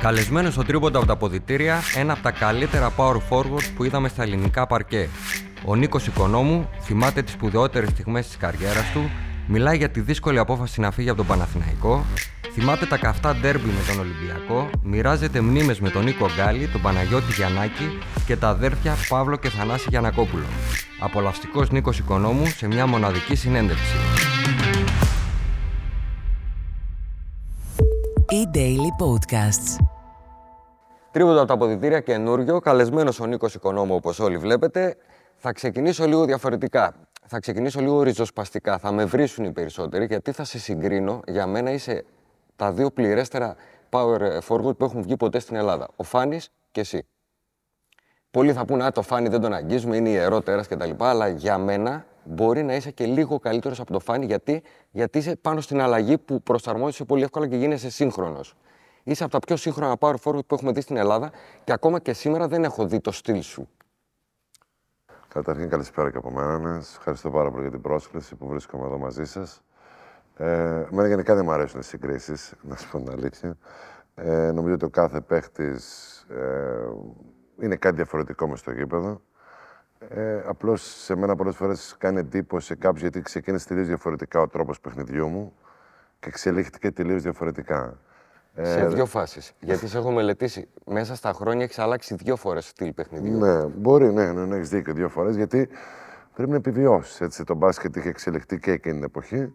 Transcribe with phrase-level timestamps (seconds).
[0.00, 4.22] Καλεσμένος στο τρίποντα από τα ποδητήρια, ένα από τα καλύτερα power forward που είδαμε στα
[4.22, 5.08] ελληνικά παρκέ.
[5.64, 9.10] Ο Νίκος Οικονόμου θυμάται τις σπουδαιότερες στιγμές της καριέρας του,
[9.46, 12.04] μιλάει για τη δύσκολη απόφαση να φύγει από τον Παναθηναϊκό,
[12.52, 17.32] θυμάται τα καυτά ντέρμπι με τον Ολυμπιακό, μοιράζεται μνήμες με τον Νίκο Γκάλη, τον Παναγιώτη
[17.32, 20.46] Γιαννάκη και τα αδέρφια Παύλο και Θανάση Γιανακόπουλο.
[21.00, 23.96] Απολαυστικός Νίκος Οικονόμου σε μια μοναδική συνέντευξη.
[28.40, 29.99] E-Daily Podcasts.
[31.12, 34.96] Τρίβοντα από τα αποδητήρια καινούριο, καλεσμένος ο Νίκος Οικονόμου, όπως όλοι βλέπετε.
[35.36, 36.94] Θα ξεκινήσω λίγο διαφορετικά.
[37.26, 38.78] Θα ξεκινήσω λίγο ριζοσπαστικά.
[38.78, 41.20] Θα με βρίσουν οι περισσότεροι, γιατί θα σε συγκρίνω.
[41.26, 42.04] Για μένα είσαι
[42.56, 43.56] τα δύο πληρέστερα
[43.90, 45.88] power forward που έχουν βγει ποτέ στην Ελλάδα.
[45.96, 47.06] Ο Φάνης και εσύ.
[48.30, 50.90] Πολλοί θα πούνε, Α, το Φάνη δεν τον αγγίζουμε, είναι ιερό τέρας κτλ.
[50.98, 55.36] Αλλά για μένα μπορεί να είσαι και λίγο καλύτερος από το Φάνη, γιατί, γιατί είσαι
[55.36, 58.54] πάνω στην αλλαγή που προσαρμόζεσαι πολύ εύκολα και γίνεσαι σύγχρονος.
[59.02, 61.30] Είσαι από τα πιο σύγχρονα power forward που έχουμε δει στην Ελλάδα
[61.64, 63.68] και ακόμα και σήμερα δεν έχω δει το στυλ σου.
[65.28, 66.58] Καταρχήν, καλησπέρα και από μένα.
[66.58, 66.76] Ναι.
[66.76, 69.62] Ευχαριστώ πάρα πολύ για την πρόσκληση που βρίσκομαι εδώ μαζί σας.
[70.36, 73.56] Ε, εμένα γενικά δεν μου αρέσουν οι συγκρίσεις, να σου πω την αλήθεια.
[74.14, 76.88] Ε, νομίζω ότι ο κάθε παίχτης ε,
[77.60, 79.20] είναι κάτι διαφορετικό μες στο γήπεδο.
[80.08, 84.48] Ε, Απλώς σε μένα πολλές φορές κάνει εντύπωση σε κάποιους γιατί ξεκίνησε τελείως διαφορετικά ο
[84.48, 85.52] τρόπος παιχνιδιού μου
[86.20, 87.98] και εξελίχθηκε τελείως διαφορετικά.
[88.62, 89.52] Σε δύο φάσεις.
[89.60, 90.68] Γιατί σε έχω μελετήσει.
[90.86, 93.38] Μέσα στα χρόνια έχεις αλλάξει δύο φορές στυλ παιχνιδιού.
[93.38, 95.68] Ναι, μπορεί, ναι, ναι, ναι έχεις δίκιο δύο φορές γιατί
[96.34, 97.42] πρέπει να επιβιώσεις.
[97.46, 99.54] Το μπάσκετ είχε εξελιχθεί και εκείνη την εποχή.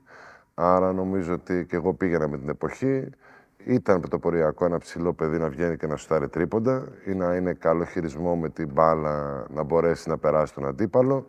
[0.53, 3.09] Άρα νομίζω ότι και εγώ πήγαινα με την εποχή.
[3.65, 7.85] Ήταν πρωτοποριακό ένα ψηλό παιδί να βγαίνει και να σουτάρει τρίποντα ή να είναι καλό
[7.85, 11.27] χειρισμό με την μπάλα να μπορέσει να περάσει τον αντίπαλο.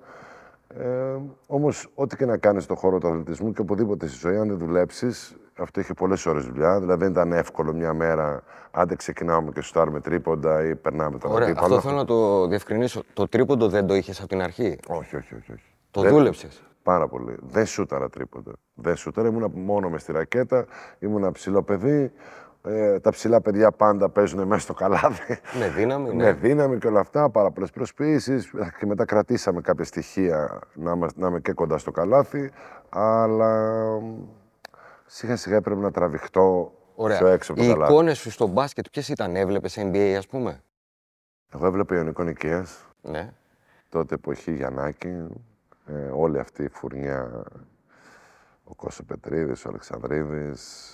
[0.68, 4.48] Ε, Όμως, ό,τι και να κάνεις στον χώρο του αθλητισμού και οπουδήποτε στη ζωή, αν
[4.48, 6.80] δεν δουλέψεις, αυτό είχε πολλές ώρες δουλειά.
[6.80, 11.48] Δηλαδή, δεν ήταν εύκολο μια μέρα, άντε ξεκινάμε και σουτάρουμε τρίποντα ή περνάμε τον Ωραία,
[11.48, 11.74] αντίπαλο.
[11.74, 13.02] αυτό θέλω να το διευκρινίσω.
[13.12, 15.52] Το τρίποντο δεν το είχες από την αρχή; Όχι, όχι, όχι.
[15.52, 15.64] όχι.
[15.90, 17.36] Το Δεν- δούλεψες; Πάρα πολύ.
[17.40, 18.52] Δεν σούταρα τρίποντα.
[18.74, 19.28] Δεν σούταρα.
[19.28, 20.64] Ήμουνα μόνο μες στη ρακέτα.
[20.98, 22.12] Ήμουνα ψηλό παιδί.
[22.64, 25.38] Ε, τα ψηλά παιδιά πάντα παίζουν μέσα στο καλάθι.
[25.58, 26.24] Με δύναμη, ναι.
[26.24, 28.50] Με δύναμη και όλα αυτά, πάρα πολλές προσποιήσεις.
[28.78, 32.50] Και μετά κρατήσαμε κάποια στοιχεία να, είμαστε- να είμαι και κοντά στο καλάθι.
[32.88, 33.82] Αλλά
[35.06, 37.18] σιγά σιγά έπρεπε να τραβηχτώ Ωραία.
[37.18, 37.92] πιο έξω από το Οι καλάθι.
[37.92, 40.60] εικόνες σου στο μπάσκετ ποιες ήταν, έβλεπες NBA, ας πούμε;
[41.54, 43.32] Εγώ έβλεπα Ιωνικό Νικαίας, Ναι.
[43.88, 45.08] τότε εποχή Γιαννάκη,
[45.86, 47.42] ε, όλη αυτή η φουρνιά,
[48.64, 50.92] ο Κώσο Πετρίδης, ο Αλεξανδρίδης,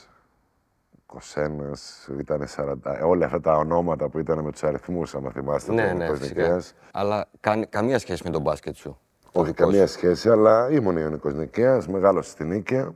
[0.94, 5.30] ο Κωσένας, ήταν 40, ε, όλα αυτά τα ονόματα που ήταν με τους αριθμούς, άμα
[5.30, 6.42] θυμάστε, Ναι, το ναι, Ιωνικός φυσικά.
[6.42, 6.74] Νικαίας.
[6.92, 8.98] Αλλά κα- καμία σχέση με τον μπάσκετ σου.
[9.32, 9.92] Το Όχι δικό καμία σου.
[9.92, 12.94] σχέση, αλλά ήμουν Ιωνικός Νικαίας, μεγάλος στην Νίκαια.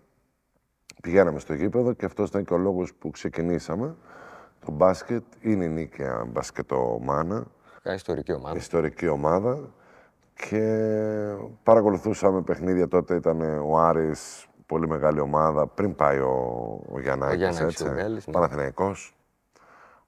[1.02, 3.94] Πηγαίναμε στο γήπεδο και αυτός ήταν και ο λόγος που ξεκινήσαμε.
[4.64, 7.44] Το μπάσκετ είναι η Νίκαια μπασκετομάνα.
[7.84, 8.56] Μια ιστορική ομάδα.
[8.56, 9.58] ιστορική ομάδα
[10.34, 10.86] και
[11.62, 16.34] παρακολουθούσαμε παιχνίδια τότε ήταν ο Άρης, πολύ μεγάλη ομάδα, πριν πάει ο,
[16.92, 17.88] ο Γιαννάκης, Γιαννάκης, έτσι.
[17.88, 18.32] ο Γκάλης, ναι.
[18.32, 19.16] Παναθηναϊκός,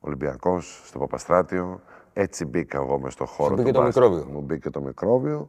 [0.00, 1.80] Ολυμπιακός, στο Παπαστράτιο.
[2.12, 4.02] Έτσι μπήκα εγώ μες στο χώρο μπήκε του το μπάσκετ.
[4.02, 4.32] μικρόβιο.
[4.32, 5.48] Μου μπήκε το μικρόβιο.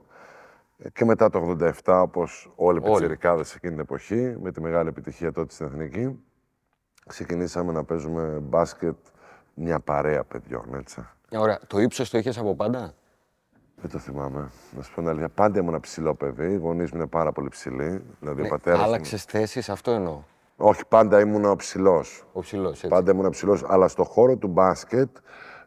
[0.84, 2.91] Ε, Και μετά το 87, όπως όλοι οι Όλοι.
[2.91, 6.19] πιτσιρικάδες εκείνη την εποχή, με τη μεγάλη επιτυχία τότε στην Εθνική,
[7.07, 8.95] ξεκινήσαμε να παίζουμε μπάσκετ
[9.53, 11.07] μια παρέα παιδιών, έτσι.
[11.31, 11.59] Ωραία.
[11.68, 12.94] Το ύψος το είχες από πάντα;
[13.81, 14.50] Δεν το θυμάμαι.
[14.75, 15.29] Να σου πω την αλήθεια.
[15.29, 16.51] Πάντα ήμουν ψηλό παιδί.
[16.51, 18.03] Οι γονείς μου είναι πάρα πολύ ψηλοί.
[18.19, 18.79] Δηλαδή, ο Ναι, πατέρας.
[18.81, 20.22] Άλλαξες θέσεις, αυτό εννοώ.
[20.57, 22.25] Όχι, πάντα ήμουν ο ψηλός.
[22.34, 22.85] Ο ψηλός.
[22.88, 23.63] Πάντα ήμουν ψηλός.
[23.68, 25.09] Αλλά στο χώρο του μπάσκετ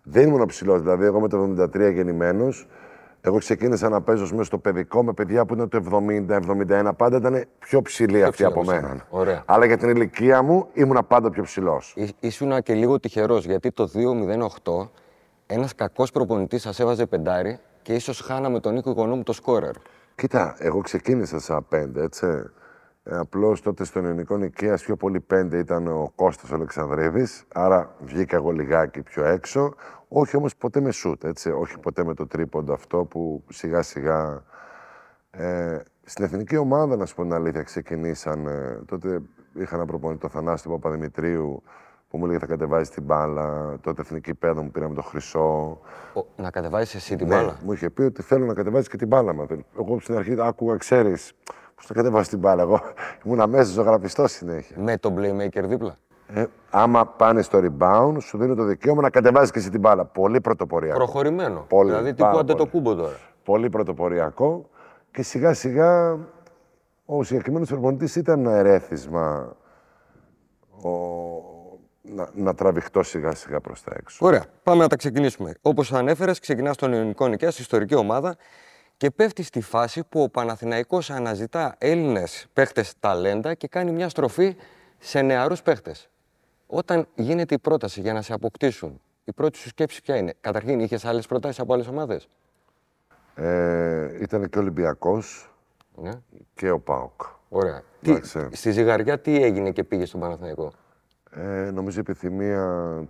[0.03, 0.81] δεν ήμουν ψηλός.
[0.83, 2.69] Δηλαδή, εγώ με το 73 γεννημένος,
[3.25, 5.83] εγώ ξεκίνησα να παίζω μέσα στο παιδικό με παιδιά που ήταν το
[6.88, 6.91] 70-71.
[6.97, 8.88] Πάντα ήταν πιο ψηλοί αυτοί ψηλά από από μένα.
[8.88, 9.06] σένα.
[9.10, 9.43] Ωραία.
[9.47, 11.97] Αλλά για την ηλικία μου ήμουν πάντα πιο ψηλός.
[12.21, 13.91] Ήσουν και λίγο τυχερός γιατί το
[14.65, 14.88] 2-0-8
[15.47, 19.75] ένας κακός προπονητής σας έβαζε πεντάρι και ίσως χάναμε τον Νίκο Οικονόμου το σκόρερ.
[20.15, 22.27] Κοίτα, εγώ ξεκίνησα σαν πέντε, έτσι.
[23.05, 27.95] Ε, Απλώς τότε στον ελληνικό νοικία πιο πολύ πέντε ήταν ο Κώστας ο Αλεξανδρίδης, άρα
[28.04, 29.75] βγήκα εγώ λιγάκι πιο έξω.
[30.09, 31.51] Όχι όμως ποτέ με σούτ, έτσι.
[31.51, 34.43] Όχι ποτέ με το τρίποντο αυτό που σιγά σιγά.
[35.31, 38.47] Ε, στην εθνική ομάδα, να σου πω την αλήθεια, ξεκινήσαν.
[38.47, 39.22] ε, τότε
[39.55, 41.63] είχα ένα προπονητή, το Θανάση του Παπαδημητρίου,
[42.10, 43.77] που μου έλεγε θα κατεβάζεις την μπάλα.
[43.81, 45.78] Τότε εθνική πέδα μου πήραμε το χρυσό.
[46.15, 48.97] Ο- να κατεβάζεις εσύ την Ναι, μπάλα; μου είχε πει ότι θέλω να κατεβάζεις και
[48.97, 49.47] την μπάλα μα.
[49.78, 51.33] Εγώ στην αρχή άκουγα, ξέρεις,
[51.83, 52.63] πώ θα κατεβάσει την μπάλα.
[52.63, 52.81] Εγώ
[53.25, 54.77] ήμουν αμέσως ζωγραφιστός συνέχεια.
[54.79, 55.99] Με τον playmaker δίπλα.
[56.34, 60.05] Ε, άμα πάνε στο rebound, σου δίνει το δικαίωμα να κατεβάζει και εσύ την μπάλα.
[60.05, 60.97] Πολύ πρωτοποριακό.
[60.97, 61.65] Προχωρημένο.
[61.69, 62.71] Πολύ, δηλαδή πάρα τύπου άντε το πολύ.
[62.71, 63.17] κούμπο τώρα.
[63.45, 64.69] Πολύ πρωτοποριακό.
[65.11, 66.19] Και σιγά σιγά
[67.05, 69.57] ο συγκεκριμένος προπονητής ήταν ένα ερέθισμα.
[70.83, 70.89] Ο...
[72.03, 74.27] να, να τραβηχτώ σιγά σιγά προς τα έξω.
[74.27, 75.55] Ωραία, πάμε να τα ξεκινήσουμε.
[75.63, 78.37] Όπως ανέφερες, ξεκινάς στον Ιωνικό Νικαία, στη ιστορική ομάδα
[79.03, 84.57] και πέφτει στη φάση που ο Παναθηναϊκός αναζητά Έλληνες παίχτες ταλέντα και κάνει μια στροφή
[84.99, 86.09] σε νεαρούς παίχτες.
[86.66, 90.81] Όταν γίνεται η πρόταση για να σε αποκτήσουν, η πρώτη σου σκέψη ποια είναι; Καταρχήν,
[90.81, 92.28] είχες άλλες προτάσεις από άλλες ομάδες;
[93.34, 95.55] Ε, ήταν και ο Ολυμπιακός
[95.95, 96.10] Ναι.
[96.55, 97.21] και ο ΠΑΟΚ.
[97.48, 97.83] Ωραία.
[98.03, 98.48] Τι, Εντάξει.
[98.53, 100.72] στη ζυγαριά τι έγινε και πήγες στον Παναθηναϊκό;
[101.31, 102.65] Ε, νομίζω η επιθυμία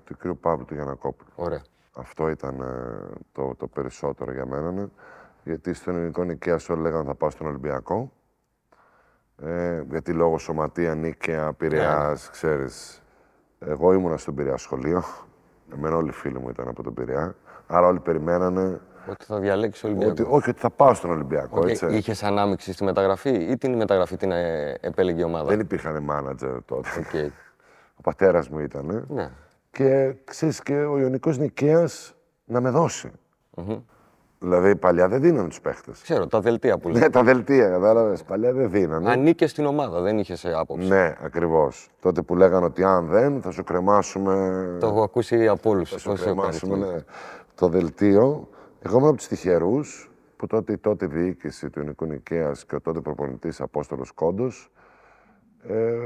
[0.05, 0.27] του κ.
[0.41, 1.31] Παύλου του Γιανακόπουλου.
[1.35, 1.63] Ωραία.
[1.93, 4.91] Αυτό ήταν ε, το, το περισσότερο για μένα.
[5.45, 5.53] Ναι.
[5.53, 8.13] Γιατί στον ελληνικό νοικία σου λέγανε θα πάω στον Ολυμπιακό.
[9.45, 13.03] Ε, γιατί λόγω σωματεία, νίκαια, Πειραιάς, ξέρεις.
[13.59, 15.03] Εγώ ήμουνα στον Πειραιά σχολείο.
[15.73, 17.35] Εμένα όλοι οι φίλοι μου ήταν από τον Πειραιά.
[17.67, 18.81] Άρα όλοι περιμένανε
[19.11, 20.21] Ότι θα διαλέξεις ο Ολυμπιακός.
[20.21, 21.61] ότι, όχι, ότι θα πάω στον Ολυμπιακό.
[21.61, 21.69] Okay.
[21.69, 21.87] έτσι.
[21.87, 26.63] Είχες ανάμειξη στη μεταγραφή ή την μεταγραφή την ε, επέλεγε η ομάδα; Δεν υπήρχαν μάνατζερ
[26.65, 26.89] τότε.
[26.99, 27.33] Οκ.
[27.95, 29.07] Ο πατέρας μου ήταν.
[29.09, 29.31] Ναι.
[29.71, 32.15] Και ξέρεις και ο Ιωνικός Νικαίας
[32.45, 33.11] να με δώσει.
[34.43, 36.01] Δηλαδή παλιά δεν δίνανε τους παίχτες.
[36.03, 37.03] Ξέρω, τα δελτία που λέει.
[37.03, 38.23] Ναι, τα δελτία, κατάλαβες.
[38.23, 39.11] Παλιά δεν δίνανε.
[39.11, 40.89] Ανήκε στην ομάδα, δεν είχες άποψη.
[40.89, 41.91] Ναι, ακριβώς.
[42.01, 44.77] Τότε που λέγανε ότι αν δεν, θα σου κρεμάσουμε.
[44.81, 45.91] Το έχω ακούσει από όλους.
[45.91, 46.99] Θα σου κρεμάσουμε ναι,
[47.55, 48.49] το δελτίο.
[48.83, 52.81] Εγώ ήμουν από τους τυχερούς που τότε η τότε διοίκηση του Ιωνικού Νικαίας και ο
[52.81, 54.73] τότε προπονητής Απόστολος Κόντος
[55.69, 55.97] ε,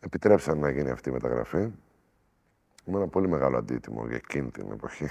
[0.00, 1.70] επιτρέψαν να γίνει αυτή η μεταγραφή.
[2.84, 5.08] Με ένα πολύ μεγάλο αντίτιμο για εκείνη την εποχή.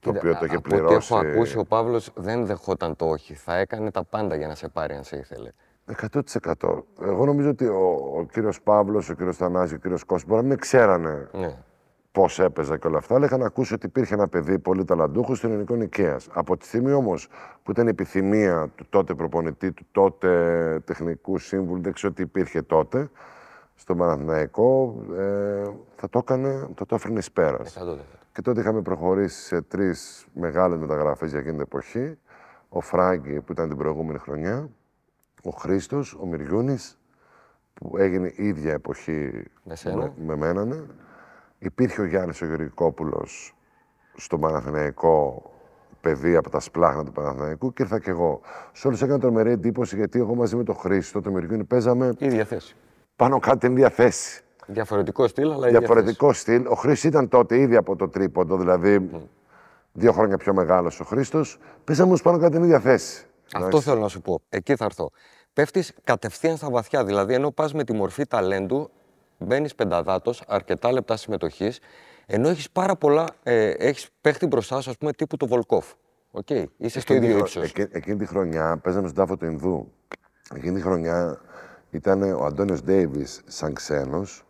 [0.00, 1.14] Το οποίο το είχε Από ό,τι πληρώσει.
[1.14, 3.34] έχω ακούσει, ο Παύλος δεν δεχόταν το όχι.
[3.34, 5.50] Θα έκανε τα πάντα για να σε πάρει αν σε ήθελε.
[6.12, 6.82] 100%.
[7.02, 10.48] Εγώ νομίζω ότι ο, ο κύριος Παύλος, ο κύριος Θανάσης, ο κύριος Κώστας μπορεί να
[10.48, 11.56] μην ξέρανε Ναι.
[12.12, 15.50] πώς έπαιζα και όλα αυτά, αλλά είχαν ακούσει ότι υπήρχε ένα παιδί πολύ ταλαντούχο στον
[15.50, 16.16] ελληνικό Νικαία.
[16.32, 17.28] Από τη στιγμή όμως
[17.62, 22.62] που ήταν η επιθυμία του τότε προπονητή, του τότε τεχνικού σύμβουλου, δεν ξέρω τι υπήρχε
[22.62, 23.10] τότε,
[23.74, 25.62] στον Παναθηναϊκό, ε,
[25.96, 27.76] θα το έκανε, θα το έφερνε εις πέρας.
[27.76, 28.17] 100%.
[28.38, 32.18] Και τότε είχαμε προχωρήσει σε τρεις μεγάλες μεταγραφές για εκείνη την εποχή.
[32.68, 34.70] Ο Φράγκη που ήταν την προηγούμενη χρονιά,
[35.42, 36.98] ο Χρήστος, ο Μυριούνης,
[37.74, 40.12] που έγινε η ίδια εποχή Με σένα.
[40.26, 40.64] με μένα.
[40.64, 40.80] ναι.
[41.58, 43.54] Υπήρχε ο Γιάννης ο Γεωργικόπουλος
[44.16, 45.50] στον Παναθηναϊκό
[46.00, 48.40] παιδί από τα σπλάχνα του Παναθηναϊκού και ήρθα κι εγώ.
[48.72, 52.44] Σε όλους έκανε τρομερή εντύπωση γιατί εγώ μαζί με τον Χρήστο, τον Μυριούνη, παίζαμε ίδια
[52.44, 52.76] θέση.
[53.16, 54.42] πάνω κάτω την ίδια θέση.
[54.70, 56.66] Διαφορετικό στυλ, αλλά ίδια Διαφορετικό στυλ.
[56.66, 59.10] Ο Χρήστος ήταν τότε ήδη από το τρίποντο, δηλαδή
[59.92, 61.58] δύο χρόνια πιο μεγάλος ο Χρήστος.
[61.84, 63.14] Παίζαμε όμως πάνω κάτω την ίδια θέση.
[63.46, 63.64] θέση.
[63.64, 64.40] Αυτό θέλω να σου πω.
[64.48, 65.10] Εκεί θα έρθω.
[65.52, 67.04] Πέφτεις κατευθείαν στα βαθιά.
[67.04, 68.90] Δηλαδή, ενώ πας με τη μορφή ταλέντου,
[69.38, 71.80] μπαίνεις πενταδάτος, αρκετά λεπτά συμμετοχής,
[72.26, 73.26] ενώ έχεις πάρα πολλά.
[73.42, 75.86] Ε, έχεις παίχτη μπροστά σου, ας πούμε, τύπου το Βολκόφ.
[76.30, 76.50] Οκ.
[76.76, 77.82] Είσαι στο Εκείνη ίδιο τη χρο- ύψος.
[77.84, 79.92] εκεί- Εκείνη τη χρονιά παίζαμε στον τάφο του Ινδού.
[80.54, 81.40] Εκείνη τη χρονιά
[81.90, 84.44] ήταν ο Αντώνιος Ντέιβις σαν ξένος,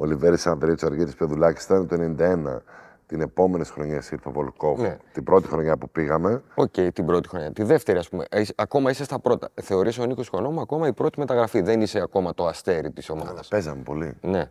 [0.00, 2.62] ο Λιβέρης Ανδρέτσο Αργέτη Πεδουλάκης ήταν το 91.
[3.06, 4.80] Την επόμενη χρονιά ήρθε ο Βολκόφ.
[4.80, 4.96] Ναι.
[5.12, 6.42] Την πρώτη χρονιά που πήγαμε.
[6.54, 7.52] Οκ, την πρώτη χρονιά.
[7.52, 8.24] Τη δεύτερη, ας πούμε.
[8.36, 9.48] Είσαι- ακόμα είσαι στα πρώτα.
[9.62, 11.60] Θεωρείς ο Νίκος Οικονόμου ακόμα η πρώτη μεταγραφή.
[11.60, 13.48] Δεν είσαι ακόμα το αστέρι της ομάδας.
[13.48, 14.16] Παίζαμε πολύ.
[14.20, 14.50] Ναι.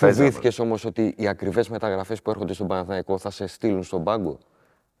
[0.00, 0.12] Παίζαμε.
[0.24, 4.38] Φοβήθηκες όμως ότι οι ακριβές μεταγραφές που έρχονται στον Παναθηναϊκό θα σε στείλουν στον πάγκο;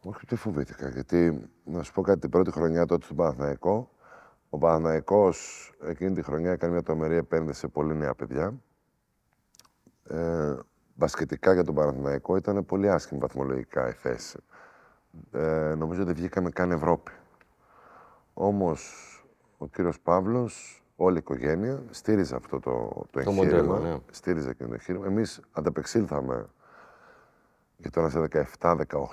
[0.02, 0.88] Όχι, δεν φοβήθηκα.
[0.88, 3.90] Γιατί να σου πω κάτι, την πρώτη χρονιά τότε στον Παναθηναϊκό,
[4.48, 8.54] ο Παναθηναϊκός εκείνη τη χρονιά έκανε μια τρομερή επένδυση σε πολύ νέα παιδιά.
[10.08, 10.54] Ε,
[10.94, 14.38] μπασκετικά για τον Παναθηναϊκό ήταν πολύ άσχημη βαθμολογικά η θέση.
[15.32, 17.12] Ε, νομίζω δεν βγήκαμε καν Ευρώπη.
[18.34, 18.90] Όμως
[19.58, 23.42] ο κύριος Παύλος, όλη η οικογένεια, στήριζε αυτό το, το Το εγχείρημα.
[23.42, 23.96] μοντέλο, ναι.
[24.10, 25.06] Στήριζε και το εγχείρημα.
[25.06, 26.46] Εμείς ανταπεξήλθαμε
[27.76, 28.46] γιατί τώρα είσαι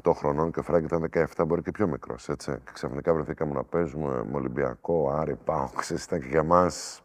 [0.04, 2.30] 17-18 χρονών και ο Φράγκ ήταν 17, μπορεί και πιο μικρός.
[2.30, 2.52] Έτσι.
[2.52, 5.70] Και ξαφνικά βρεθήκαμε να παίζουμε με Ολυμπιακό, Άρη, Πάο.
[5.76, 7.02] Ξέρεις, ήταν και για μας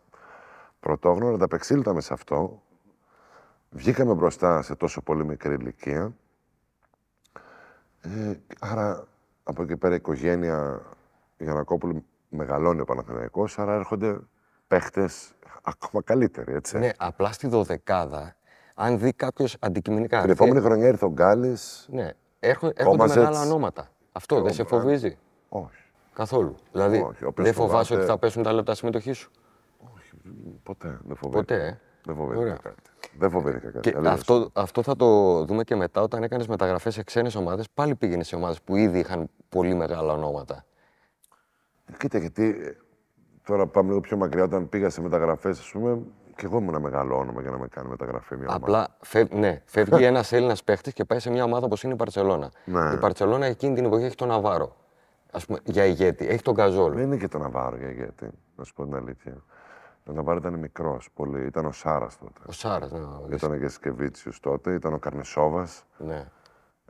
[0.81, 1.35] πρωτόγνωρο.
[1.35, 2.63] Ανταπεξήλθαμε σε αυτό.
[3.71, 6.13] Βγήκαμε μπροστά σε τόσο πολύ μικρή ηλικία.
[8.01, 9.05] Ε, άρα
[9.43, 10.83] από εκεί πέρα η οικογένεια
[11.39, 14.19] Γιανακόπουλου μεγαλώνει ο Παναθηναϊκός, άρα έρχονται
[14.67, 15.33] παίχτες
[15.63, 16.79] ακόμα καλύτεροι, έτσι.
[16.79, 18.37] Ναι, απλά στη δωδεκάδα,
[18.75, 20.21] αν δει κάποιος αντικειμενικά.
[20.21, 21.87] Την θε- επόμενη χρονιά ήρθε ο Γκάλης.
[21.91, 23.17] Ναι, έρχον- έρχονται Κόμαζετς.
[23.27, 23.89] μεγάλα ονόματα.
[24.13, 24.85] Αυτό δεν σε Κόμμα, ε.
[24.85, 25.19] φοβίζει;
[25.49, 25.83] Όχι.
[26.15, 26.55] καθόλου.
[26.73, 29.31] Δηλαδή, Όχι, όποιος δεν φοβάσαι φοβάται- ότι θα πέσουν τα λεπτά συμμετοχής σου;
[30.63, 30.99] Ποτέ.
[31.07, 31.29] Δεν φοβήθηκα.
[31.31, 32.57] Ποτέ, ε; Δεν φοβήθηκα Ωραία.
[32.63, 32.83] κάτι.
[33.19, 33.91] Δεν φοβήθηκα κάτι.
[33.91, 34.13] Και αλήθεια.
[34.13, 37.71] αυτό, αυτό θα το δούμε και μετά όταν έκανες μεταγραφές σε ξένες ομάδες.
[37.75, 40.65] Πάλι πήγαινε σε ομάδες που ήδη είχαν πολύ μεγάλα ονόματα.
[41.99, 42.77] Κοίτα, γιατί ε,
[43.47, 44.45] τώρα πάμε λίγο πιο μακριά.
[44.45, 45.99] Όταν πήγα σε μεταγραφές, ας πούμε,
[46.37, 48.65] και εγώ ήμουν ένα μεγάλο όνομα για να με κάνει μεταγραφή μια ομάδα.
[48.65, 51.97] Απλά φεύ, ναι, φεύγει ένας Έλληνας παίχτης και πάει σε μια ομάδα όπως είναι η
[51.97, 52.51] Παρσελώνα.
[52.65, 52.93] Ναι.
[52.95, 54.77] Η Παρσελώνα εκείνη την εποχή έχει τον Ναβάρο.
[55.31, 56.27] Α πούμε, για ηγέτη.
[56.27, 56.95] Έχει τον Καζόλ.
[56.95, 59.43] Δεν είναι και το να βάρω για γιατί, να σου πω την αλήθεια.
[60.09, 61.47] Ο Ναβάρο ήταν μικρός πολύ.
[61.47, 62.41] Ήταν ο Σάρας τότε.
[62.47, 62.99] Ο Σάρας, ναι.
[62.99, 64.73] ο- Ήταν ο Γεσκεβίτσιου τότε.
[64.73, 65.85] Ήταν ο Καρνεσόβας.
[65.99, 66.27] ναι.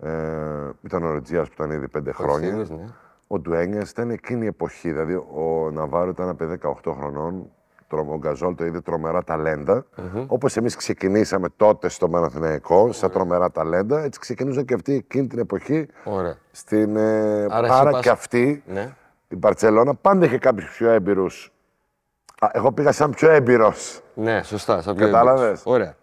[0.02, 2.50] Ε, ήταν ο Ρετζία που ήταν ήδη πέντε χρόνια.
[2.52, 2.94] Κωνσταντίνος, ναι.
[3.26, 4.92] Ο Ντουένιας ήταν εκείνη η εποχή.
[4.92, 7.50] Δηλαδή, ο Ναβάρο ήταν από 18 χρονών.
[7.88, 9.85] τρο- Ο Γκαζόλ το είδε τρομερά ταλέντα.
[10.26, 15.38] Όπως εμείς ξεκινήσαμε τότε στο Παναθηναϊκό, σαν τρομερά ταλέντα, έτσι ξεκινούσαν και αυτοί εκείνη την
[15.38, 16.37] εποχή Ωραία.
[16.50, 16.96] στην.
[16.96, 18.94] Ε, Άρα εσύ άρα πας- και αυτή Ναι.
[19.28, 21.52] η Μπαρσελόνα πάντα είχε κάποιους πιο έμπειρους.
[22.52, 24.00] Εγώ πήγα σαν πιο έμπειρος.
[24.14, 24.83] Ναι, σωστά.
[24.83, 25.62] σαν πιο Κατάλαβες; έμπειρος.
[25.64, 25.97] Ωραία.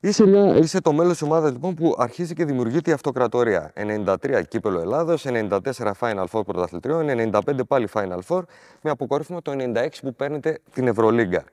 [0.00, 3.72] Είσαι, μια, είσαι το μέλος της ομάδας λοιπόν, που αρχίζει και δημιουργείται η αυτοκρατορία.
[3.74, 5.58] 93 κύπελο Ελλάδος, 94
[6.00, 8.42] Final Four πρωταθλητριών, 95 πάλι Final Four,
[8.82, 11.44] με αποκορύφωμα το 96 που παίρνετε την Ευρωλίγκα.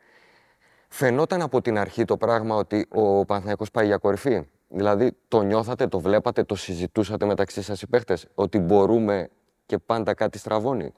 [0.88, 5.88] Φαινόταν από την αρχή το πράγμα ότι ο Παναθηναϊκός πάει για κορυφή; Δηλαδή το νιώθατε,
[5.88, 9.30] το βλέπατε, το συζητούσατε μεταξύ σας οι παίχτες, ότι μπορούμε
[9.66, 10.94] και πάντα κάτι στραβώνει;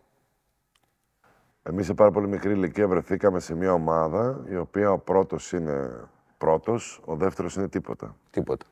[1.69, 6.07] Εμείς σε πάρα πολύ μικρή ηλικία βρεθήκαμε σε μια ομάδα η οποία ο πρώτος είναι
[6.37, 8.15] πρώτος, ο δεύτερος είναι τίποτα.
[8.29, 8.65] Τίποτα.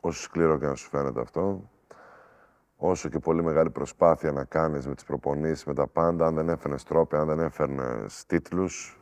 [0.00, 1.70] Όσο σκληρό και να σου φαίνεται αυτό,
[2.76, 6.48] όσο και πολύ μεγάλη προσπάθεια να κάνεις με τις προπονήσεις, με τα πάντα, αν δεν
[6.48, 9.00] έφερνες τρόπια, αν δεν έφερνες τίτλους,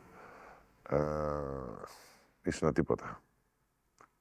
[0.89, 0.97] ε,
[2.41, 3.21] ήσουν τίποτα.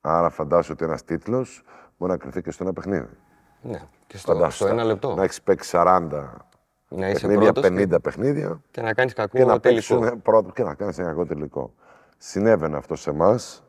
[0.01, 1.63] Άρα φαντάσου ότι ένας τίτλος
[1.99, 3.17] μπορεί να κρυθεί και στο ένα παιχνίδι.
[3.63, 3.83] Ναι.
[4.07, 5.15] Και στο, Φαντάσου, στο ένα λεπτό.
[5.15, 6.49] Να έχεις παίξει 40
[6.95, 9.95] Να είσαι παιχνίδια, πρώτος 50 και, παιχνίδια και να κάνεις κακό και να τελικό.
[9.97, 11.75] παίξουν πρώτο και να κάνεις ένα κακό τελικό.
[12.19, 13.65] Συνέβαινε αυτό σε εμάς.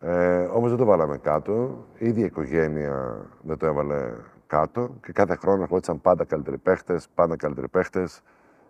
[0.00, 1.84] Ε, Όμως δεν το βάλαμε κάτω.
[1.98, 4.12] Η ίδια η οικογένεια δεν το έβαλε
[4.46, 8.20] κάτω και κάθε χρόνο ερχόντουσαν πάντα καλύτεροι παίχτες, πάντα καλύτεροι παίχτες.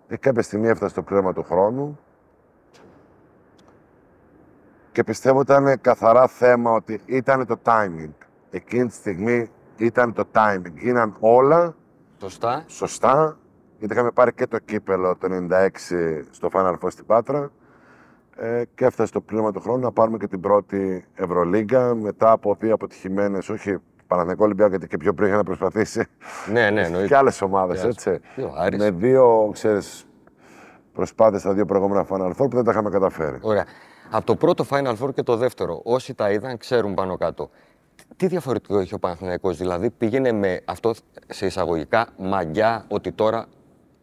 [0.08, 1.98] Και κάποια στιγμή έφτασε το πλήρωμα του χρόνου
[4.92, 8.12] και πιστεύω ότι ήταν καθαρά θέμα ότι ήταν το timing.
[8.50, 10.72] Εκείνη τη στιγμή ήταν το timing.
[10.74, 11.74] Γίναν όλα
[12.20, 12.64] Σωστά.
[12.66, 13.38] σωστά,
[13.78, 15.68] γιατί είχαμε πάρει και το κύπελο το 96
[16.30, 17.50] στο Final Four στην Πάτρα
[18.36, 22.56] ε, και έφτασε το πλήρωμα του χρόνου να πάρουμε και την πρώτη Ευρωλίγκα μετά από
[22.60, 26.06] δύο αποτυχημένες, όχι Παναθηναϊκό Ολυμπιακό, γιατί και πιο πριν είχαν προσπαθήσει
[26.52, 27.16] Ναι, ναι, και εννοείται.
[27.16, 27.96] άλλες ομάδες, Και άλλες.
[28.06, 28.20] έτσι.
[28.34, 28.78] Και ο Άρης.
[28.78, 30.06] Με δύο, ξέρεις,
[30.92, 33.38] προσπάθειες στα δύο προηγούμενα Final Four που δεν τα είχαμε καταφέρει.
[33.40, 33.64] Ωραία.
[34.10, 37.50] Από το πρώτο Final Four και το δεύτερο, όσοι τα είδαν ξέρουν πάνω κάτω.
[38.16, 40.94] Τι διαφορετικό είχε ο Παναθηναϊκός, δηλαδή πήγαινε με αυτό
[41.26, 43.46] σε εισαγωγικά μαγιά ότι τώρα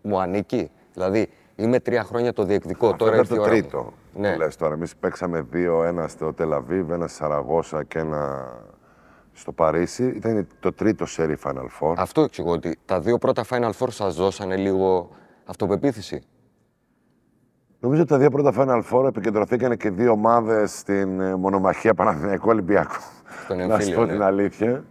[0.02, 0.72] μου ανήκει.
[0.94, 3.62] Δηλαδή είμαι τρία χρόνια το διεκδικώ, Αυτό τώρα ήταν ήρθε η το ώρα μου.
[3.62, 3.94] τρίτο.
[4.14, 4.32] Ναι.
[4.34, 4.74] Που λες τώρα.
[4.74, 8.54] Εμείς παίξαμε δύο, ένα στο Τελαβίβ, ένα στη Σαραγώσα και ένα
[9.34, 10.08] στο Παρίσι.
[10.08, 11.94] Ήταν το τρίτο σερί Final Four.
[11.98, 15.10] Αυτό εξηγώ ότι τα δύο πρώτα Final Four σας δώσανε λίγο
[15.46, 16.22] αυτοπεποίθηση;
[17.86, 22.50] Νομίζω ότι τα δύο πρώτα Final Four επικεντρωθήκαν και δύο ομάδες στην ε, μονομαχία Παναθηναϊκού
[22.50, 22.96] Ολυμπιακού.
[23.44, 24.12] Στον Να σου εμφύλιο, πω ναι.
[24.12, 24.84] την αλήθεια.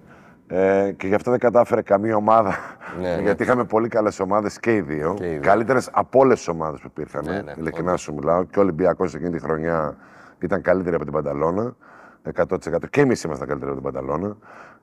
[0.46, 2.56] Ε, και γι' αυτό δεν κατάφερε καμία ομάδα.
[3.00, 3.22] Ναι, ναι.
[3.22, 5.14] Γιατί είχαμε πολύ καλές ομάδες και οι δύο.
[5.18, 5.40] Και οι δύο.
[5.40, 7.24] Καλύτερες από όλες τις ομάδες που υπήρχαν.
[7.24, 8.44] Ναι, ναι, Ειλικρινά σου μιλάω.
[8.44, 9.96] Και ο Ολυμπιακός εκείνη τη χρονιά
[10.38, 11.76] ήταν καλύτερη από την Πανταλώνα.
[12.34, 12.56] 100%.
[12.90, 14.36] Και εμείς ήμασταν καλύτεροι από την Πανταλώνα.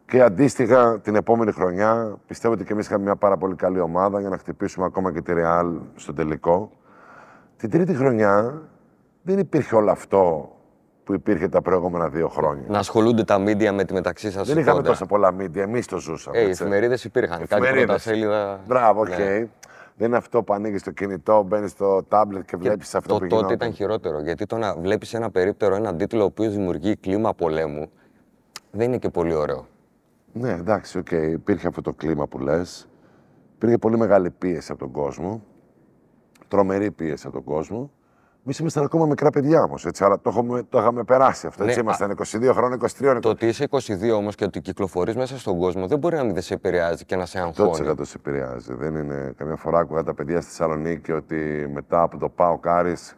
[0.06, 4.20] Και αντίστοιχα την επόμενη χρονιά πιστεύω ότι και εμείς είχαμε μια πάρα πολύ καλή ομάδα
[4.20, 6.72] για να χτυπήσουμε ακόμα και τη Ρεάλ στο τελικό.
[7.62, 8.62] Την τρίτη χρονιά
[9.22, 10.50] δεν υπήρχε όλο αυτό
[11.04, 12.64] που υπήρχε τα προηγούμενα δύο χρόνια.
[12.68, 14.92] Να ασχολούνται τα μίντια με τη μεταξύ σας Δεν είχαμε κόντρα.
[14.92, 16.38] τόσα πολλά μίντια, εμείς το ζούσαμε.
[16.38, 16.64] Ε, οι έτσι.
[16.64, 17.84] εφημερίδες υπήρχαν, κάτι Εφημερίδες.
[17.86, 18.60] πρωτασέλιδα.
[18.68, 19.08] Μπράβο, οκ.
[19.08, 19.48] Ναι.
[19.98, 23.20] Δεν είναι αυτό που ανοίγεις το κινητό, μπαίνεις στο τάμπλετ και βλέπεις αυτό το που
[23.20, 23.56] τότε γινόταν.
[23.56, 24.22] ήταν χειρότερο.
[24.22, 27.90] Γιατί το να βλέπεις ένα περίπτερο, έναν τίτλο ο οποίος δημιουργεί κλίμα πολέμου,
[28.72, 29.68] δεν είναι και πολύ ωραίο.
[30.34, 31.12] Ναι, εντάξει, οκ.
[31.12, 32.88] Υπήρχε αυτό το κλίμα που λες.
[33.56, 35.44] Υπήρχε πολύ μεγάλη πίεση από τον κόσμο.
[36.52, 37.92] Τρομερή πίεση από τον κόσμο.
[38.46, 40.04] Εμείς ήμασταν ακόμα μικρά παιδιά όμως, έτσι.
[40.04, 41.64] Αλλά το, έχουμε, το είχαμε περάσει αυτό.
[41.64, 41.76] Έτσι.
[41.76, 42.18] Ναι, Ήμασταν
[42.50, 42.78] 22 χρόνια,
[43.16, 46.24] 23 Το ότι είσαι 22 όμως και ότι κυκλοφορείς μέσα στον κόσμο δεν μπορεί να
[46.24, 47.88] μην σε επηρεάζει και να σε αγχώνει.
[47.90, 48.74] 100% σε επηρεάζει.
[48.74, 49.34] Δεν είναι.
[49.38, 53.16] Καμιά φορά άκουγα τα παιδιά στη Θεσσαλονίκη ότι μετά από το Πάο Κάρις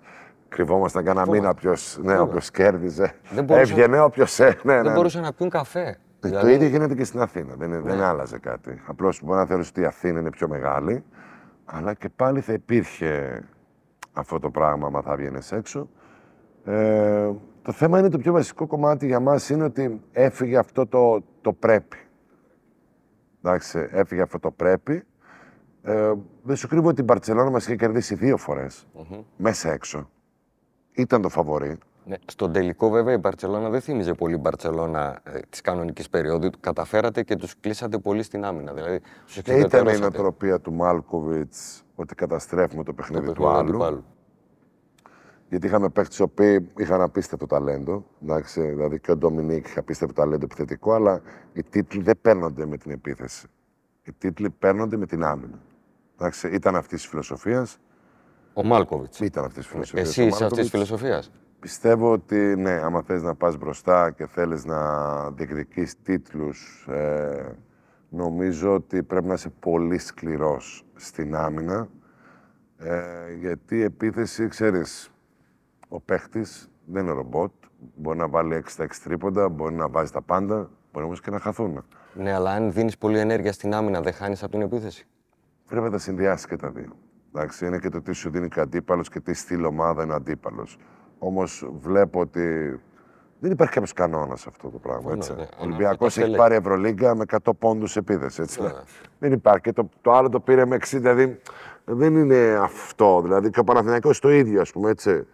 [0.49, 3.13] κρυβόμασταν κανένα μήνα ποιο ναι, όποιος κέρδιζε.
[3.31, 4.39] Δεν μπορούσε- Έβγαινε όποιος.
[4.39, 4.93] Ε, ναι, ναι, Δεν ναι.
[4.95, 5.97] μπορούσαν να πιούν καφέ.
[6.19, 7.53] Το Δηλαδή, ίδιο γίνεται και στην Αθήνα.
[7.57, 8.81] Δεν, δεν άλλαζε κάτι.
[8.85, 11.03] Απλώς μπορεί να θεωρήσει ότι η Αθήνα είναι πιο μεγάλη,
[11.75, 13.43] αλλά και πάλι θα υπήρχε
[14.13, 15.89] αυτό το πράγμα άμα θα βγαίνεις έξω.
[16.65, 21.23] Ε, το θέμα είναι το πιο βασικό κομμάτι για μας είναι ότι έφυγε αυτό το,
[21.41, 21.97] το πρέπει.
[23.43, 25.03] Εντάξει, έφυγε αυτό το πρέπει.
[25.81, 26.13] Ε,
[26.43, 28.87] δεν σου κρύβω ότι η Μπαρτσελώνα μας είχε κερδίσει δύο φορές,
[29.37, 30.09] μέσα έξω.
[30.91, 31.77] Ήταν το φαβορή.
[32.05, 36.49] Ναι, στον τελικό, βέβαια, η Μπαρσελόνα δεν θύμιζε πολύ η Μπαρσελόνα ε, της κανονικής περίοδου.
[36.59, 38.73] Καταφέρατε και τους κλείσατε πολύ στην άμυνα.
[38.73, 43.41] Δηλαδή, τους Και ήταν η εξουδετερώσατε νοοτροπία του Μάλκοβιτς ότι καταστρέφουμε το παιχνίδι, το του
[43.41, 43.69] παιχνίδι άλλου.
[43.69, 44.05] αντιπάλου.
[45.49, 48.05] Γιατί είχαμε παίχτε οι οποίοι είχαν απίστευτο ταλέντο.
[48.23, 51.21] Εντάξει, δηλαδή και ο Ντομινίκ είχε απίστευτο ταλέντο επιθετικό, αλλά
[51.53, 53.47] οι τίτλοι δεν παίρνονται με την επίθεση.
[54.03, 55.59] Οι τίτλοι παίρνονται με την άμυνα.
[56.15, 57.77] Εντάξει, ήταν αυτής της φιλοσοφίας.
[58.53, 59.19] Ο Μάλκοβιτς.
[59.19, 60.07] Ήταν αυτής της φιλοσοφίας.
[60.07, 61.31] Εσύ είσαι αυτής της φιλοσοφίας.
[61.63, 67.55] Πιστεύω ότι ναι, άμα θες να πας μπροστά και θέλεις να διεκδικείς τίτλους, ε,
[68.09, 71.87] νομίζω ότι πρέπει να είσαι πολύ σκληρός στην άμυνα,
[72.77, 73.01] ε,
[73.39, 75.11] γιατί η επίθεση, ξέρεις,
[75.87, 77.51] ο παίχτης δεν είναι ρομπότ,
[77.95, 81.31] μπορεί να βάλει 6 στα 6 τρίποντα, μπορεί να βάζει τα πάντα, μπορεί όμως και
[81.31, 81.83] να χαθούν.
[82.13, 85.07] Ναι, αλλά αν δίνεις πολλή ενέργεια στην άμυνα, δεν χάνεις από την επίθεση.
[85.67, 86.95] Πρέπει να τα συνδυάσεις και τα δύο.
[87.35, 90.11] Εντάξει, είναι και το τι σου δίνει και ο αντίπαλος και τι στυλ ομάδα είναι
[90.11, 90.77] ο αντίπαλος.
[91.25, 92.79] Όμως βλέπω ότι
[93.39, 95.09] δεν υπάρχει κάποιος κανόνας σε αυτό το πράγμα.
[95.11, 95.33] Ναι, Έτσι.
[95.33, 95.41] ναι.
[95.41, 96.37] Ο Ολυμπιακός Αυτό έχει λέει.
[96.39, 98.41] πάρει Ευρωλίγκα με 100 πόντους επίδεση.
[98.41, 98.61] Έτσι.
[98.61, 98.71] Ναι.
[99.19, 99.61] Δεν υπάρχει.
[99.61, 100.79] Και το, το άλλο το πήρε με 60.
[100.89, 101.39] Δηλαδή
[101.85, 103.21] δεν είναι αυτό.
[103.21, 104.89] Δηλαδή και ο Παναθηναϊκός το ίδιο, ας πούμε.
[104.89, 105.27] Έτσι.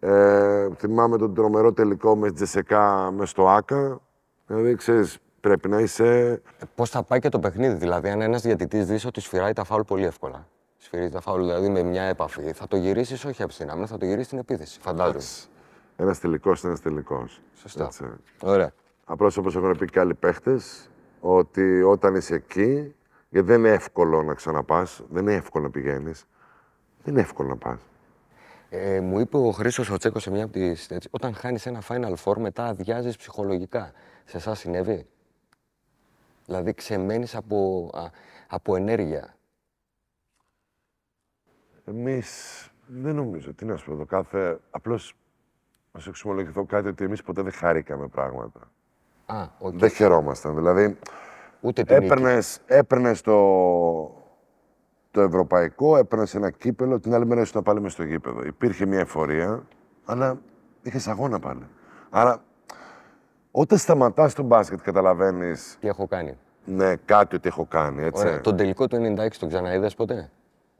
[0.00, 4.00] Ε, θυμάμαι τον τρομερό τελικό με Τζεσεκά με στο ΑΚΑ.
[4.46, 6.42] Δηλαδή ξέρεις, πρέπει να είσαι.
[6.74, 9.82] Πώς θα πάει και το παιχνίδι, δηλαδή, αν ένας διαιτητής δεις ότι σφυράει τα φάουλ
[9.82, 10.46] πολύ εύκολα.
[10.82, 13.98] Σφυρίζει τα φάουλ δηλαδή με μια επαφή, θα το γυρίσεις όχι από την άμυνα, θα
[13.98, 14.80] το γυρίσεις στην επίθεση.
[14.80, 15.22] Φαντάζομαι.
[15.96, 17.42] Ένας τελικός, ένας τελικός.
[17.54, 17.90] Σωστά.
[18.42, 18.72] Ωραία.
[19.04, 22.94] Απλώς όπως έχουν πει και άλλοι παίχτες, ότι όταν είσαι εκεί,
[23.28, 26.24] γιατί δεν είναι εύκολο να ξαναπάς, δεν είναι εύκολο να πηγαίνεις.
[27.02, 27.80] Δεν είναι εύκολο να πας.
[28.68, 30.90] Ε, μου είπε ο Χρήστος ο Τσέκος σε μια από τις.
[31.10, 33.92] Όταν χάνεις ένα Final Four, μετά αδειάζεις ψυχολογικά.
[34.24, 35.06] Σε εσάς συνέβη;
[36.46, 38.10] Δηλαδή ξεμένεις από, α,
[38.46, 39.34] από ενέργεια.
[41.90, 43.52] Εμείς δεν νομίζω.
[43.54, 44.58] Τι να σου πω εδώ, κάθε.
[44.70, 45.14] Απλώς
[45.92, 48.60] να σου εξομολογηθώ κάτι ότι εμείς ποτέ δεν χαρήκαμε πράγματα.
[49.26, 49.74] Α, οκ.
[49.78, 50.54] Δεν χαιρόμασταν.
[50.54, 50.98] Δηλαδή,
[51.60, 52.06] Ούτε την νίκη.
[52.06, 53.34] έπαιρνες, έπαιρνες το,
[55.10, 58.42] το ευρωπαϊκό, έπαιρνες ένα κύπελο, την άλλη μέρα ήσουν πάλι μες στο γήπεδο.
[58.44, 59.62] Υπήρχε μια ευφορία,
[60.04, 60.40] αλλά
[60.82, 61.66] είχες αγώνα πάλι.
[62.10, 62.42] Άρα,
[63.50, 66.38] όταν σταματάς το μπάσκετ, καταλαβαίνεις Τι έχω κάνει.
[66.64, 68.26] ναι, κάτι ότι έχω κάνει, έτσι.
[68.26, 68.40] Ωραία.
[68.40, 70.30] Τον τελικό του 96 τον ξαναείδες ποτέ;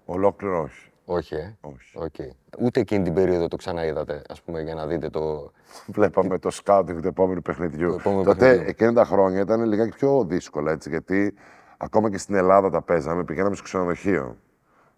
[0.04, 0.89] Ολόκληρο όχι.
[1.12, 1.56] Όχι, ε.
[1.60, 1.98] όχι.
[1.98, 2.14] Οκ.
[2.58, 5.52] Ούτε εκείνη την περίοδο το ξαναείδατε, ας πούμε, για να δείτε το.
[5.86, 7.88] Βλέπαμε το scouting του επόμενου παιχνιδιού.
[7.88, 8.68] Το επόμενο Τότε, παιχνιδιού.
[8.68, 11.34] εκείνα τα χρόνια ήταν λιγάκι πιο δύσκολα, έτσι, γιατί
[11.76, 14.36] ακόμα και στην Ελλάδα τα παίζαμε, πηγαίναμε στο ξενοδοχείο.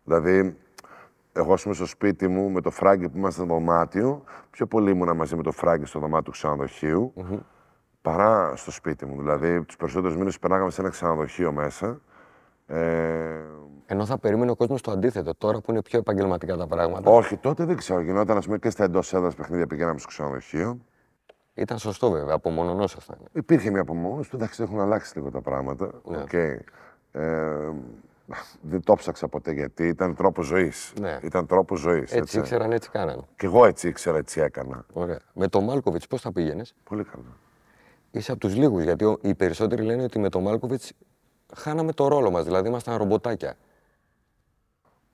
[0.05, 0.57] Δηλαδή,
[1.33, 4.91] εγώ ας πούμε στο σπίτι μου με το Φράγκι που είμαστε στο δωμάτιο, πιο πολύ
[4.91, 7.13] ήμουνα μαζί με το Φράγκι στο δωμάτιο του ξενοδοχείου,
[8.03, 9.17] παρά στο σπίτι μου.
[9.17, 12.01] Δηλαδή, τους περισσότερους μήνες περνάγαμε σε ένα ξενοδοχείο μέσα.
[12.77, 13.45] Ε,
[13.87, 17.11] Ενώ θα περίμενε ο κόσμος το αντίθετο, τώρα που είναι πιο επαγγελματικά τα πράγματα.
[17.11, 18.01] όχι, τότε δεν ξέρω.
[18.01, 20.79] Γινόταν ας πούμε, και στα εντός έδρας παιχνίδια πηγαίναμε στο ξενοδοχείο.
[21.55, 23.17] Ήταν σωστό βέβαια, απομονωνόσασταν.
[23.33, 25.91] Υπήρχε μια απομόνωση του, εντάξει, έχουν αλλάξει λίγο τα πράγματα.
[26.05, 26.17] Ναι.
[26.17, 26.33] Οκ.
[26.33, 26.69] Ε,
[28.63, 30.93] δεν το ψάξα ποτέ γιατί ήταν τρόπο ζωής.
[31.01, 31.19] Ναι.
[31.23, 32.13] Ήταν τρόπο ζωής.
[32.13, 33.23] Έτσι ήξεραν, έτσι κάνανε.
[33.37, 34.85] Και εγώ έτσι ήξερα, έτσι έκανα.
[34.93, 35.19] Ωραία.
[35.35, 37.25] Με τον Μάλκοβιτς πώς θα πήγαινες; Πολύ καλά.
[38.11, 40.93] Είσαι από τους λίγους, γιατί ο- οι περισσότεροι λένε ότι με τον Μάλκοβιτς
[41.57, 43.55] χάναμε το ρόλο μας, δηλαδή ήμασταν ρομποτάκια.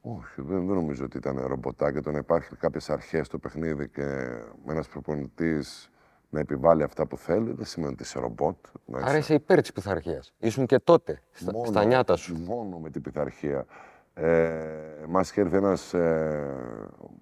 [0.00, 2.00] Όχι, δεν, δεν νομίζω ότι ήταν ρομποτάκι.
[2.00, 4.28] Το να υπάρχει κάποιες αρχές στο παιχνίδι και
[4.68, 5.90] ένας προπονητής
[6.30, 8.56] να επιβάλλει αυτά που θέλει, δεν σημαίνει ότι είσαι ρομπότ.
[8.84, 10.32] να Άρα είσαι υπέρ της πειθαρχίας.
[10.38, 12.36] Ήσουν και τότε, στα, Μόνο- στα νιάτα σου.
[12.36, 13.66] Μόνο με την πειθαρχία.
[14.14, 16.56] Ε, Μας είχε έρθει ένας ε,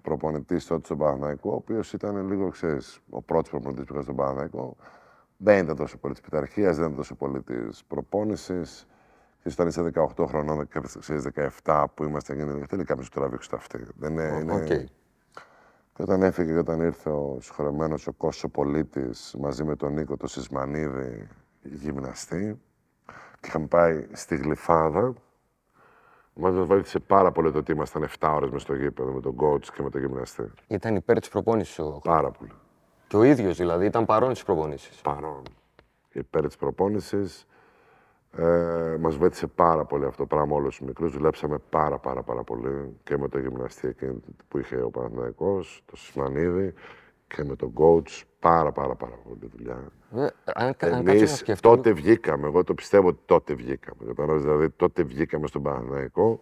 [0.01, 4.15] προπονητής τότε στον Παναθηναϊκό, ο οποίος ήταν λίγο, ξέρεις, ο πρώτος προπονητής που είχα στον
[4.15, 4.75] Παναθηναϊκό.
[5.37, 8.87] Δεν ήταν τόσο πολύ της πειθαρχίας, δεν ήταν τόσο πολύ της προπόνησης.
[9.51, 10.67] Όταν είσαι 18 χρονών,
[10.99, 11.27] ξέρεις,
[11.63, 13.85] 17 που είμαστε, γίνεται, θέλει κάποιος να του τραβήξει το αυτί.
[13.95, 14.65] Δεν είναι, είναι- Οκ.
[15.93, 20.17] Και όταν έφυγε και όταν ήρθε ο συγχωρεμένος ο Κώστας Πολίτης μαζί με τον Νίκο
[20.17, 21.27] το Σισμανίδη
[21.61, 22.59] γυμναστή
[23.39, 25.13] και είχαμε πάει στη Γλυφάδα
[26.33, 29.63] μας βοήθησε πάρα πολύ το ότι ήμασταν 7 ώρες μες στο γήπεδο με τον coach
[29.75, 30.51] και με τον γυμναστή.
[30.67, 32.51] Ήταν υπέρ της προπόνησης ο Πάρα πολύ.
[33.07, 35.41] Και ο ίδιος δηλαδή ήταν παρόν στις προπονήσεις; Παρόν.
[36.11, 37.47] Υπέρ της προπόνησης.
[38.37, 41.11] Ε, μας βοήθησε πάρα πολύ αυτό το πράγμα όλους τους μικρούς.
[41.11, 45.95] Δουλέψαμε πάρα πάρα πάρα πολύ και με τον γυμναστή εκείνη που είχε ο Παναθηναϊκός, το
[45.95, 46.73] Σισμανίδη
[47.27, 48.21] και με τον coach.
[48.39, 49.91] Πάρα πάρα πάρα πολύ δουλειά.
[50.15, 50.31] Ε, αν,
[50.65, 51.69] αν κάτσω να Εμείς σκεφτώ.
[51.69, 54.05] τότε βγήκαμε, εγώ το πιστεύω ότι τότε βγήκαμε.
[54.05, 56.41] Κατάλαβες, δηλαδή τότε βγήκαμε στον Παναθηναϊκό.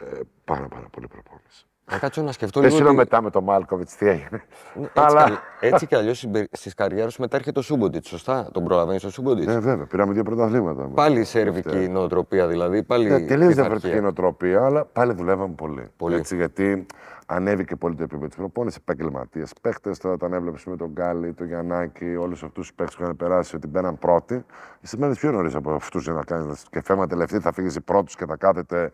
[0.00, 1.66] Ε, πάρα πάρα πολύ προπόνηση.
[1.92, 2.78] Αν κάτσω να σκεφτώ Δεν λίγο.
[2.80, 4.28] σου λέω ότι- μετά με τον Μάλκοβιτς τι έγινε.
[4.74, 8.08] Ναι, Έτσι, Αλλά- κι, αλλ- έτσι κι αλλιώς στις καριέρες σου μετά έρχεται ο Σούμποντιτς.
[8.08, 10.82] Σωστά, τον προλαβαίνεις ο Σούμποντιτς; Ναι, βέβαια, πήραμε δύο πρωταθλήματα.
[10.94, 12.82] Πάλι η σερβική νοοτροπία δηλαδή.
[12.82, 13.54] Πάλι Ναι, τελείω πειθαρχία.
[13.54, 15.88] διαφορετική νοοτροπία, αλλά πάλι δουλεύαμε πολύ.
[15.96, 16.14] Πολύ.
[16.14, 16.86] Έτσι, γιατί
[17.26, 18.78] ανέβηκε πολύ το επίπεδο της προπόνησης.
[18.78, 23.02] Επαγγελματίες παίχτε, τώρα όταν έβλεπε με τον Γκάλι, τον Γιαννάκη, όλους αυτούς τους παίχτε που
[23.02, 24.44] είχαν περάσει ότι μπαίναν πρώτοι,
[24.80, 26.64] είσαι μένει πιο νωρίς από αυτούς για να κάνεις.
[26.70, 28.90] Και φέμα τελευταία θα φύγεις πρώτο και θα κάθεται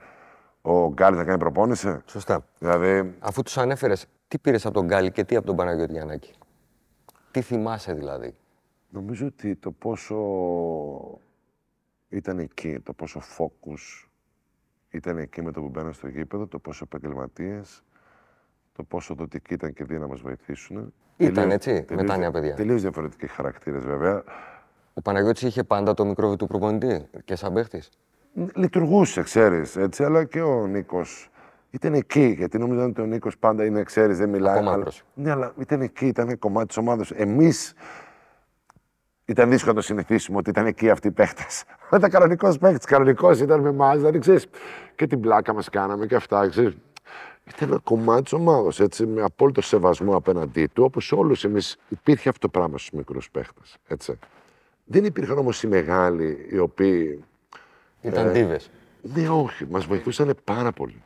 [0.62, 2.44] ο Γκάλι να κάνει προπόνηση; Σωστά.
[2.59, 6.33] Δηλαδή, Αφού τους ανέφερες, τι πήρες από τον Γκάλι και τι από τον Παναγιώτη Γιαννάκη;
[7.31, 8.35] Τι θυμάσαι δηλαδή;
[8.90, 10.16] νομίζω ότι το πόσο
[12.09, 14.09] ήταν εκεί, το πόσο focus
[14.90, 17.83] ήταν εκεί με το που μπαίνω στο γήπεδο, το πόσο επαγγελματίες
[18.73, 20.92] το πόσο δοτικοί ήταν και δύο να μας βοηθήσουν.
[21.16, 22.55] Ήταν, Τελείως- έτσι, με τελείως τα δια- νέα παιδιά.
[22.55, 24.23] Τελείως διαφορετικοί χαρακτήρες βέβαια.
[24.94, 27.90] Ο Παναγιώτης είχε πάντα το μικρόβι του προπονητή και σαν παίχτης;
[28.55, 31.31] Λειτουργούσε, ξέρεις, έτσι, αλλά και ο Νίκος
[31.71, 32.27] ήταν εκεί.
[32.27, 34.55] Γιατί νόμιζαν ότι ο Νίκος πάντα είναι, ξέρεις, δεν μιλάει.
[34.57, 34.81] Ακόμα αλλά...
[34.81, 35.03] άκρος.
[35.14, 37.11] Ναι, αλλά ήταν εκεί, ήταν κομμάτι της ομάδας.
[37.11, 37.75] Εμείς
[39.25, 41.43] ήταν δύσκολο να το συνηθίσουμε ότι ήταν εκεί αυτοί οι παίχτε.
[41.97, 42.87] Ήταν κανονικός παίχτη.
[42.87, 44.47] Κανονικός ήταν με εμάς, δηλαδή ξέρεις.
[44.95, 46.77] Και την πλάκα μας κάναμε και αυτά, ξέρεις.
[47.45, 51.79] Ήταν ένα κομμάτι της ομάδας, έτσι, με απόλυτο σεβασμό απέναντί του, όπως όλους εμείς.
[51.88, 53.61] Υπήρχε αυτό το πράγμα στους μικρούς παίχτε.
[54.85, 57.25] Δεν υπήρχαν όμως οι μεγάλοι οι οποίοι
[58.01, 58.71] Ήταν Ε, δίβες.
[59.03, 61.03] ναι, όχι, μας βοηθούσαν πάρα πολύ.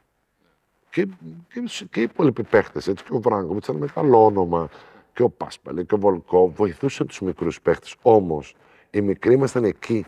[0.91, 1.07] Και,
[1.53, 4.69] και, και οι υπόλοιποι παίχτες, έτσι και ο Βράγκοβιτς ήταν μεγάλο όνομα.
[5.15, 7.95] Και ο Πάσπαλη και ο Βολκό βοηθούσαν τους μικρούς παίχτες.
[8.03, 8.55] Όμως
[8.91, 10.05] οι μικροί ήμασταν εκεί.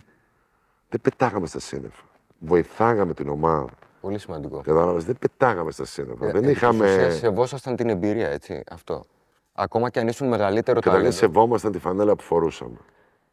[0.88, 2.03] Δεν πετάγαμε στα σύννεφα.
[2.38, 3.68] Βοηθάγαμε την ομάδα.
[4.01, 4.61] Πολύ σημαντικό.
[4.61, 6.27] Κατάλαβες, δεν πετάγαμε στα σύννεφα.
[6.27, 6.85] Ε, δεν επί της είχαμε.
[6.87, 9.05] ουσίας σεβόσασταν την εμπειρία, έτσι, αυτό.
[9.53, 11.16] Ακόμα και αν ήσουν μεγαλύτερο Καταρχήν ταλέντο.
[11.16, 12.77] σεβόμασταν τη φανέλα που φορούσαμε.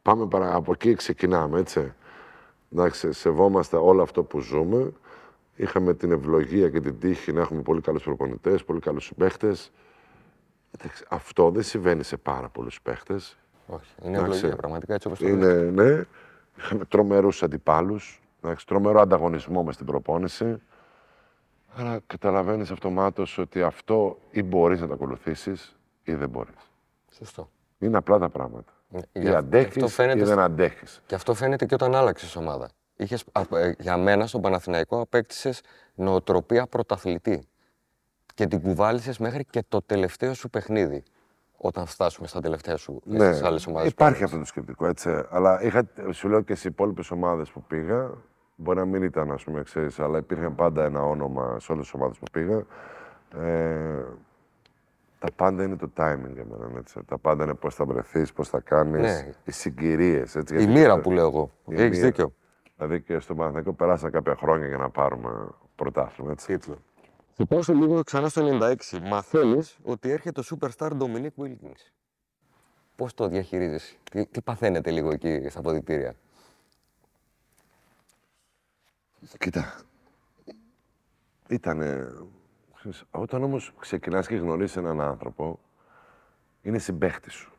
[0.01, 0.55] Πάμε παρα...
[0.55, 1.93] από εκεί ξεκινάμε, έτσι.
[2.73, 4.91] Εντάξει, σεβόμαστε όλο αυτό που ζούμε.
[5.55, 9.71] Είχαμε την ευλογία και την τύχη να έχουμε πολύ καλούς προπονητές, πολύ καλούς συμπαίχτες.
[10.77, 13.37] Εντάξει, αυτό δεν συμβαίνει σε πάρα πολλούς παίχτες.
[13.67, 14.35] Όχι, είναι Εντάξει.
[14.35, 15.33] ευλογία, πραγματικά έτσι όπως το λες.
[15.33, 16.03] Είναι, ναι,
[16.57, 20.61] είχαμε τρομερούς αντιπάλους, εντάξει, τρομερό ανταγωνισμό μες στην προπόνηση.
[21.75, 26.71] Άρα καταλαβαίνεις αυτομάτως ότι αυτό ή μπορείς να το ακολουθήσεις ή δεν μπορείς.
[27.11, 27.49] Σωστό.
[27.79, 28.71] Είναι απλά τα πράγματα.
[28.93, 31.01] Ναι, Ή γι' αυτό αντέχεις φαίνεται ή δεν στο- αντέχεις.
[31.05, 32.69] Και αυτό φαίνεται και όταν άλλαξες ομάδα.
[32.95, 35.61] Είχες, α, ε, για μένα στον Παναθηναϊκό απέκτησες
[35.95, 37.47] νοοτροπία πρωταθλητή.
[38.33, 41.03] Και την κουβάλισες μέχρι και το τελευταίο σου παιχνίδι.
[41.57, 43.87] Όταν φτάσουμε στα τελευταία σου ναι, στις άλλες ομάδες.
[43.93, 44.23] που υπάρχει έπαιξες.
[44.25, 45.23] αυτό το σκεπτικό, έτσι.
[45.29, 48.11] Αλλά είχα, σου λέω και στι υπόλοιπες ομάδες που πήγα,
[48.55, 51.93] μπορεί να μην ήταν, ας πούμε, ξέρεις, αλλά υπήρχε πάντα ένα όνομα σε όλες τις
[51.93, 52.65] ομάδες που πήγα.
[53.45, 54.03] Ε,
[55.21, 56.99] τα πάντα είναι το timing για μένα, έτσι.
[57.05, 59.33] Τα πάντα είναι πώς θα βρεθείς, πώς θα κάνεις, Ναι.
[59.43, 60.33] οι συγκυρίες.
[60.51, 61.51] Η μοίρα που λέω εγώ.
[61.67, 62.05] Η Έχεις μοίρα.
[62.07, 62.33] δίκιο.
[62.77, 66.45] Δηλαδή και στον Παναθηναϊκό περάσαν κάποια χρόνια για να πάρουμε πρωτάθλημα, έτσι.
[66.57, 66.77] Τίτλο.
[67.33, 68.99] Θα πάω σε λίγο ξανά στο 96.
[69.01, 71.91] Μαθαίνεις ότι έρχεται ο superstar Dominic Wilkins.
[72.95, 76.15] Πώς το διαχειρίζεσαι, τι, τι παθαίνετε λίγο εκεί στα αποδητήρια.
[79.39, 79.73] Κοίτα.
[81.49, 82.07] Ήτανε.
[82.81, 85.59] Ξέρεις, Όταν όμως ξεκινάς και γνωρίζεις έναν άνθρωπο,
[86.61, 87.51] είναι συμπαίχτης σου.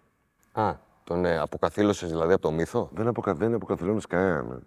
[0.52, 3.35] Α, τον ε, αποκαθήλωσες δηλαδή από το μύθο; Δεν, αποκα...
[3.35, 4.66] δεν αποκαθηλώνεις κανέναν.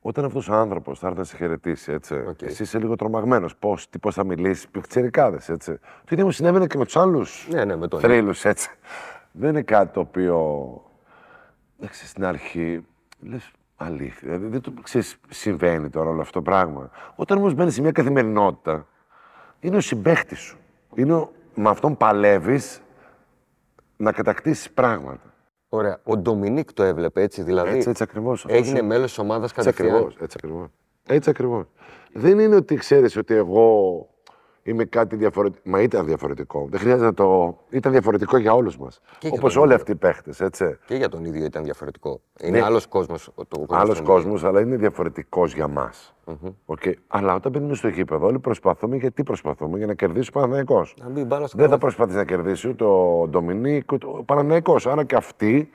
[0.00, 2.42] Όταν αυτός ο άνθρωπος θα έρθει να σε χαιρετήσει, έτσι, Οκ.
[2.42, 3.56] εσύ είσαι λίγο τρομαγμένος.
[3.56, 5.78] Πώς πώς θα μιλήσεις, πιχτσερικάδε, έτσι.
[5.78, 8.00] Το ίδιο μου συνέβαινε και με τους άλλους Ναι, ναι, με τον.
[8.00, 8.70] θρύλους, έτσι.
[9.32, 10.80] Δεν είναι κάτι το οποίο.
[11.78, 12.86] Εντάξει, στην αρχή
[13.20, 14.20] λες αλήθεια.
[14.28, 16.90] Δηλαδή, δεν το ξέρεις, συμβαίνει τώρα όλο αυτό το πράγμα.
[17.14, 18.86] Όταν όμως μπαίνεις σε μια καθημερινότητα,
[19.64, 20.58] είναι ο συμπαίχτης σου.
[20.94, 21.30] Είναι ο...
[21.54, 22.82] με αυτόν παλεύεις
[23.96, 25.34] να κατακτήσεις πράγματα.
[25.68, 26.00] Ωραία.
[26.04, 28.44] Ο Ντομινίκ το έβλεπε έτσι, δηλαδή; Έτσι, έτσι ακριβώς.
[28.44, 30.16] Αυτό Έγινε σου- μέλος της ομάδας Έτσι κατευθείαν; ακριβώς.
[30.20, 30.68] Έτσι ακριβώς.
[31.06, 31.64] Έτσι ακριβώς.
[32.12, 34.08] Δεν είναι ότι ξέρεις ότι εγώ
[34.66, 35.60] είμαι κάτι διαφορετικό.
[35.70, 36.66] Μα ήταν διαφορετικό.
[36.70, 37.56] Δεν χρειάζεται να το.
[37.70, 39.00] ήταν διαφορετικό για όλους μας.
[39.20, 39.82] για Όπως τον όλοι ίδιο.
[39.82, 40.78] αυτοί οι παίχτες, έτσι.
[40.86, 42.20] Και για τον ίδιο ήταν διαφορετικό.
[42.42, 42.64] Είναι Ναι.
[42.64, 43.30] άλλος κόσμος.
[43.48, 46.14] Το Άλλος κόσμος, αλλά είναι διαφορετικός για μας.
[47.06, 50.86] Αλλά όταν μπαίνουμε στο γήπεδο, όλοι προσπαθούμε γιατί προσπαθούμε για να κερδίσει ο Παναναναϊκό.
[51.02, 51.80] Να μπει μπάλα στο Δεν θα καλάθι.
[51.80, 54.76] προσπαθήσει να κερδίσει ούτε ο Ντομινίκ ούτε ο Παναναναϊκό.
[54.84, 55.70] Άρα και αυτοί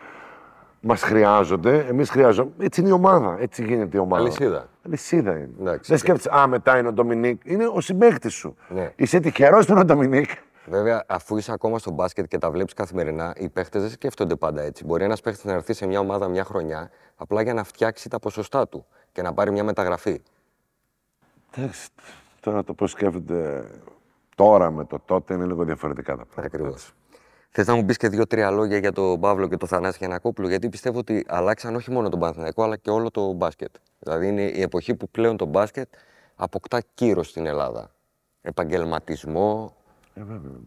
[0.82, 2.66] μας χρειάζονται, εμείς χρειάζονται.
[2.66, 3.38] Έτσι είναι η ομάδα.
[3.40, 4.22] Έτσι γίνεται η ομάδα.
[4.22, 4.68] Αλυσίδα.
[4.90, 5.50] Αλυσίδα είναι.
[5.60, 5.90] Εντάξει.
[5.92, 7.42] Δεν σκέφτεσαι, Α, μετά είναι ο Ντομινίκ.
[7.46, 8.56] Είναι ο συμπαίχτη σου.
[8.70, 8.94] Ναι.
[8.96, 10.30] Είσαι τυχερός που είναι ο Ντομινίκ.
[10.66, 14.62] Βέβαια, αφού είσαι ακόμα στο μπάσκετ και τα βλέπεις καθημερινά, οι παίχτες δεν σκέφτονται πάντα
[14.62, 14.86] έτσι.
[14.86, 18.20] Μπορεί ένας παίχτης να έρθει σε μια ομάδα μια χρονιά απλά για να φτιάξει τα
[18.20, 20.22] ποσοστά του και να πάρει μια μεταγραφή.
[21.56, 21.90] Εντάξει,
[22.40, 23.66] τώρα το πώς σκέφτεται
[24.36, 26.58] τώρα με το τότε είναι λίγο διαφορετικά τα πράγματα.
[26.58, 26.94] Ακριβώς.
[27.52, 30.70] Θες να μου πεις και δύο-τρία λόγια για τον Παύλο και τον Θανάση Γιανακόπουλο, γιατί
[30.70, 33.76] πιστεύω ότι αλλάξαν όχι μόνο τον Παναθηναϊκό αλλά και όλο το μπάσκετ.
[34.00, 35.94] Δηλαδή είναι η εποχή που πλέον το μπάσκετ
[36.36, 37.92] αποκτά κύρος στην Ελλάδα.
[38.42, 39.76] Επαγγελματισμό.
[40.14, 40.60] Ε, βέβαια.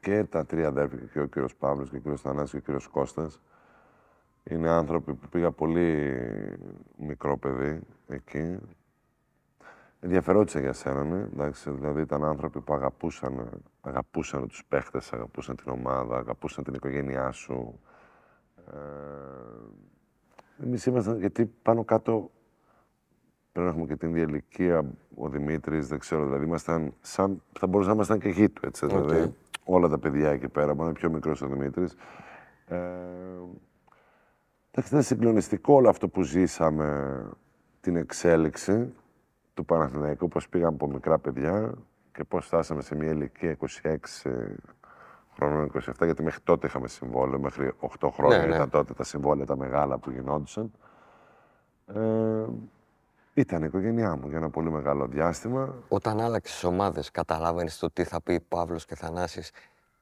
[0.00, 2.86] Και τα τρία αδέρφια, και ο κύριος Παύλος και ο κύριος Θανάσης και ο κύριος
[2.88, 3.40] Κώστας,
[4.44, 6.18] είναι άνθρωποι που πήγα πολύ
[6.96, 8.58] μικρό παιδί εκεί.
[10.00, 11.26] Ενδιαφερόντουσαν για σένα, ναι.
[11.32, 17.30] Εντάξει, δηλαδή ήταν άνθρωποι που αγαπούσαν, αγαπούσαν τους παίχτες, αγαπούσαν την ομάδα, αγαπούσαν την οικογένειά
[17.30, 17.80] σου.
[18.56, 22.30] Ε, εμείς ήμασταν, γιατί πάνω κάτω
[23.52, 27.42] πρέπει να έχουμε και την ίδια ηλικία, ο Δημήτρης, δεν ξέρω, δηλαδή ήμασταν σαν.
[27.58, 28.84] θα μπορούσαμε να ήμασταν και γιοι του, έτσι.
[28.84, 28.90] Οκ.
[28.90, 31.94] Δηλαδή, όλα τα παιδιά εκεί πέρα, μόνο πιο μικρός ο Δημήτρης.
[32.66, 32.78] Ε,
[34.70, 37.18] εντάξει, ήταν συγκλονιστικό όλο αυτό που ζήσαμε,
[37.80, 38.92] την εξέλιξη
[39.56, 41.72] του Παναθηναϊκού, πώς πήγαμε από μικρά παιδιά
[42.12, 43.96] και πώς φτάσαμε σε μια ηλικία 26
[45.36, 48.54] χρόνων, 27, γιατί μέχρι τότε είχαμε συμβόλαιο, μέχρι 8 χρόνια Ναι, ναι.
[48.54, 50.70] ήταν τότε τα συμβόλαια τα μεγάλα που γινόντουσαν.
[51.94, 52.44] Ε,
[53.34, 55.74] ήταν η οικογένειά μου για ένα πολύ μεγάλο διάστημα.
[55.88, 59.50] Όταν άλλαξες ομάδες, καταλάβαινες το τι θα πει Παύλος και Θανάσης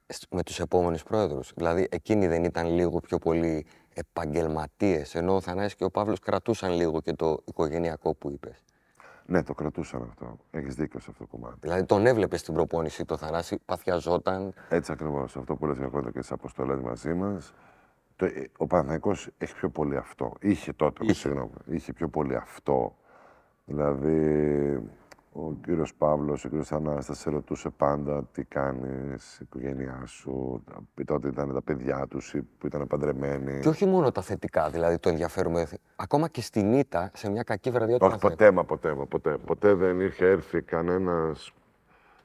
[0.07, 5.41] σ- με τους επόμενους πρόεδρους; Δηλαδή, εκείνοι δεν ήταν λίγο πιο πολύ επαγγελματίες, ενώ ο
[5.41, 8.63] Θανάσης και ο Παύλος κρατούσαν λίγο και το οικογενειακό που είπες.
[9.27, 10.37] Ναι, το κρατούσαν αυτό.
[10.51, 11.57] Έχεις δίκιο σε αυτό το κομμάτι.
[11.61, 14.55] Δηλαδή, τον έβλεπες στην προπόνηση το Θανάση, παθιαζόταν.
[14.69, 15.37] Έτσι ακριβώς.
[15.37, 17.55] Αυτό που λες για ακόμα και στι αποστολές μαζί μας.
[18.57, 20.33] Ο Παναθηναϊκός έχει πιο πολύ αυτό.
[20.41, 21.21] Είχε τότε, με Είχε.
[21.21, 21.51] συγγνώμη.
[21.67, 22.97] Είχε πιο πολύ αυτό.
[23.65, 24.81] Δηλαδή,
[25.37, 30.63] ο κύριος Παύλος, ο κύριος Ανάστας σε ρωτούσε πάντα τι κάνεις, η οικογένειά σου.
[30.71, 33.61] Τα- Τότε ήταν τα παιδιά τους ή που ήταν παντρεμένοι.
[33.61, 35.55] Και όχι μόνο τα θετικά, δηλαδή το ενδιαφέρον.
[35.97, 38.37] Ακόμα και στην ήττα, σε μια κακή βραδιά του Όχι, Παναθηναϊκού.
[38.37, 39.37] ποτέ, μα ποτέ, μα ποτέ.
[39.47, 41.53] Ποτέ δεν είχε έρθει κανένας...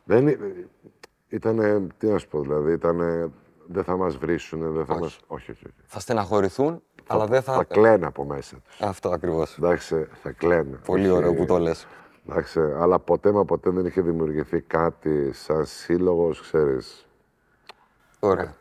[0.03, 0.37] Δεν
[1.27, 2.97] ήταν, τι να σου πω, δηλαδή, ήταν,
[3.67, 5.01] δεν θα μας βρίσουνε, δεν θα Όχι.
[5.01, 5.19] μας...
[5.27, 5.75] Όχι, όχι, όχι.
[5.85, 7.53] Θα στεναχωρηθούν, αλλά δεν θα.
[7.53, 8.81] Θα κλαίνε από μέσα τους.
[8.81, 9.57] Αυτό ακριβώς.
[9.57, 10.79] Εντάξει, θα κλαίνε.
[10.85, 11.87] Πολύ Όχι, ωραίο που το λες.
[12.29, 17.07] Εντάξει, αλλά ποτέ μα ποτέ δεν είχε δημιουργηθεί κάτι σαν σύλλογος, ξέρεις.
[18.19, 18.55] Ωραία.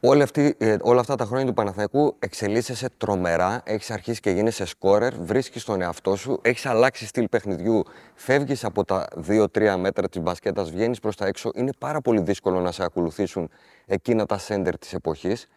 [0.00, 4.64] Όλη αυτή, ε, όλα αυτά τα χρόνια του Παναθηναϊκού εξελίσσεσαι τρομερά, έχεις αρχίσει και γίνεσαι
[4.64, 7.82] σκόρερ, βρίσκεις τον εαυτό σου, έχεις αλλάξει στυλ παιχνιδιού,
[8.14, 11.50] φεύγεις από τα 2-3 μέτρα της μπασκέτας, βγαίνεις προς τα έξω.
[11.54, 13.50] Είναι πάρα πολύ δύσκολο να σε ακολουθήσουν
[13.86, 15.48] εκείνα τα σέντερ της εποχής.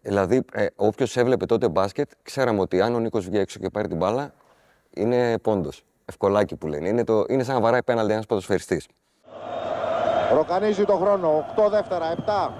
[0.00, 3.88] Δηλαδή, ε, όποιος έβλεπε τότε μπάσκετ, ξέραμε ότι αν ο Νίκος βγει έξω και πάρει
[3.88, 4.34] την μπάλα,
[4.90, 5.84] είναι πόντος.
[6.04, 6.88] Ευκολάκι που λένε.
[6.88, 8.86] Είναι, το, είναι σαν να βαράει πέναλτι ένας ποδοσφαιριστής.
[10.34, 11.46] Ροκανίζει το χρόνο.
[11.56, 12.50] 8 δεύτερα, 7.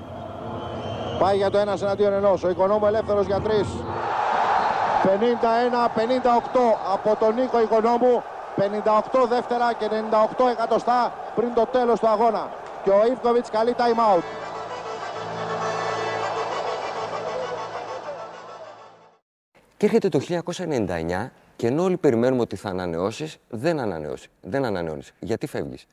[1.19, 2.45] Πάει για το 1 εναντίον ενός.
[2.45, 3.49] Ο Οικονόμου ελεύθερος για 3.
[5.05, 5.09] 51-58
[6.93, 8.23] από τον Νίκο Οικονόμου.
[8.57, 12.51] 58 δεύτερα και 98 εκατοστά πριν το τέλος του αγώνα.
[12.85, 14.23] Και ο Ιβκοβιτς καλεί time out.
[19.77, 24.29] Και έρχεται το 1999 και ενώ όλοι περιμένουμε ότι θα ανανεώσεις, δεν ανανεώσεις.
[24.43, 25.13] Δεν ανανεώνεις.
[25.19, 25.87] Γιατί φεύγεις;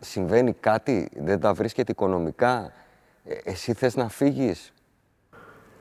[0.00, 2.72] Συμβαίνει κάτι, δεν τα βρίσκεται οικονομικά;
[3.24, 4.72] Ε, εσύ θες να φύγεις;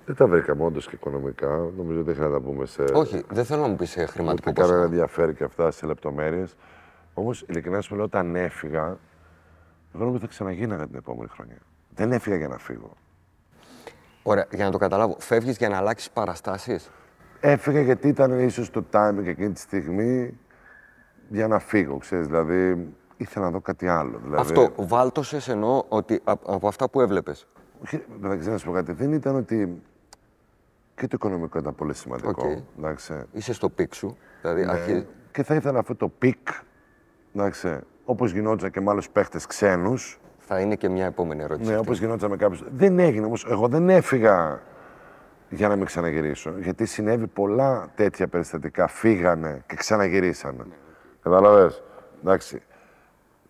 [0.05, 1.47] Δεν τα βρήκαμε όντω και οικονομικά.
[1.77, 2.81] Νομίζω δεν χρειάζεται να πούμε σε.
[2.83, 4.91] Όχι, δεν θέλω να μου πεις χρηματικό Ούτε κανένα ποσό.
[4.91, 6.55] ενδιαφέρει και αυτά σε λεπτομέρειες.
[7.13, 8.97] Όμως, ειλικρινά σου λέω, όταν έφυγα,
[9.93, 11.57] εγώ νόμιζα θα ξαναγίναγα την επόμενη χρονιά.
[11.95, 12.91] Δεν έφυγα για να φύγω.
[14.23, 16.89] Ωραία, για να το καταλάβω, φεύγεις για να αλλάξεις παραστάσεις;
[17.47, 20.37] Έφυγα γιατί ήταν ίσως το timing εκείνη τη στιγμή
[21.29, 22.27] για να φύγω, ξέρεις.
[22.27, 24.19] Δηλαδή, ήθελα να δω κάτι άλλο.
[24.23, 27.47] Δηλαδή, Αυτό, βάλτωσες εννοώ ότι α- από αυτά που έβλεπες.
[27.83, 28.91] Όχι, εντάξει, να σου πω κάτι.
[28.91, 29.81] Δεν ήταν ότι.
[30.95, 32.47] Και το οικονομικό ήταν πολύ σημαντικό.
[32.47, 32.57] Οκ.
[32.77, 33.13] Εντάξει.
[33.31, 34.17] Είσαι στο peak σου.
[34.41, 35.05] Δηλαδή, αρχίζει.
[35.31, 36.47] Και θα ήθελα αυτό το peak,
[37.35, 41.71] εντάξει, όπως γινόταν και με άλλους παίχτες ξένους, Θα είναι και μια επόμενη ερώτηση.
[41.71, 42.63] ναι, όπως γινόταν με κάποιους.
[42.75, 43.45] Δεν έγινε όμως.
[43.49, 44.61] Εγώ δεν έφυγα
[45.49, 46.53] για να μην ξαναγυρίσω.
[46.57, 48.87] Γιατί συνέβη πολλά τέτοια περιστατικά.
[48.87, 50.63] Φύγανε και ξαναγυρίσανε.
[50.63, 50.75] Ναι.
[51.21, 51.83] Καταλαβες.
[52.21, 52.61] Εντάξει.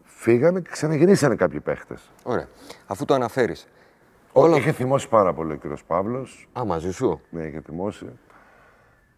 [0.04, 2.12] Φύγανε και ξαναγυρίσανε κάποιοι παίχτες.
[2.24, 2.48] Ωραία.
[2.88, 3.68] Αφού το αναφέρεις.
[4.32, 4.56] Όλο...
[4.56, 6.50] Είχε θυμώσει πάρα πολύ ο κύριος Παύλος.
[6.60, 7.22] Α, μαζί σου.
[7.30, 8.20] Ναι, είχε θυμώσει.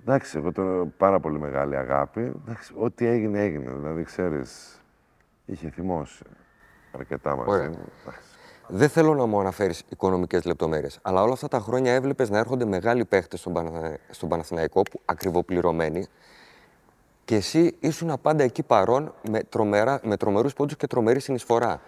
[0.01, 2.21] Εντάξει, εγώ τον πάρα πολύ μεγάλη αγάπη.
[2.45, 3.71] Εντάξει, ό,τι έγινε, έγινε.
[3.71, 4.81] Δηλαδή, ξέρεις,
[5.45, 6.23] είχε θυμώσει
[6.91, 7.69] αρκετά μαζί Ωραία.
[7.69, 7.91] μου.
[8.69, 8.85] Εντάξει.
[8.85, 12.65] Δεν θέλω να μου αναφέρεις οικονομικές λεπτομέρειες, αλλά όλα αυτά τα χρόνια έβλεπες να έρχονται
[12.65, 13.97] μεγάλοι παίχτες στον, Παναθα...
[14.09, 16.05] στον Παναθηναϊκό, που ακριβοπληρωμένοι,
[17.25, 19.99] και εσύ ήσουν πάντα εκεί παρόν με, τρομερά...
[20.03, 21.81] με τρομερούς πόντους και τρομερή συνεισφορά.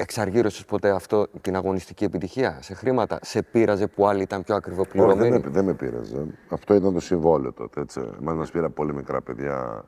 [0.00, 4.64] Εξαργύρωσες ποτέ αυτό την αγωνιστική επιτυχία; Σε χρήματα, σε πείραζε που άλλοι ήταν πιο Όχι,
[4.64, 6.26] δεν, ακριβοπληρωμένοι; με, δεν με πείραζε.
[6.48, 7.80] Αυτό ήταν το συμβόλαιο τότε.
[7.80, 8.00] Έτσι.
[8.20, 9.84] Εμάς μας πήρα πολύ μικρά παιδιά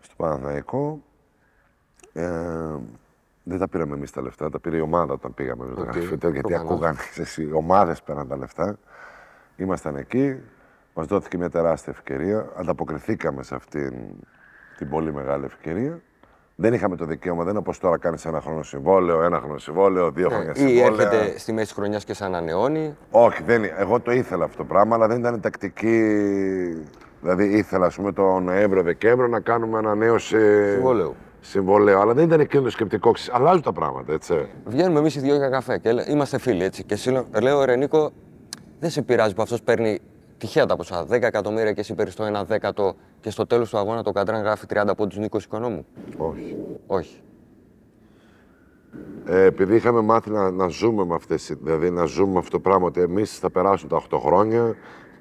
[0.00, 1.02] στο Παναθηναϊκό.
[2.12, 2.26] Ε,
[3.44, 5.84] δεν τα πήραμε εμείς τα λεφτά, τα πήρε η ομάδα όταν πήγαμε με το Οκ,
[5.86, 6.08] γραφείο.
[6.08, 6.70] Γιατί προφανώς.
[6.70, 8.78] ακούγανε, ξέρεις, οι ομάδες παίρναν τα λεφτά.
[9.56, 10.36] Ήμασταν εκεί,
[10.94, 12.46] μας δόθηκε μια τεράστια ευκαιρία.
[12.56, 13.92] Ανταποκριθήκαμε σε αυτήν
[14.76, 16.00] την πολύ μεγάλη ευκαιρία.
[16.56, 20.10] Δεν είχαμε το δικαίωμα, δεν είναι όπως τώρα κάνεις ένα χρόνο συμβόλαιο, ένα χρόνο συμβόλαιο,
[20.10, 21.08] δύο χρόνια Ναι, Ή συμβόλαια.
[21.10, 22.96] έρχεται στη μέση χρονιάς και σε ανανεώνει.
[23.10, 23.74] Όχι, δεν, είναι.
[23.76, 25.98] εγώ το ήθελα αυτό το πράγμα, αλλά δεν ήταν τακτική.
[27.20, 30.36] Δηλαδή ήθελα, ας πούμε, το Νοέμβριο-Δεκέμβριο να κάνουμε ανανέωση
[30.72, 31.14] Συμβολέου.
[31.44, 31.98] Συμβολέου.
[31.98, 33.10] Αλλά δεν ήταν εκείνο το σκεπτικό.
[33.10, 34.46] Ξέρεις, Αλλάζουν τα πράγματα, έτσι.
[34.64, 36.84] Βγαίνουμε εμείς οι δυο για καφέ και λέ- είμαστε φίλοι έτσι.
[36.84, 38.10] Και εσύ λέω- λέω, ρε Νίκο,
[38.80, 39.98] δεν σε πειράζει που αυτός παίρνει
[40.38, 41.04] τυχαία τα ποσά.
[41.04, 44.42] 10 εκατομμύρια και εσύ παίρνεις το 1 δέκατο και στο τέλος του αγώνα το Καντράν
[44.42, 46.56] γράφει 30 πόντους Νίκο Οικονόμου; Όχι.
[46.86, 47.18] Όχι.
[49.26, 52.60] Ε, επειδή είχαμε μάθει να, να ζούμε με αυτές, δηλαδή να ζούμε με αυτό το
[52.60, 54.74] πράγμα, ότι εμείς θα περάσουν τα 8 χρόνια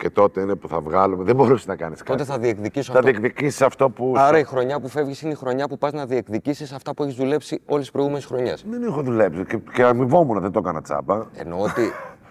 [0.03, 1.23] και τότε είναι που θα βγάλουμε.
[1.23, 2.11] Δεν μπορούσες να κάνεις κάτι.
[2.11, 4.13] Τότε θα διεκδικήσω θα αυτό; διεκδικήσεις αυτό που.
[4.17, 7.15] Άρα η χρονιά που φεύγεις είναι η χρονιά που πας να διεκδικήσεις αυτά που έχεις
[7.15, 8.65] δουλέψει όλες τις προηγούμενες χρονιές.
[8.69, 11.25] Δεν έχω δουλέψει και, και αμοιβόμουν, δεν το έκανα τσάμπα.
[11.33, 11.81] Εννοώ ότι.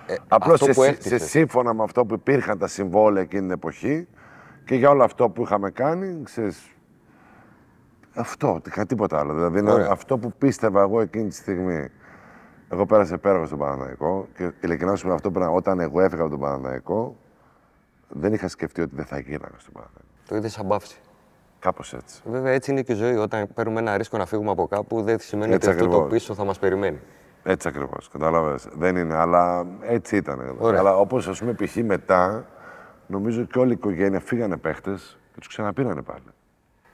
[0.07, 3.43] Ε, Απλώς αυτό σε, που σε έκτισες, σύμφωνα με αυτό που υπήρχαν τα συμβόλαια εκείνη
[3.43, 4.09] την εποχή
[4.65, 6.71] και για όλο αυτό που είχαμε κάνει, ξέρεις,
[8.15, 9.35] αυτό, κα- τίποτα άλλο.
[9.35, 9.89] Δηλαδή είναι Ωραία.
[9.91, 11.89] αυτό που πίστευα εγώ εκείνη τη στιγμή.
[12.69, 16.31] Εγώ πέρασα υπέροχα στον Παναναϊκό και ειλικρινά σου πω αυτό πριν, όταν εγώ έφυγα από
[16.31, 17.17] τον Παναναϊκό,
[18.15, 20.01] δεν είχα σκεφτεί ότι δεν θα γίναγα στον Παναναϊκό.
[20.29, 20.97] Το είδες σαν μπαύση.
[21.59, 22.21] Κάπως έτσι.
[22.25, 23.17] Βέβαια έτσι είναι και η ζωή.
[23.17, 26.19] Όταν παίρνουμε ένα ρίσκο να φύγουμε από κάπου, δεν σημαίνει Έτσι ότι αυτό το ακριβώς.
[26.19, 26.99] πίσω θα μας περιμένει.
[27.43, 28.09] Έτσι ακριβώς.
[28.09, 28.59] Κατάλαβε.
[28.77, 30.57] Δεν είναι, αλλά έτσι ήταν.
[30.59, 30.79] Ωραία.
[30.81, 31.77] Αλλά όπως ας πούμε π.χ.
[31.77, 32.47] μετά,
[33.07, 36.25] νομίζω και όλη η οικογένεια φύγανε παίχτες και τους ξαναπήρανε πάλι.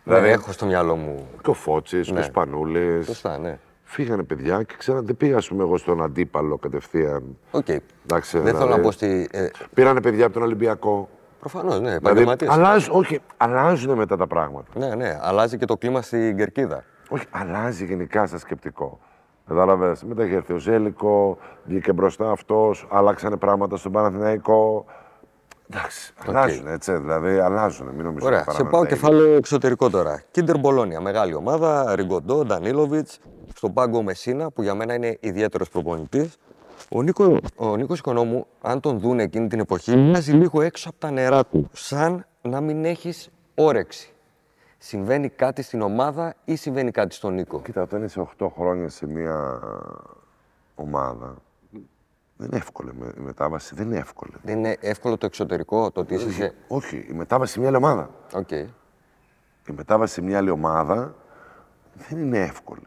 [0.05, 1.29] Δηλαδή έχω στο μυαλό μου.
[1.43, 2.21] Και ο Φώτσης και Ναι.
[2.21, 3.07] ο Σπανούλης.
[3.07, 3.59] Σωστά, ναι.
[3.91, 7.39] Φύγανε παιδιά και ξανά δεν πήγα ας πούμε, εγώ στον αντίπαλο κατευθείαν.
[7.51, 7.69] Οκ.
[7.69, 9.29] Εντάξει, Δεν θέλω δηλαδή, να πω στη.
[9.31, 11.09] Ε, Πήρανε παιδιά από τον Ολυμπιακό.
[11.41, 12.51] Προφανώς, ναι, Δηλαδή, επαγγελματίες.
[12.51, 14.69] αλλάζουν, όχι, αλλάζουν μετά τα πράγματα.
[14.75, 15.19] Ναι, ναι.
[15.21, 16.85] Αλλάζει και το κλίμα στην κερκίδα.
[17.09, 18.99] Όχι, αλλάζει γενικά στο σκεπτικό.
[19.47, 20.05] Κατάλαβες.
[20.05, 24.85] Μετά είχε έρθει ο Ζέλικο, βγήκε μπροστά αυτός, αλλάξανε πράγματα στον Παναθηναϊκό.
[25.71, 27.87] Εντάξει, αλλάζουν έτσι, δηλαδή αλλάζουν.
[27.89, 28.41] Μην νομίζω Ωραία.
[28.41, 28.97] ότι Σε παραμένουν πάω τα ίδια.
[29.09, 30.23] κεφάλαιο εξωτερικό τώρα.
[30.31, 31.95] Κίντερ Μπολόνια, μεγάλη ομάδα.
[31.95, 33.19] Ριγκοντό, Ντανίλοβιτς.
[33.55, 36.37] Στον πάγκο Μεσίνα, που για μένα είναι ιδιαίτερος προπονητής.
[36.91, 40.99] Ο, Νίκο, ο Νίκος Οικονόμου, αν τον δουν εκείνη την εποχή, μοιάζει λίγο έξω από
[40.99, 41.69] τα νερά του.
[41.73, 44.13] Σαν να μην έχεις όρεξη.
[44.79, 49.07] Συμβαίνει κάτι στην ομάδα ή συμβαίνει κάτι στον Νίκο; Κοίτα, όταν είσαι 8 χρόνια σε
[49.07, 49.61] μια
[50.75, 51.35] ομάδα,
[52.39, 53.75] δεν είναι εύκολη με- η μετάβαση.
[53.75, 54.33] Δεν είναι εύκολη.
[54.43, 56.55] Δεν είναι εύκολο το εξωτερικό, το ότι είσαι σε.
[56.69, 58.11] Όχι, η μετάβαση σε μια άλλη ομάδα.
[58.35, 58.51] Οκ.
[58.51, 61.15] Η μετάβαση σε μια άλλη ομάδα
[62.09, 62.83] δεν είναι εύκολη.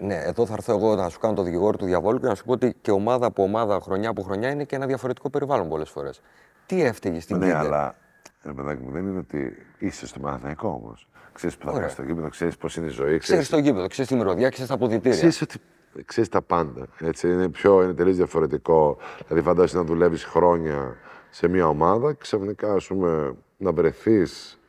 [0.00, 2.44] Ναι, εδώ θα έρθω εγώ να σου κάνω το δικηγόρο του διαβόλου και να σου
[2.44, 5.90] πω ότι και ομάδα από ομάδα, χρονιά από χρονιά είναι και ένα διαφορετικό περιβάλλον πολλές
[5.90, 6.20] φορές.
[6.66, 7.60] Τι έφταιγες στην ναι, Κίντερ.
[7.60, 7.94] αλλά
[8.42, 11.08] ρε παιδάκι μου, δεν είναι ότι είσαι στο Παναθηναϊκό όμως.
[11.32, 11.82] Ξέρεις που θα Ωραία.
[11.82, 13.18] πας στο γήπεδο, ξέρεις πώς είναι η ζωή.
[13.18, 15.16] Ξέρεις το γήπεδο, ξέρεις τη μυρωδιά, ξέρεις τα αποδητήρια.
[15.16, 15.58] Ξέρεις ότι
[16.04, 16.86] ξέρεις τα πάντα.
[16.98, 18.98] Έτσι, είναι πιο, είναι τελείως διαφορετικό.
[19.26, 20.96] Δηλαδή φαντάζεσαι να δουλεύεις χρόνια
[21.30, 24.60] σε μια ομάδα και ξαφνικά ας πούμε, να βρεθείς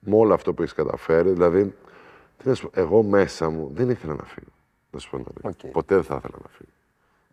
[0.00, 1.30] με όλο αυτό που έχεις καταφέρει.
[1.30, 1.74] Δηλαδή,
[2.36, 4.50] τι να σου πω, εγώ μέσα μου δεν ήθελα να φύγω.
[4.90, 5.66] Να σου πω την αλήθεια.
[5.68, 5.72] Οκ.
[5.72, 6.70] Ποτέ δεν θα ήθελα να φύγω.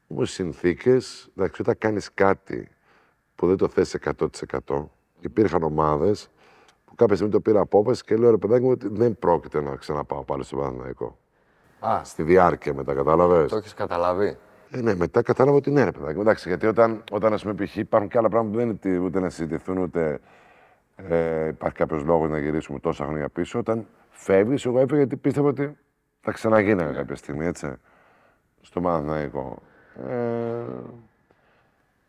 [0.08, 2.70] Όμως οι συνθήκες, εντάξει, όταν κάνεις κάτι
[3.36, 6.30] που δεν το θες 100%, υπήρχαν ομάδες
[6.86, 9.76] που κάποια στιγμή το πήρα απόφαση και λέω ρε παιδάκι μου ότι δεν πρόκειται να
[9.76, 11.18] ξαναπάω πάλι στο Παναθηναϊκό.
[11.80, 14.38] Α, Στη διάρκεια μετά, κατάλαβες; το έχεις καταλάβει;
[14.72, 16.16] Ε, ναι, μετά κατάλαβα ότι ναι, ρε παιδάκι.
[16.16, 16.22] μου.
[16.22, 17.76] Εντάξει, γιατί όταν, όταν ας πούμε, π.χ.
[17.76, 20.20] υπάρχουν και άλλα πράγματα που δεν είναι τι- ούτε να συζητηθούν, ούτε
[20.96, 23.60] ε, υπάρχει κάποιος λόγος να γυρίσουμε τόσα χρόνια πίσω.
[23.60, 25.78] Όταν φεύγεις, εγώ έφυγα γιατί πίστευα ότι
[26.22, 27.74] θα ξαναγίναγα κάποια στιγμή, έτσι.
[28.62, 29.58] Στο Παναθηναϊκό.
[30.10, 30.64] Ε,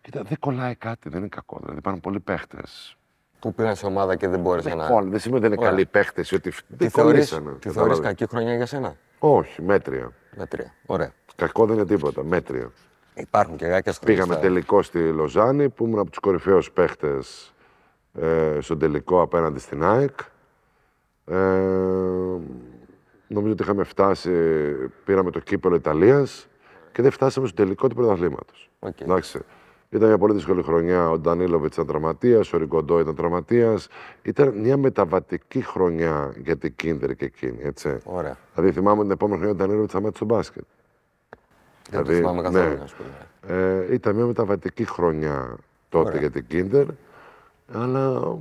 [0.00, 1.56] κοίτα, δεν κολλάει κάτι, δεν είναι κακό.
[1.60, 2.96] Δηλαδή υπάρχουν πολλοί παίχτες.
[3.38, 4.86] Που πήγαν σε ομάδα και δεν μπόρεσαν Δεν, να.
[4.88, 5.70] κόλλ- δεν σημαίνει ότι είναι Ωραία.
[5.70, 7.50] καλοί παίχτες, ότι Τι δεν θεωρείς, κολλήσανε.
[7.50, 8.00] τη θεωρείς κατάλαβες.
[8.00, 10.12] κακή χρονιά για σένα; Όχι, μέτρια.
[10.36, 10.74] Με τρία.
[10.86, 11.12] Ωραία.
[11.36, 12.72] Κακό δεν είναι τίποτα, μέτρια.
[13.14, 14.14] Υπάρχουν και γάκια χρονιά.
[14.14, 17.54] Πήγαμε τελικό στη Λοζάνη, που ήμουν από τους κορυφαίους παίχτες
[18.20, 20.18] ε, στον τελικό απέναντι στην ΑΕΚ.
[21.24, 21.36] Ε,
[23.26, 24.30] νομίζω ότι είχαμε φτάσει,
[25.04, 26.48] πήραμε το κύπελλο Ιταλίας
[26.92, 28.70] και δεν φτάσαμε στο τελικό του πρωταθλήματος.
[28.78, 29.00] Οκ.
[29.00, 29.40] Εντάξει.
[29.90, 31.10] Ήταν μια πολύ δύσκολη χρονιά.
[31.10, 33.88] Ο Ντανίλοβιτς ήταν τραυματίας, ο Ριγκοντό ήταν τραυματίας.
[34.22, 37.58] Ήταν μια μεταβατική χρονιά για την Κίντερ και εκείνη.
[37.62, 37.98] Έτσι.
[38.04, 38.36] Ωραία.
[38.54, 40.64] Δηλαδή θυμάμαι την επόμενη χρονιά ο Ντανίλοβιτς σταμάτησε στο μπάσκετ.
[41.90, 42.74] Δεν το Δηλαδή, θυμάμαι καθόλου ναι.
[42.74, 43.54] να σου πω.
[43.54, 45.56] Ε, ήταν μια μεταβατική χρονιά
[45.88, 46.20] τότε Ωραία.
[46.20, 46.86] για την Κίντερ,
[47.72, 48.38] αλλά ε,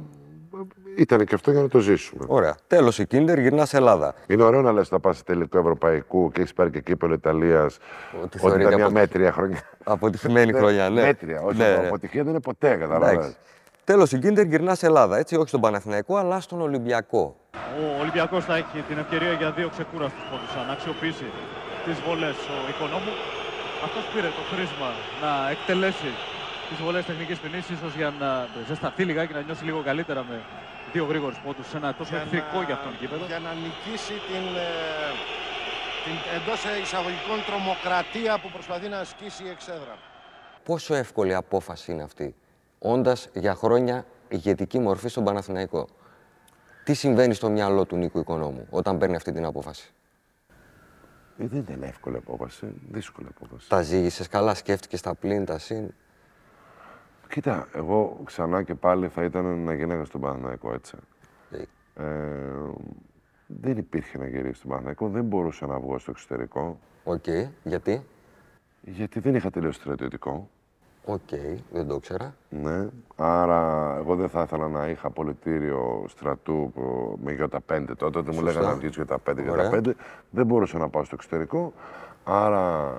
[0.97, 2.25] ήταν και αυτό για να το ζήσουμε.
[2.27, 2.55] Ωραία.
[2.67, 4.13] Τέλος η Κίντερ γυρνά σε Ελλάδα.
[4.27, 7.77] Είναι ωραίο να λες να πας σε τελικό Ευρωπαϊκού και έχεις πάρει και κύπελο Ιταλίας,
[8.13, 9.61] Ότι ότι θεωρείται ήταν μια απο- μέτρια χρονιά.
[9.83, 11.01] Αποτυχημένη χρονιά, ναι.
[11.01, 11.57] Μέτρια, όχι.
[11.57, 11.87] Ναι, το ναι.
[11.87, 13.37] Αποτυχία δεν είναι ποτέ, καταλαβαίνεις.
[13.83, 15.17] Τέλος η Κίντερ γυρνά σε Ελλάδα.
[15.17, 17.35] Έτσι, όχι στον Παναθηναϊκό, αλλά στον Ολυμπιακό.
[17.53, 21.25] Ο Ολυμπιακός θα έχει την ευκαιρία για δύο ξεκούραστους πόντους αν αξιοποιήσει
[21.85, 23.13] τις βολές ο Οικονόμου.
[23.85, 24.89] Αυτός πήρε το χρήσμα
[25.23, 26.09] να εκτελέσει
[26.69, 28.29] τις βολές τεχνικής ποινής ίσως για να
[28.69, 30.35] ζεσταθεί λιγάκι, να νιώσει λίγο καλύτερα με
[30.93, 33.25] δύο γρήγορους πόντους σε ένα τόσο εχθρικό για αυτόν γήπεδο.
[33.25, 34.69] για να νικήσει την, ε,
[36.03, 39.97] την εντός εισαγωγικών τρομοκρατία που προσπαθεί να ασκήσει η εξέδρα.
[40.63, 42.35] Πόσο εύκολη απόφαση είναι αυτή,
[42.79, 45.87] όντας για χρόνια ηγετική μορφή στον Παναθηναϊκό.
[46.83, 49.91] Τι συμβαίνει στο μυαλό του Νίκου Οικονόμου όταν παίρνει αυτή την απόφαση;
[51.37, 53.69] Ε, δεν ήταν εύκολη απόφαση, δύσκολη απόφαση.
[53.69, 55.93] Τα ζύγισες καλά, σκέφτηκες τα πλην, τα συν;
[57.29, 60.95] Κοίτα, εγώ ξανά και πάλι θα ήταν να γύρναγα στον Παναθηναϊκό, έτσι.
[61.51, 61.57] Ε,
[62.03, 62.05] Ε,
[63.47, 67.25] δεν υπήρχε να γυρίσει στον Παναθηναϊκό, δεν μπορούσα να βγω στο εξωτερικό, Οκ,
[67.63, 68.01] γιατί;
[68.81, 70.49] γιατί δεν είχα τελειώσει στρατιωτικό.
[71.05, 71.29] Οκ,
[71.71, 72.35] δεν το ήξερα.
[72.49, 72.87] Ναι.
[73.15, 77.95] Άρα, εγώ δεν θα ήθελα να είχα απολυτήριο στρατού που- με Ι5 τότε.
[78.11, 79.69] Τότε μου λέγανε να βγεις Ι5, Ωραία.
[79.73, 79.93] Ι5.
[80.29, 81.73] Δεν μπορούσα να πάω στο εξωτερικό.
[82.23, 82.95] Άρα,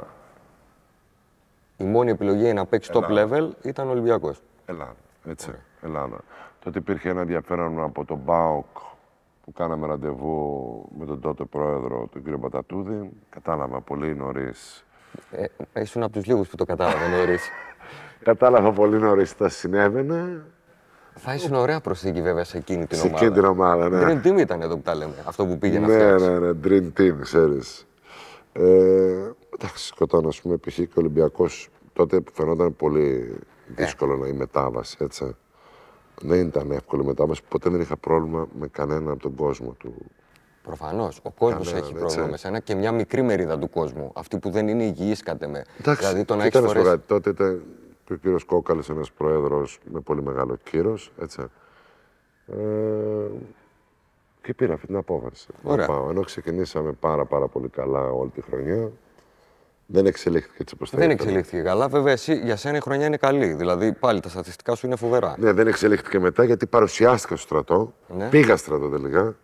[1.80, 4.40] Η μόνη επιλογή για να παίξει top level ήταν ο Ολυμπιακός.
[4.66, 4.96] Ελλάδα.
[5.28, 5.50] Έτσι.
[5.82, 6.20] Ελλάδα.
[6.64, 8.66] Τότε υπήρχε ένα ενδιαφέρον από τον ΜΠΑΟΚ
[9.44, 13.10] που κάναμε ραντεβού με τον τότε πρόεδρο, τον κύριο Μπατατούδη.
[13.30, 14.84] Κατάλαβα πολύ νωρίς.
[15.30, 15.44] Ε,
[15.80, 17.48] ήσουν από τους λίγους που το κατάλαβε νωρίς.
[18.22, 20.42] Κατάλαβα πολύ νωρίς τι θα συνέβαινε.
[21.14, 23.24] Θα ήσουν ωραία προσθήκη βέβαια σε εκείνη την Σε ομάδα.
[23.24, 24.02] εκείνη την ομάδα, ναι.
[24.22, 25.14] Dream Team ήταν εδώ που τα λέμε.
[25.24, 26.28] Αυτό που πήγε να Ναι, φτιάξει.
[26.28, 27.86] ναι, ναι, Dream Team, ξέρεις.
[28.52, 30.74] Ε, εντάξει, όταν ας πούμε π.χ.
[30.74, 33.34] και ο Ολυμπιακός τότε που φαινόταν πολύ
[33.66, 35.36] δύσκολο να η μετάβαση, έτσι.
[36.22, 39.94] Δεν ήταν εύκολη η μετάβαση, ποτέ δεν είχα πρόβλημα με κανέναν από τον κόσμο του.
[40.62, 41.20] Προφανώς.
[41.22, 42.04] Ο κόσμος Κανέναν, έχει έτσι.
[42.04, 44.12] πρόβλημα με σένα και μια μικρή μερίδα του κόσμου.
[44.14, 45.64] Αυτή που δεν είναι υγιής κατ' εμέ.
[45.80, 47.06] Εντάξει, δηλαδή το να κοίτα έχεις να σου πω φορέσει.
[47.06, 47.62] κάτι, τότε ήταν
[48.04, 51.42] και ο κύριος Κόκαλης ένας πρόεδρος με πολύ μεγάλο κύρος, έτσι.
[52.46, 52.56] Ε,
[54.42, 55.48] και πήρα αυτή την απόφαση.
[55.62, 55.86] να Ωραία.
[55.86, 56.10] πάω.
[56.10, 58.90] Ενώ ξεκινήσαμε πάρα πάρα πολύ καλά όλη τη χρονιά,
[59.90, 61.22] δεν εξελίχθηκε έτσι όπως θα Δεν ήθελα.
[61.28, 61.88] εξελίχθηκε καλά.
[61.88, 63.52] Βέβαια, εσύ, για σένα η χρονιά είναι καλή.
[63.52, 65.34] Δηλαδή, πάλι τα στατιστικά σου είναι φοβερά.
[65.38, 67.94] Ναι, δεν εξελίχθηκε μετά γιατί παρουσιάστηκα στο στρατό.
[68.08, 68.28] Ναι.
[68.28, 69.36] Πήγα στρατό τελικά.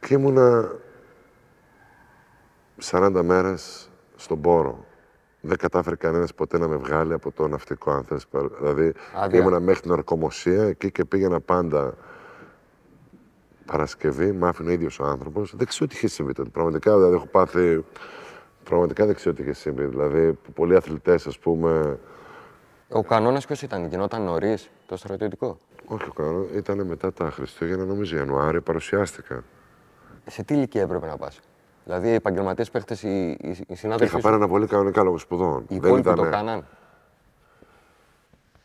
[0.00, 0.70] Και ήμουνα
[2.90, 4.84] 40 μέρες στον πόρο.
[5.40, 8.26] Δεν κατάφερε κανένας ποτέ να με βγάλει από το ναυτικό, αν θες.
[8.58, 9.40] Δηλαδή, Άδεια.
[9.40, 11.94] ήμουνα μέχρι την ορκομοσία εκεί και πήγαινα πάντα
[13.66, 15.54] Παρασκευή, μ' άφηνε ο ίδιος ο άνθρωπος.
[15.56, 16.48] Δεν ξέρω τι είχε συμβεί τότε.
[16.48, 17.84] Πραγματικά δηλαδή, έχω πάθει.
[18.64, 19.84] Πραγματικά δεν ξέρω τι είχες συμβεί.
[19.84, 21.98] Δηλαδή, πολλοί αθλητές, ας πούμε,
[22.88, 27.84] Ο κανόνας ποιος ήταν, γινόταν νωρίς το στρατιωτικό; Όχι, ο κανόνα ήταν μετά τα Χριστούγεννα,
[27.84, 29.44] νομίζω Ιανουάριο, παρουσιάστηκα.
[30.26, 31.40] Σε τι ηλικία έπρεπε να πας;
[31.84, 34.04] Δηλαδή, οι επαγγελματίες παίχτε, οι, οι, οι συνάδελφοι.
[34.04, 35.64] Είχα σου, πάρει αναβολή κανονικά λόγω σπουδών.
[35.68, 36.66] Οι υπόλοιποι το κάναν;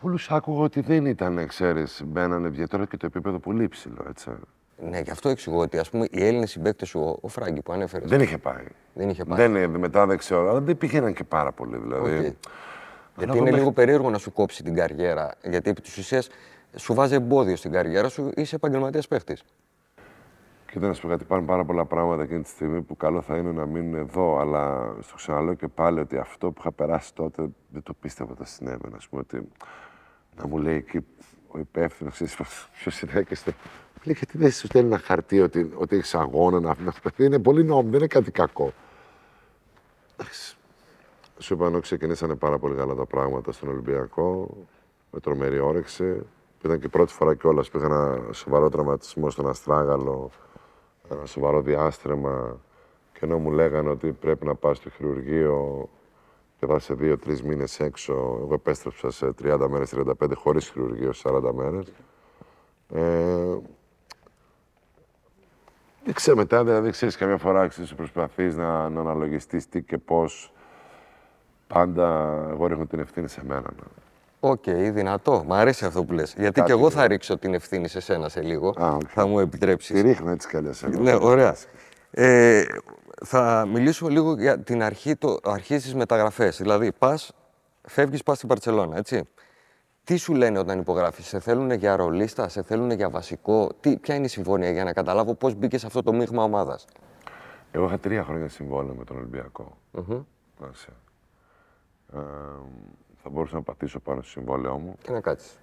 [0.01, 4.31] Πολλούς άκουγα ότι δεν ήταν, ξέρεις, μπαίνανε ιδιαίτερα και το επίπεδο πολύ υψηλό, έτσι.
[4.79, 7.71] Ναι, γι' αυτό εξηγώ ότι ας πούμε, οι Έλληνες συμπαίκτες σου, ο, ο Φράγκι που
[7.71, 8.05] ανέφερε.
[8.05, 8.65] Δεν είχε πάει.
[8.93, 9.37] Δεν είχε πάει.
[9.37, 11.77] Δεν, ε, μετά δεν ξέρω, αλλά δεν πήγαιναν και πάρα πολύ.
[11.77, 12.09] Δηλαδή.
[12.17, 12.21] Οκ.
[12.21, 12.35] Γιατί
[13.17, 15.33] εγώ είναι μέχρι- λίγο περίεργο να σου κόψει την καριέρα.
[15.43, 16.29] Γιατί επί της ουσίας
[16.75, 19.43] σου βάζει εμπόδιο στην καριέρα σου, είσαι επαγγελματίας παίχτης.
[20.71, 23.37] Και να σου πω κάτι, υπάρχουν πάρα πολλά πράγματα εκείνη τη στιγμή που καλό θα
[23.37, 27.47] είναι να μείνουν εδώ, αλλά στο ξαναλέω και πάλι ότι αυτό που είχα περάσει τότε
[27.69, 28.95] δεν το πίστευα ότι θα συνέβαινε.
[28.95, 29.47] Ας πούμε ότι
[30.41, 31.05] να μου λέει εκεί
[31.47, 32.21] ο υπεύθυνος,
[32.79, 33.53] ποιος συνέχεστε.
[34.03, 36.93] Λέει, γιατί δεν σου στέλνει ένα χαρτί ότι, ότι έχεις αγώνα να να-
[37.25, 38.73] Είναι πολύ νόμιμο, δεν είναι κάτι κακό.
[40.17, 40.57] Εντάξει.
[41.39, 44.57] Σου είπα, ενώ ξεκινήσανε πάρα πολύ καλά τα πράγματα στον Ολυμπιακό,
[45.11, 46.25] με τρομερή όρεξη.
[46.63, 50.29] Ήταν και η πρώτη φορά κιόλας που είχα ένα σοβαρό τραυματισμό στον Αστράγαλο,
[51.11, 52.59] ένα σοβαρό διάστρεμα.
[53.13, 55.89] Και ενώ μου λέγανε ότι πρέπει να πάω στο χειρουργείο
[56.59, 61.21] και θα είσαι δύο-τρεις μήνες έξω, εγώ επέστρεψα σε 30 μέρες, 35 χωρίς χειρουργείο, σε
[61.27, 61.91] 40 μέρες.
[62.93, 63.57] Ε,
[66.07, 69.97] δεν ξέρω μετά, δηλαδή δεν ξέρεις καμιά φορά ξέρεις, προσπαθείς να, να αναλογιστείς τι και
[69.97, 70.51] πώς.
[71.67, 73.61] Πάντα εγώ ρίχνω την ευθύνη σε μένα.
[73.75, 73.83] ναι.
[74.39, 75.43] Οκ, δυνατό.
[75.47, 76.33] Μ' αρέσει αυτό που λες.
[76.37, 76.89] Γιατί Κάτι και εγώ είναι.
[76.89, 78.73] θα ρίξω την ευθύνη σε σένα σε λίγο.
[78.81, 79.01] Α, οκ.
[79.07, 80.01] Θα μου Τη επιτρέψει.
[80.01, 81.01] ρίχνω έτσι κι αλλιώς εγώ.
[81.01, 81.55] Ναι, ωραία.
[82.11, 82.63] Ε,
[83.25, 86.57] θα μιλήσω λίγο για την αρχή, το, αρχή στις μεταγραφές.
[86.57, 87.31] Δηλαδή, πας,
[87.87, 89.23] φεύγεις, πας στην Παρτσελώνα, έτσι.
[90.07, 94.15] Τι σου λένε όταν υπογράφεις, σε θέλουν για ρολίστα, σε θέλουν για βασικό, τι, ποια
[94.15, 96.87] είναι η συμφωνία για να καταλάβω πώς μπήκες σε αυτό το μείγμα ομάδας;
[97.71, 99.77] Εγώ είχα τρία χρόνια συμβόλαιο με τον Ολυμπιακό.
[100.59, 100.89] Εντάξει.
[102.13, 102.19] Ε,
[103.15, 105.59] θα μπορούσα να πατήσω πάνω στο συμβόλαιό μου Και να κάτσεις.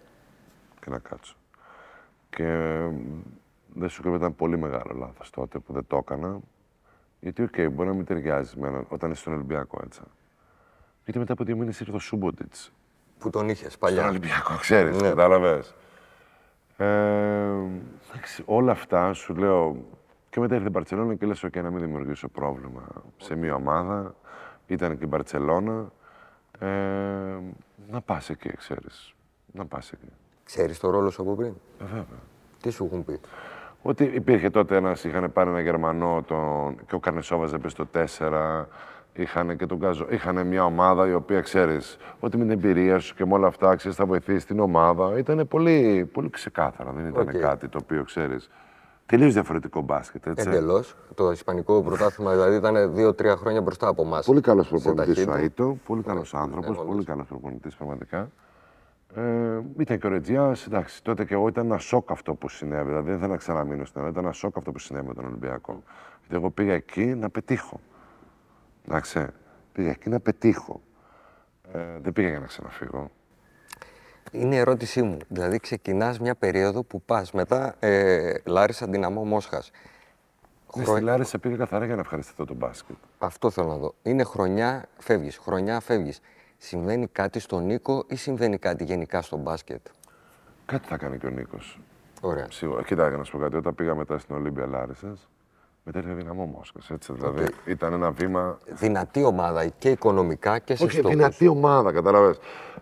[0.81, 1.37] και να κάτσω.
[2.31, 2.91] Και ε,
[3.75, 6.39] δεν σου κρύβω, ήταν πολύ μεγάλο λάθος τότε που δεν το έκανα.
[7.21, 10.01] Γιατί, οκ, μπορεί να μην ταιριάζει με έναν, όταν είσαι στον Ολυμπιακό, έτσι.
[11.05, 12.73] Γιατί μετά από δύο μήνες ήρθε ο Σούμποτιτς
[13.25, 14.09] Που τον είχες στον παλιά.
[14.09, 15.09] Ολυμπιακό, ξέρεις, Ναι.
[15.09, 15.75] κατάλαβες.
[16.77, 16.87] Ε,
[18.13, 19.77] εντάξει, όλα αυτά σου λέω.
[20.31, 22.83] Και μετά ήρθε η Μπαρτσελώνα και λες, OK, να μην δημιουργήσω πρόβλημα
[23.17, 24.15] σε μια ομάδα.
[24.67, 25.93] Ήταν και η Μπαρτσελώνα.
[26.59, 26.67] Ε,
[27.91, 29.15] να πας εκεί, ξέρεις.
[29.53, 30.09] Να πας εκεί.
[30.45, 32.05] Ξέρεις το ρόλο σου από πριν; Ε, βέβαια.
[32.63, 33.21] Τι σου έχουν πει;
[33.83, 38.69] Ότι υπήρχε τότε ένας, είχαν πάρει ένα Γερμανό τον, και ο Καρνεσόβας έπαιζε στο 4.
[39.17, 40.07] Είχαν και τον Κάζο.
[40.11, 43.75] Είχαν μια ομάδα η οποία ξέρεις ότι με την εμπειρία σου και με όλα αυτά
[43.77, 45.19] ξέρεις θα βοηθήσει την ομάδα.
[45.19, 46.93] Ήταν πολύ, πολύ ξεκάθαρα.
[46.93, 47.37] Δεν ήταν Οκ.
[47.37, 48.51] κάτι το οποίο ξέρεις.
[49.07, 50.27] Τελείως διαφορετικό μπάσκετ.
[50.27, 50.49] Έτσι.
[50.49, 50.97] Εντελώς.
[51.15, 54.27] Το Ισπανικό πρωτάθλημα δηλαδή ήταν δύο-τρία χρόνια μπροστά από εμάς.
[54.27, 55.77] Πολύ καλός προπονητής ο Αίτο.
[55.87, 56.79] Πολύ καλός Ναι, άνθρωπος.
[56.79, 58.31] ναι, Πολύ καλός προπονητής πραγματικά.
[59.15, 59.23] Ε,
[59.79, 60.67] ήταν και ο Ρετζιάς.
[60.67, 62.89] Εντάξει, τότε και εγώ ήταν ένα σοκ αυτό που συνέβη.
[62.89, 64.11] Δηλαδή δεν ήθελα να ξαναμείνω στην Ελλάδα.
[64.13, 65.83] Ήταν ένα σοκ αυτό που συνέβη με τον Ολυμπιακό.
[66.21, 67.81] Γιατί εγώ πήγα εκεί να πετύχω.
[68.89, 69.27] Εντάξει.
[69.73, 70.81] Πήγα εκεί να πετύχω.
[71.73, 73.11] Ε, Ε, δεν πήγα για να ξαναφύγω.
[74.31, 75.19] Είναι η ερώτησή μου.
[75.29, 79.71] Δηλαδή, ξεκινάς μια περίοδο που πας μετά ε, Λάρισα Δυναμό Μόσχας.
[80.77, 82.97] Ναι, στη Λάρισα πήγα καθαρά για να ευχαριστηθώ τον μπάσκετ.
[83.19, 83.95] Αυτό θέλω να δω.
[84.03, 86.21] Είναι χρονιά φεύγεις, χρονιά φεύγεις.
[86.59, 89.87] Συμβαίνει κάτι στον Νίκο ή συμβαίνει κάτι γενικά στο μπάσκετ;
[90.67, 91.81] Κάτι θα κάνει και ο Νίκος.
[92.21, 92.47] Ωραία.
[92.51, 92.83] Σίγουρα.
[92.83, 93.57] Κοίτα, να σου πω κάτι.
[93.57, 95.29] Όταν πήγα μετά στην Ολύμπια Λάρισας,
[95.85, 96.95] μετά ήρθε δυναμό Μόσχα.
[96.95, 98.59] Έτσι, δηλαδή ήταν ένα βήμα.
[98.67, 101.17] Δυνατή ομάδα και οικονομικά και σε Όχι, στόχους.
[101.17, 102.39] δυνατή ομάδα, κατάλαβες.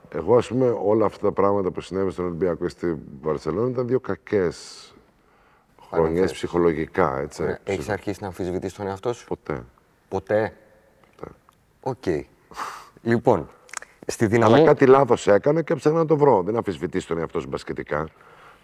[0.09, 3.87] Εγώ, ας πούμε, όλα αυτά τα πράγματα που συνέβη στον Ολυμπιακό και στη Βαρσελόνη ήταν
[3.87, 4.87] δύο κακές
[5.91, 6.33] χρονιές Παραμφές.
[6.33, 7.19] ψυχολογικά.
[7.19, 7.43] Έτσι.
[7.43, 9.65] Έχεις Ψυχ- αρχίσει να αμφισβητείς τον εαυτό σου; Ποτέ.
[10.09, 10.53] Ποτέ;
[11.17, 11.33] Ποτέ.
[11.81, 12.25] Οκ.
[13.03, 13.49] λοιπόν,
[14.07, 14.55] στη Δυναμό.
[14.55, 16.43] Αλλά κάτι λάθος έκανε και έψαχνα να το βρω.
[16.43, 18.09] Δεν αμφισβητείς τον εαυτό σου μπασκετικά.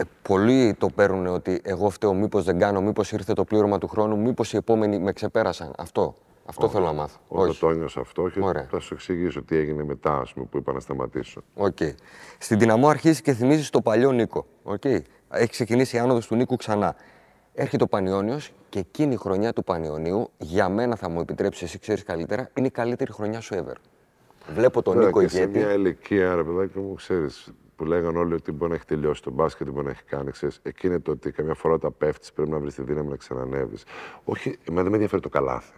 [0.01, 3.89] Ε, πολλοί το παίρνουν ότι εγώ φταίω, μήπως δεν κάνω, μήπως ήρθε το πλήρωμα του
[3.89, 5.73] χρόνου, μήπως οι επόμενοι με ξεπέρασαν.
[5.79, 6.17] Αυτό.
[6.45, 7.19] Αυτό θέλω να μάθω.
[7.29, 7.61] Όχι.
[7.61, 8.23] το ένιωσα αυτό.
[8.23, 8.67] Όχι, Ωραία.
[8.71, 11.41] θα σου εξηγήσω τι έγινε μετά, ας πούμε, που είπα να σταματήσω.
[11.55, 11.77] Οκ.
[12.39, 14.47] Στην Δυναμό αρχίζεις και θυμίζεις το παλιό Νίκο.
[14.63, 14.85] Οκ.
[15.31, 16.95] Έχει ξεκινήσει η άνοδος του Νίκου ξανά.
[17.55, 21.79] Έρχεται ο Πανιόνιος και εκείνη η χρονιά του Πανιωνίου, για μένα θα μου επιτρέψεις, εσύ
[21.79, 23.77] ξέρεις καλύτερα, είναι η καλύτερη χρονιά σου ever.
[24.55, 25.59] Βλέπω τον Βέβαια, Νίκο και σε ηγέτη.
[25.59, 29.31] μια ηλικία, ρε παιδάκι μου, ξέρεις, που λέγανε όλοι ότι μπορεί να έχει τελειώσει το
[29.31, 30.31] μπάσκετ, μπορεί να έχει κάνει.
[30.31, 33.17] Ξέρεις, εκεί είναι το ότι καμιά φορά όταν πέφτεις πρέπει να βρεις τη δύναμη να
[33.17, 33.85] ξανανεύεις.
[34.25, 35.73] Όχι, εμένα δεν με ενδιαφέρει το καλάθι.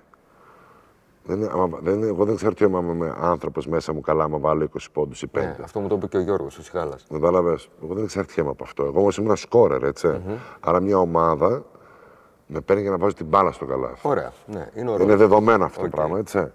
[1.24, 4.24] Δεν, είναι- άμα- δεν, είναι- εγώ δεν ξέρω τι άμα είμαι άνθρωπος μέσα μου καλά,
[4.24, 5.40] άμα βάλω 20 πόντους ή 5.
[5.40, 6.96] Ναι, αυτό μου το είπε και ο Γιώργος ο Σιγάλα.
[7.12, 7.68] Κατάλαβες.
[7.84, 8.84] Εγώ δεν εξαρτιέμαι από αυτό.
[8.84, 10.20] Εγώ όμως ήμουν σκόρερ, έτσι.
[10.60, 11.64] Άρα μια ομάδα
[12.46, 14.08] με παίρνει για να βάζω την μπάλα στο καλάθι.
[14.08, 14.32] Ωραία.
[14.46, 15.06] Ναι, είναι ωραίο.
[15.06, 15.90] Είναι δεδομένο αυτό Οκ.
[15.90, 16.52] το πράγμα, έτσι.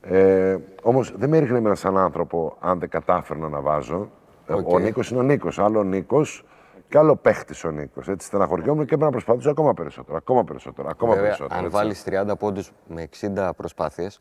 [0.00, 4.10] Ε, Όμως δεν με έριχνε εμένα σαν άνθρωπο αν δεν κατάφερνα να βάζω.
[4.46, 4.68] Ε, Οκ.
[4.68, 5.58] Ο Νίκος είναι ο Νίκος.
[5.58, 6.44] Άλλο ο Νίκος
[6.88, 8.08] και άλλο παίχτης ο Νίκος.
[8.08, 10.16] Έτσι στεναχωριόμουν και έπρεπε να προσπαθήσω ακόμα περισσότερο.
[10.16, 10.88] Ακόμα περισσότερο.
[10.90, 11.58] Ακόμα Βέβαια, περισσότερο.
[11.58, 11.76] αν έτσι.
[11.76, 14.20] βάλεις 30 πόντους με 60 προσπάθειες.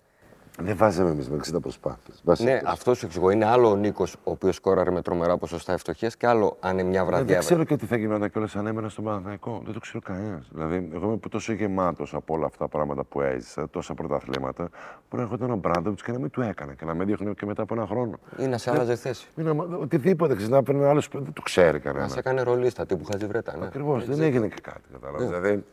[0.62, 2.40] Δεν βάζαμε εμείς με 60 προσπάθειες.
[2.40, 3.30] Ναι, αυτός σου εξηγώ.
[3.30, 6.90] Είναι άλλο ο Νίκος, ο οποίος σκόραρε με τρομερά ποσοστά ευστοχία, και άλλο αν είναι
[6.90, 7.24] μια βραδιά.
[7.36, 9.62] Ε, Δεν ξέρω και τι θα γινόταν κιόλας αν έμενα στον Παναθηναϊκό.
[9.66, 10.48] Δεν το ξέρω κανένας.
[10.54, 14.70] Δηλαδή, εγώ είμαι τόσο γεμάτος από όλα αυτά τα πράγματα που έζησα, τόσα πρωταθλήματα,
[15.10, 17.46] που να έρχονταν ο Μπράντοβιτς και να μην του έκανε και να με διώχνει και
[17.46, 18.20] μετά από ένα χρόνο.
[18.38, 19.28] Ή να σε άλλαζε θέση.
[19.36, 21.02] Μην αμα- οτιδήποτε ξέρεις να παίρνει άλλο.
[21.12, 22.08] Δεν το ξέρει κανένας.
[22.08, 23.58] Να σε έκανε ρολίστα τύπου Χατζιβρέτα.
[23.58, 23.66] Ναι.
[23.66, 24.06] Ακριβώς.
[24.06, 24.82] Δεν έγινε και κάτι.
[24.92, 25.28] Κατάλαβες.
[25.28, 25.64] Δηλαδή,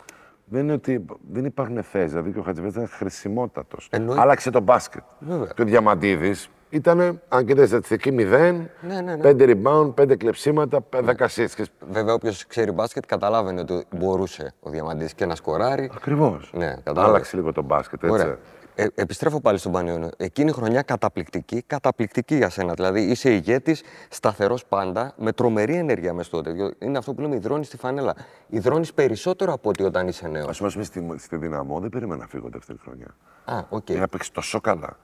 [0.51, 2.11] δεν είναι ότι δεν υπάρχουν θέσεις.
[2.11, 3.89] Δηλαδή και ο Χατζηβέτα ήταν χρησιμότατος.
[3.91, 5.03] Εννοεί- Άλλαξε τον μπάσκετ.
[5.19, 5.47] Βέβαια.
[5.55, 9.23] Και ο Διαμαντίδης ήταν, αν κοιτάξει στατιστική 0, Ναι, ναι, ναι.
[9.23, 11.51] 5 rebound, 5 κλεψίματα, 10 assists.
[11.57, 15.91] Και- Βέβαια, όποιος ξέρει μπάσκετ καταλάβαινε ότι μπορούσε ο Διαμαντίδης και να σκοράρει.
[15.95, 16.51] Ακριβώς.
[16.55, 17.09] Ναι, κατάλαβες.
[17.15, 18.15] Άλλαξε λίγο το μπάσκετ, έτσι.
[18.15, 18.39] Ωραία.
[18.81, 20.11] Ε, επιστρέφω πάλι στον Πανιώνιο.
[20.17, 22.73] Εκείνη η χρονιά καταπληκτική, καταπληκτική για σένα.
[22.75, 26.73] Δηλαδή είσαι ηγέτης, σταθερός πάντα, με τρομερή ενέργεια μέσα στο τέτοιο.
[26.79, 28.15] Είναι αυτό που λέμε υδρώνεις στη φανέλα.
[28.49, 30.49] Υδρώνεις περισσότερο από ότι όταν είσαι νέος.
[30.49, 33.15] Α πούμε, ας πούμε, στη, στη Δυναμό δεν περίμενα να φύγω δεύτερη χρονιά.
[33.45, 33.85] Α, OK.
[33.89, 34.05] Okay.
[34.11, 34.97] παίξει τόσο καλά.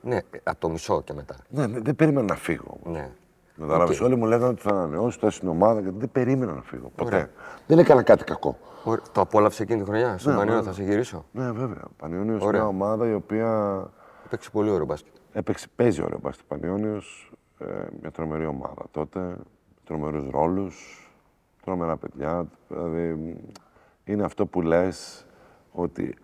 [0.00, 1.36] Ναι, από το μισό και μετά.
[1.48, 2.78] Ναι, δεν, δεν περίμενα να φύγω.
[2.84, 3.10] Ναι.
[3.60, 6.92] Κατάλαβες, Όλοι μου λέγανε ότι θα ανανεώσω, θα στην ομάδα γιατί δεν περίμενα να φύγω.
[6.94, 7.14] Ποτέ.
[7.14, 7.30] Ωραία.
[7.66, 8.58] Δεν έκανα κάτι κακό.
[8.84, 9.04] Ωραία.
[9.12, 10.18] Το απόλαυσε εκείνη τη χρονιά.
[10.18, 10.74] Στον Ναι, Πανιόνιο βέβαια.
[10.76, 11.24] θα σε γυρίσω.
[11.32, 11.82] Ναι, βέβαια.
[11.96, 12.60] Πανιόνιος είναι Ωραία.
[12.60, 13.82] μια ομάδα η οποία
[14.30, 15.12] Παίξει πολύ ωραίο μπάσκετ.
[15.32, 16.44] έπαιξε, παίζει ωραίο μπάσκετ.
[16.48, 17.66] Πανιόνιος, ε,
[18.00, 19.36] μια τρομερή ομάδα τότε,
[19.84, 21.08] τρομερούς ρόλους,
[21.64, 22.46] τρομερά παιδιά.
[22.68, 23.36] Δηλαδή,
[24.04, 25.26] είναι αυτό που λες
[25.72, 26.14] ότι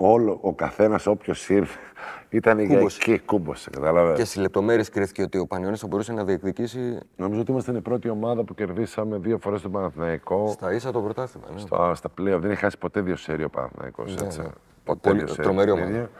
[0.00, 1.78] όλο, ο καθένας όποιος ήρθε
[2.28, 2.98] ήταν για Κούμπωσε.
[3.00, 4.18] εκεί, κούμπωσε, κατάλαβες.
[4.18, 7.80] Και στι λεπτομέρειες κρίθηκε ότι ο Πανιόνιος θα μπορούσε να διεκδικήσει Νομίζω ότι είμαστε η
[7.80, 10.48] πρώτη ομάδα που κερδίσαμε δύο φορές τον Παναθηναϊκό.
[10.48, 11.46] στα ίσα το πρωτάθλημα.
[11.52, 11.58] Ναι.
[11.58, 12.38] Στα, στα πλοία.
[12.38, 14.40] Δεν έχει χάσει ποτέ δύο σέρια ο Παναθηναϊκός, Ναι, έτσι.
[14.40, 14.46] ναι.
[14.84, 16.10] Ποτέ Πολύ- δύο σέρια τρομερή παιχνίδια.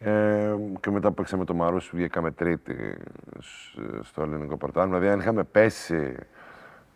[0.00, 2.74] Ε, και μετά που παίξαμε το Μαρούσι, βγήκαμε τρίτη
[3.38, 4.98] σ- στο ελληνικό πρωτάθλημα.
[4.98, 6.14] Δηλαδή, αν είχαμε πέσει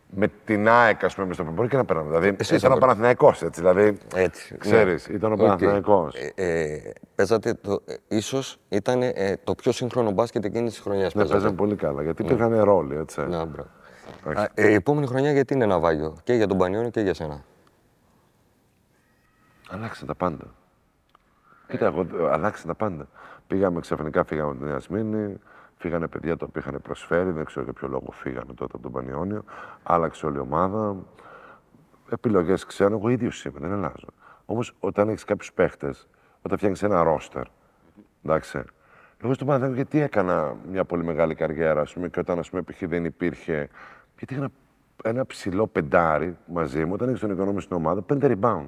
[0.09, 2.07] με την ΑΕΚ, ας πούμε, στο μπορεί και να παίρναμε.
[2.09, 3.59] Δηλαδή, Εσύ ήταν θα ο Παναθηναϊκός, έτσι.
[3.61, 4.57] Δηλαδή, Έτσι.
[4.57, 5.15] ξέρεις, ναι.
[5.15, 5.39] ήταν ο Οκ.
[5.39, 6.15] Παναθηναϊκός.
[6.15, 11.15] Ε, ε, παίζατε, το, ε, ίσως ήταν ε, το πιο σύγχρονο μπάσκετ εκείνης της χρονιάς.
[11.15, 13.19] Ναι, παίζαμε πολύ καλά, γιατί υπήρχαν ρόλοι, έτσι.
[13.19, 13.69] Να, μπράβο.
[14.25, 14.43] Εντάξει.
[14.43, 17.43] Α, ε, η επόμενη χρονιά γιατί είναι ναυάγιο και για τον Πανιώνιο και για σένα;
[19.69, 20.45] Αλλάξαν τα πάντα.
[21.67, 23.07] Κοίτα, εγώ ε, αλλάξαν τα πάντα.
[23.47, 25.39] Πήγαμε ξαφνικά, φύγαμε από την Νέα Σμύρνη,
[25.77, 28.91] φύγανε παιδιά τα οποία είχαν προσφέρει, δεν ξέρω για ποιο λόγο φύγανε τότε από τον
[28.91, 29.43] Πανιόνιο.
[29.83, 30.95] Άλλαξε όλη η ομάδα.
[32.09, 34.07] Επιλογές ξέρω, εγώ ίδιος είμαι, δεν αλλάζω.
[34.45, 36.07] Όμως όταν έχεις κάποιους παίχτες,
[36.41, 37.43] όταν φτιάχνεις ένα ρόστερ,
[38.23, 38.63] εντάξει.
[39.23, 42.61] Εγώ στον Παναθηναϊκό γιατί έκανα μια πολύ μεγάλη καριέρα, ας πούμε, και όταν ας πούμε,
[42.61, 42.81] π.χ.
[42.87, 43.69] δεν υπήρχε.
[44.17, 44.51] Γιατί είχα ένα,
[45.03, 48.67] ένα ψηλό πεντάρι μαζί μου, όταν έχεις τον οικονόμιο στην ομάδα, πέντε rebound.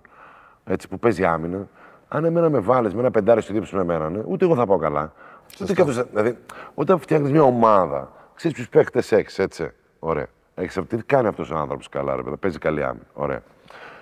[0.66, 1.68] Έτσι που παίζει άμυνα.
[2.08, 4.66] Αν εμένα με βάλει με ένα πεντάρι στο δίπλα με εμένα, ναι, ούτε εγώ θα
[4.66, 5.14] πάω καλά.
[5.62, 6.38] Ούτε και αυτός, δηλαδή,
[6.74, 9.72] όταν φτιάχνεις μια ομάδα, ξέρεις ποιους παίχτε έχεις, έτσι.
[10.00, 10.26] Ωραία.
[10.56, 13.06] Έχεις, αυτό- τι κάνει αυτός ο άνθρωπος καλά, ρε παιδί, παίζει καλή άμυνα.
[13.14, 13.42] Ωραία.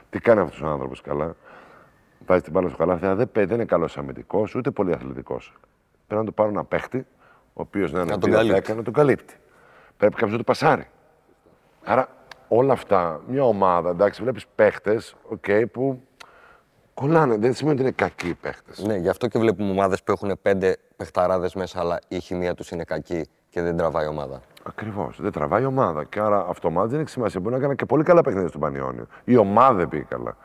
[0.10, 1.36] Τι κάνει αυτός ο άνθρωπος καλά.
[2.26, 5.54] Βάζεις την μπάλα στο καλάθι, αλλά δεν, παί- δεν είναι καλός αμυντικός, ούτε πολύ αθλητικός.
[6.08, 7.04] Πρέπει να του πάρω ένα παίχτη, ο
[7.54, 8.74] ο οποίος να είναι Να τον 2-10, καλύπτει.
[8.74, 9.34] να τον καλύπτει.
[9.98, 10.88] Πρέπει κάποιος να του πασάρει.
[11.84, 12.08] Άρα
[12.48, 15.02] όλα αυτά, μια ομάδα, εντάξει, βλέπεις παίχτε
[15.36, 16.02] okay, που
[17.02, 17.38] κολλάνε.
[17.38, 18.80] Δεν σημαίνει ότι είναι κακοί οι παίχτες.
[18.86, 22.70] Ναι, γι' αυτό και βλέπουμε ομάδες που έχουν πέντε παιχταράδες μέσα, αλλά η χημεία τους
[22.72, 24.42] είναι κακή και δεν τραβάει η ομάδα.
[24.64, 25.18] Ακριβώς.
[25.22, 26.04] Δεν τραβάει η ομάδα.
[26.04, 27.40] Και άρα αυτομάτω δεν έχει σημασία.
[27.40, 29.08] Μπορεί να κάνει και πολύ καλά παιχνίδια στον Πανιόνιο.
[29.24, 30.38] Η ομάδα δεν πήγε καλά.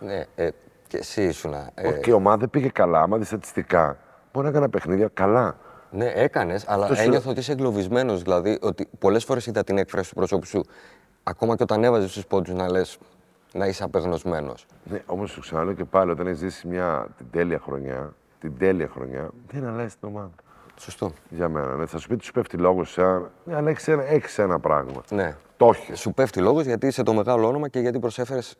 [0.00, 0.48] Ναι, ε,
[0.86, 1.54] και εσύ ήσουν.
[1.74, 3.00] Ε, Και η ομάδα δεν πήγε καλά.
[3.00, 3.98] Άμα δεις στατιστικά,
[4.32, 5.56] μπορεί να κάνει παιχνίδια καλά.
[5.90, 7.30] Ναι, έκανες, αλλά Αυτός σου ένιωθα λέω.
[7.30, 8.22] ότι είσαι εγκλωβισμένος.
[8.22, 10.60] Δηλαδή, ότι πολλές φορές είδα την έκφραση του προσώπου σου,
[11.22, 12.98] ακόμα και όταν έβαζες τους πόντους να λες
[13.54, 14.66] να είσαι απεγνωσμένος.
[14.84, 18.88] Ναι, όμως σου ξαναλέω και πάλι, όταν έχεις ζήσει μια την τέλεια χρονιά, την τέλεια
[18.88, 20.30] χρονιά, δεν αλλάζει την ομάδα.
[20.76, 21.12] Σωστό.
[21.28, 21.76] Για μένα.
[21.76, 21.86] Ναι.
[21.86, 23.30] Θα σου πει ότι σου πέφτει λόγος σε ένα.
[23.44, 25.02] Ναι, αλλά έχεις ένα, έχεις ένα πράγμα.
[25.10, 25.36] Ναι.
[25.56, 26.00] Το έχεις.
[26.00, 28.56] Σου πέφτει λόγος γιατί είσαι το μεγάλο όνομα και γιατί προσέφερες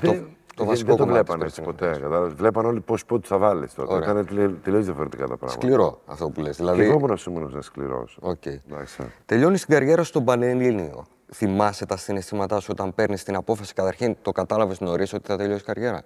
[0.00, 0.24] το,
[0.54, 2.00] το βασικό δεν το κομμάτι βλέπανε της έτσι περσινής ποτέ.
[2.00, 2.34] Κατάλαβες.
[2.34, 3.94] Βλέπαν όλοι πόσους πόντους θα βάλεις τότε.
[3.94, 4.10] Ωραία.
[4.10, 4.26] Ήταν
[4.62, 5.60] τελείως διαφορετικά τα πράγματα.
[5.60, 6.56] Σκληρό αυτό που λες.
[6.56, 8.06] Και Δηλαδή, εγώ ήμουν ήμουν να σκληρό.
[8.20, 8.46] Οκ.
[8.46, 9.02] Εντάξει.
[9.26, 11.06] Τελειώνει την καριέρα στον Πανελλήνιο.
[11.32, 13.74] Θυμάσαι τα συναισθήματά σου όταν παίρνεις την απόφαση.
[13.74, 16.02] Καταρχήν, το κατάλαβες νωρίς ότι θα τελειώσει η καριέρα.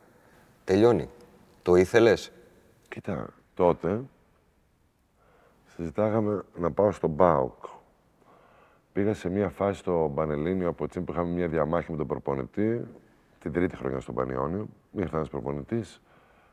[0.64, 1.08] Τελειώνει.
[1.62, 2.32] Το ήθελες;
[2.88, 4.00] Κοίτα, τότε
[5.76, 7.64] συζητάγαμε να πάω στον ΠΑΟΚ.
[8.92, 12.86] Πήγα σε μια φάση στο Πανελλήνιο από τσίμ που είχαμε μια διαμάχη με τον προπονητή,
[13.38, 14.66] την τρίτη χρονιά στον Πανιόνιο.
[14.92, 16.00] Ήρθε ένας προπονητής,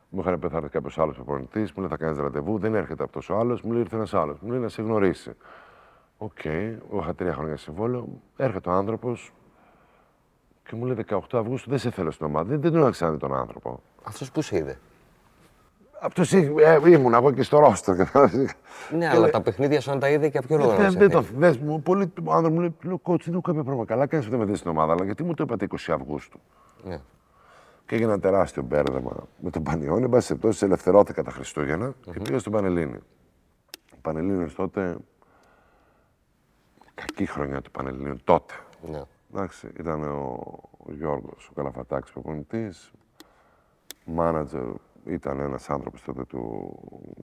[0.08, 3.36] μου είχαν πεθάνει κάποιος άλλος προπονητής, μου λέει θα κάνεις ραντεβού, δεν έρχεται αυτός ο
[3.36, 5.36] άλλος, μου λέει ήρθε ένας άλλος, μου λέει να σε γνωρίσει.
[6.24, 9.32] Οκ, εγώ είχα τρία χρόνια συμβόλαιο, έρχεται ο άνθρωπος
[10.68, 12.48] και μου λέει 18 Αυγούστου δεν σε θέλω στην ομάδα.
[12.48, 13.80] Δεν, δεν τον είχα ξαναδεί τον άνθρωπο.
[14.02, 14.78] Αυτός που σε είδε.
[16.00, 16.22] Αυτό
[16.60, 17.94] ε, ήμουν εγώ και στο ρόστερ.
[18.96, 20.70] Ναι, αλλά τα παιχνίδια σου αν τα είδε και από ποιο λόγο.
[20.70, 21.38] να Δεν, σε δεν το θέλει.
[21.38, 21.82] δες μου.
[21.82, 23.86] Πολύ ο άνθρωπος μου λέει: Λέω, coach, δεν έχω κάποιο πρόβλημα.
[23.86, 26.40] Καλά, κάνεις αυτό με δεις στην ομάδα, αλλά γιατί μου το είπατε 20 Αυγούστου;
[26.84, 27.00] Ναι.
[27.86, 30.02] Και έγινε ένα τεράστιο μπέρδεμα με τον Πανιώνιο.
[30.02, 33.00] Εν πάση περιπτώσει, ελευθερώθηκα τα Χριστούγεννα και πήγα στον Πανελλήνιο.
[33.92, 34.96] Ο Πανελλήνιος τότε.
[37.06, 38.54] Κακή χρονιά του Πανελληνίου τότε.
[38.90, 39.02] ναι.
[39.34, 40.38] Εντάξει, ήταν ο,
[40.86, 42.90] ο Γιώργος, ο Καλαφατάκης προπονητής.
[44.04, 44.64] Μάνατζερ
[45.04, 46.74] ήταν ένας άνθρωπος τότε του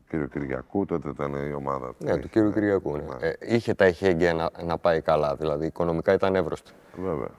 [0.08, 0.30] κ.
[0.32, 2.06] Κυριακού, τότε ήταν η ομάδα του.
[2.06, 2.98] Ναι, του κύριου Κυριακού.
[2.98, 3.04] Ναι.
[3.20, 6.72] Ε, είχε τα εχέγγυα να, να πάει καλά, δηλαδή οικονομικά ήταν εύρωστη.
[6.98, 7.30] Βέβαια.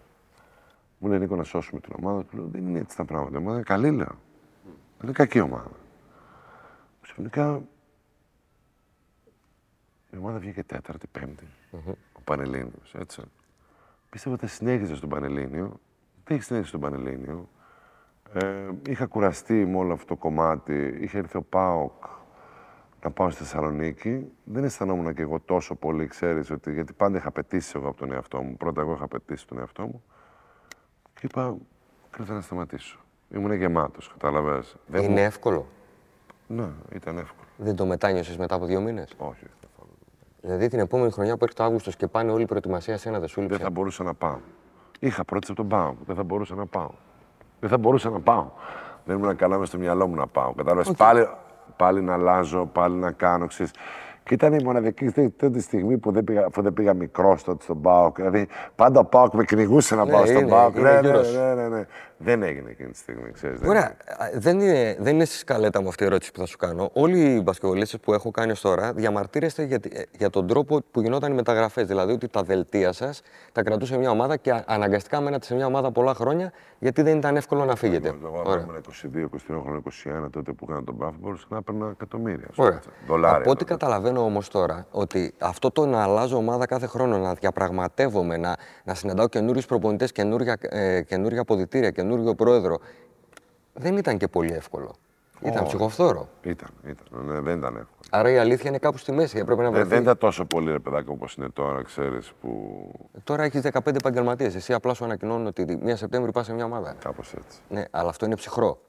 [0.99, 2.25] Μου λέει Νίκο να σώσουμε την ομάδα.
[2.25, 3.35] Του λέω δεν είναι έτσι τα πράγματα.
[3.35, 4.19] Η ομάδα είναι καλή, λέω.
[4.65, 5.71] Δεν είναι κακή ομάδα.
[7.01, 7.63] Ξαφνικά
[10.11, 11.45] η ομάδα βγήκε τέταρτη, πέμπτη.
[12.21, 13.23] Ο Πανελλήνιος, έτσι.
[14.11, 15.81] Πίστευα ότι θα συνέχιζε στον Πανελλήνιο.
[16.25, 17.49] Δεν έχει συνέχισει στον Πανελλήνιο.
[18.33, 20.99] Ε, είχα κουραστεί με όλο αυτό το κομμάτι.
[21.01, 22.05] Είχε έρθει ο ΠΑΟΚ
[23.03, 24.33] να πάω στη Θεσσαλονίκη.
[24.45, 28.13] Δεν αισθανόμουν και εγώ τόσο πολύ, ξέρεις, ότι γιατί πάντα είχα απαιτήσει εγώ από τον
[28.13, 28.57] εαυτό μου.
[28.57, 30.03] Πρώτα εγώ είχα απαιτήσει τον εαυτό μου.
[31.15, 31.57] Και είπα,
[32.11, 32.99] κρίτα να σταματήσω.
[33.29, 34.77] Ήμουν γεμάτος, κατάλαβες.
[34.93, 35.67] Είναι εύκολο.
[36.47, 37.49] Ναι, ήταν εύκολο.
[37.57, 39.47] Δεν το μετάνιωσες μετά από δύο μήνες; Όχι.
[40.43, 43.19] Δηλαδή την επόμενη χρονιά που έρχεται ο Αύγουστος και πάνε όλη η προετοιμασία σε ένα
[43.19, 44.37] δεν σου Δεν λείψε; θα μπορούσα να πάω.
[45.01, 45.95] Είχα πρώτη από τον πάω.
[46.07, 46.91] Δεν θα μπορούσα να πάω.
[47.61, 48.47] Δεν θα μπορούσα να πάω.
[49.05, 50.53] Δεν ήμουν καλά μες στο μυαλό μου να πάω.
[50.53, 51.29] Κατάλαβες; Πάλι,
[51.77, 53.47] πάλι να αλλάζω, πάλι να κάνω.
[53.47, 53.73] Ξέρεις.
[54.25, 57.63] Και ήταν η μοναδική τε- τότε στιγμή που δεν πήγα, αφού δεν πήγα μικρός τότε
[57.63, 58.17] στον Πάοκ.
[58.17, 60.77] Δηλαδή πάντα ο Πάοκ με κυνηγούσε να Ναι, πάω στον είναι, Πάοκ.
[60.77, 61.35] είναι Ναι, ναι, γύρος.
[61.35, 61.87] ναι, ναι, ναι.
[62.23, 63.31] Δεν έγινε εκείνη τη στιγμή.
[63.33, 63.85] Ξέρεις, δεν Ωραία.
[63.85, 66.91] Α, Δεν είναι, δεν είναι στη σκαλέτα μου αυτή η ερώτηση που θα σου κάνω.
[66.93, 70.81] Όλοι οι μπασκευολίστες που έχω κάνει ως τώρα διαμαρτύρεστε για, τη- ε, για τον τρόπο
[70.91, 71.87] που γινόταν οι μεταγραφές.
[71.87, 75.67] Δηλαδή ότι τα δελτία σας τα κρατούσε μια ομάδα και α- αναγκαστικά μένατε σε μια
[75.67, 78.09] ομάδα πολλά χρόνια γιατί δεν ήταν εύκολο να φύγετε.
[78.09, 78.63] Εγώ Ωραία.
[78.63, 79.81] ήμουν 22, 23 χρόνια,
[80.25, 82.47] 21 τότε που έκανα τον Πάφο, μπορούσα να παίρνα εκατομμύρια.
[82.51, 82.79] ας Ωραία.
[82.79, 83.39] πούμε, Δολάρια.
[83.39, 83.73] Από ό,τι τότε.
[83.73, 88.95] καταλαβαίνω όμως τώρα, ότι αυτό το να αλλάζω ομάδα κάθε χρόνο, να διαπραγματεύομαι, να, να
[88.95, 92.79] συναντάω καινούριους προπονητές, καινούργια, ε, καινούργια αποδητήρια, καινούριο πρόεδρο,
[93.75, 94.95] δεν ήταν και πολύ εύκολο.
[95.43, 95.67] Ήταν Όχι.
[95.67, 96.29] ψυχοφθόρο.
[96.43, 97.25] Ήταν, ήταν.
[97.25, 97.99] Ναι, δεν ήταν εύκολο.
[98.11, 99.39] Άρα η αλήθεια είναι κάπου στη μέση.
[99.39, 99.89] Έπρεπε να Ε, βρεθεί.
[99.89, 102.51] δεν ήταν τόσο πολύ ρε παιδάκι όπως είναι τώρα, ξέρεις που.
[103.25, 104.55] Τώρα έχεις 15 επαγγελματίες.
[104.55, 106.93] Εσύ απλά σου ανακοινώνουν ότι μία Σεπτέμβρη πας σε μια ομάδα.
[106.99, 107.61] Κάπως έτσι.
[107.69, 108.81] Ναι, αλλά αυτό είναι ψυχρό.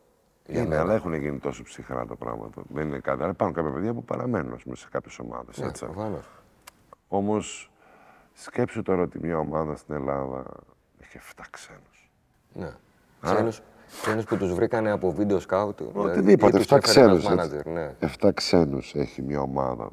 [0.45, 0.81] Για Είναι, μένα.
[0.81, 2.61] αλλά έχουν γίνει τόσο ψυχρά τα πράγματα.
[2.73, 3.21] Δεν είναι κάτι.
[3.21, 5.57] Αλλά υπάρχουν κάποια παιδιά που παραμένουν ας πούμε, σε κάποιες ομάδες.
[5.57, 6.29] Ναι, προφανώς.
[7.07, 7.71] Όμως
[8.33, 10.43] σκέψου τώρα ότι μια ομάδα στην Ελλάδα
[10.99, 12.11] έχει 7 ξένους.
[12.53, 12.71] Ναι.
[13.21, 13.61] Ξένους,
[14.01, 15.79] ξένους που τους βρήκανε από βίντεο σκάουτ.
[15.91, 17.43] δηλαδή, Οτιδήποτε, ή τους 7 έφερε ένας ξένους.
[17.45, 17.91] manager, Ναι.
[17.99, 19.89] 7 ξένους έχει μια ομάδα.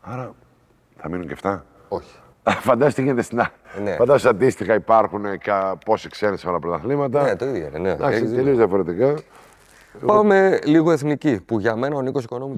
[0.00, 0.34] Άρα
[0.96, 1.64] θα μείνουν και 7.
[1.88, 2.14] Όχι.
[2.68, 3.82] Φαντάζεσαι τι γίνεται στην άλλη.
[3.82, 3.94] Ναι.
[3.94, 7.22] Φαντάζεσαι αντίστοιχα υπάρχουν κα- πόσοι ξένοι σε όλα τα πρωταθλήματα.
[7.22, 7.78] Ναι, το ίδιο είναι.
[7.78, 7.90] Ναι.
[7.90, 8.42] Εντάξει, Έχεις δίκιο.
[8.44, 9.14] τελείω διαφορετικά.
[10.06, 12.56] Πάμε λίγο εθνική, που για μένα ο Νίκος Οικονόμου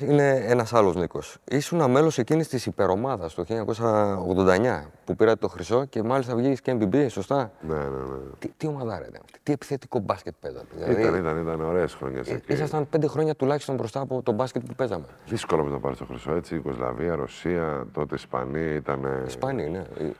[0.00, 1.36] είναι ένας άλλος Νίκος.
[1.44, 6.76] Ήσουν μέλος εκείνης της υπερομάδας το 1989 που πήρατε το χρυσό και μάλιστα βγήκες και
[6.80, 8.16] MBB, σωστά; Ναι, ναι, ναι.
[8.38, 10.66] Τι, τι ομάδα ήταν αυτή, τι επιθετικό μπάσκετ παίζατε.
[10.74, 12.52] Δηλαδή, Ήταν, ήταν, ήταν ωραίες χρονιές ε, εκεί.
[12.52, 15.04] ήσασταν πέντε χρόνια τουλάχιστον μπροστά από το μπάσκετ που παίζαμε.
[15.26, 16.54] Δύσκολο με το πάρεις το χρυσό έτσι.
[16.54, 19.22] Ιουγκοσλαβία, Ρωσία, τότε Ισπανία ήταν.
[19.26, 19.78] Ισπανοί, ναι.
[19.78, 20.10] Ε,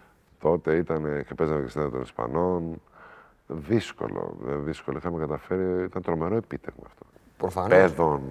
[0.40, 2.80] Τότε ήταν και παίζαμε και στην των Ισπανών.
[3.50, 4.98] Δύσκολο, ε, δύσκολο.
[4.98, 7.06] Είχαμε καταφέρει, ήταν τρομερό επίτευγμα αυτό.
[7.36, 7.68] Προφανώς.
[7.78, 8.22] Παιδών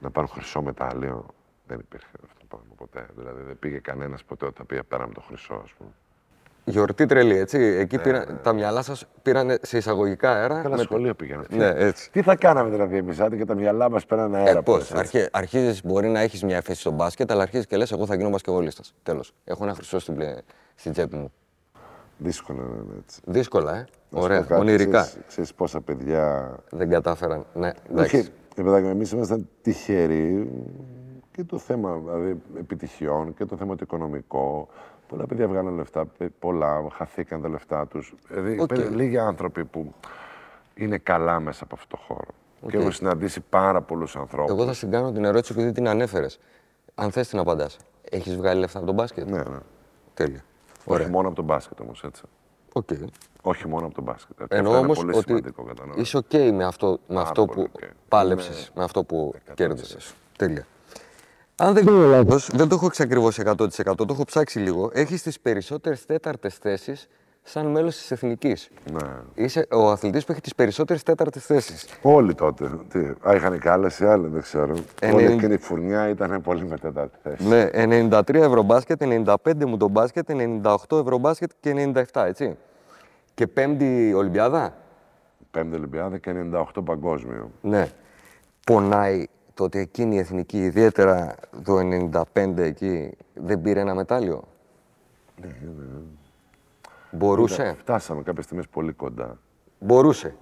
[0.00, 1.26] να πάρουν χρυσό μετάλλιο.
[1.66, 3.06] Δεν υπήρχε αυτό το πράγμα ποτέ.
[3.16, 5.90] Δηλαδή δεν πήγε κανένας ποτέ όταν πήγε πέραμε το χρυσό, ας πούμε.
[6.64, 7.58] Γιορτή τρελή, έτσι.
[7.58, 10.60] Εκεί πήρα, τα μυαλά σας πήραν σε εισαγωγικά αέρα.
[10.62, 11.44] Καλά με- σχολείο πήγαμε.
[11.50, 12.10] Ναι, έτσι.
[12.10, 14.58] Τι θα κάναμε δηλαδή εμεί, άντε και τα μυαλά μας πέραν αέρα.
[14.58, 14.88] Ε, πώς.
[14.88, 15.28] πώς, έτσι.
[15.32, 18.28] Αρχίζεις, μπορεί να έχεις μια θέση στο μπάσκετ, αλλά αρχίζεις και λες: Εγώ θα γίνω
[18.28, 18.94] μπασκευολίστας.
[19.02, 19.34] Τέλος.
[19.44, 20.38] Έχω ένα χρυσό στην, πλε-
[20.74, 21.32] στην τσέπη μου.
[22.18, 23.20] Δύσκολο να είναι έτσι.
[23.24, 23.86] Δύσκολα, ε.
[24.16, 24.40] Να σου Ωραία.
[24.42, 25.00] πω κάτι, Ονειρικά.
[25.02, 27.46] Ξέρεις, ξέρεις πόσα παιδιά Δεν κατάφεραν.
[27.54, 28.16] Ναι, εντάξει.
[28.16, 30.50] Όχι, ρε παιδάκι, εμείς ήμασταν τυχεροί
[31.32, 34.68] και το θέμα δηλαδή, επιτυχιών και το θέμα το οικονομικό.
[35.08, 38.14] Πολλά παιδιά βγάλαν λεφτά, πε- πολλά χαθήκαν τα λεφτά τους.
[38.28, 38.66] Δηλαδή, Οκ.
[38.66, 39.94] παι- λίγοι άνθρωποι που
[40.74, 42.28] είναι καλά μέσα από αυτό το χώρο.
[42.70, 44.52] Και έχω συναντήσει πάρα πολλούς ανθρώπους.
[44.52, 46.38] Εγώ θα σου κάνω την ερώτηση επειδή την ανέφερες.
[46.94, 47.76] Αν θες την απαντάς.
[48.10, 49.58] Έχεις βγάλει λεφτά από το μπάσκετ; Ναι, ναι.
[50.14, 50.44] Τέλεια.
[50.84, 52.22] Όχι μόνο από το μπάσκετ όμως, έτσι.
[52.76, 52.88] Οκ.
[53.42, 54.40] Όχι μόνο από το μπάσκετ.
[54.40, 54.56] έτσι.
[54.56, 55.94] Εννοώ Αυτό είναι όμως πολύ ότι σημαντικό, κατανοώ.
[56.00, 57.88] είσαι οκ με αυτό, με αυτό πολύ που οκ.
[58.08, 58.78] πάλεψες, Ναι.
[58.80, 59.54] με αυτό που 100%.
[59.54, 60.14] κέρδισες.
[60.38, 60.66] Τέλεια.
[61.56, 64.90] Αν δεν κάνω λάθος, δεν το έχω εξακριβώσει 100%, το έχω ψάξει λίγο.
[64.92, 67.08] Έχεις τις περισσότερες τέταρτες θέσεις
[67.48, 68.70] σαν μέλος της εθνικής.
[68.92, 69.08] Ναι.
[69.34, 71.86] Είσαι ο αθλητής που έχει τις περισσότερες τέταρτες θέσεις.
[72.02, 72.70] Όλοι τότε.
[72.88, 74.74] Τι, α, είχαν και άλλες ή άλλες, δεν ξέρω.
[75.00, 75.32] Ε, Όλη ναι.
[75.32, 77.48] εκείνη η φουρνιά ήταν πολύ με τέταρτη θέση.
[77.48, 82.56] Ναι, 93 ευρώ μπάσκετ, 95 μου το μπάσκετ, 98 ευρώ μπάσκετ και 97, έτσι.
[83.34, 84.74] Και πέμπτη Ολυμπιάδα.
[85.50, 87.50] Πέμπτη Ολυμπιάδα και 98 παγκόσμιο.
[87.60, 87.88] Ναι.
[88.66, 91.34] Πονάει το ότι εκείνη η εθνική, ιδιαίτερα
[91.64, 91.78] το
[92.34, 94.42] 95 εκεί, δεν πήρε ένα μετάλλιο.
[95.40, 95.48] Ναι,
[97.10, 99.38] Μπορούσε; Φτάσαμε κάποιε στιγμέ πολύ κοντά.
[99.78, 100.34] Μπορούσε.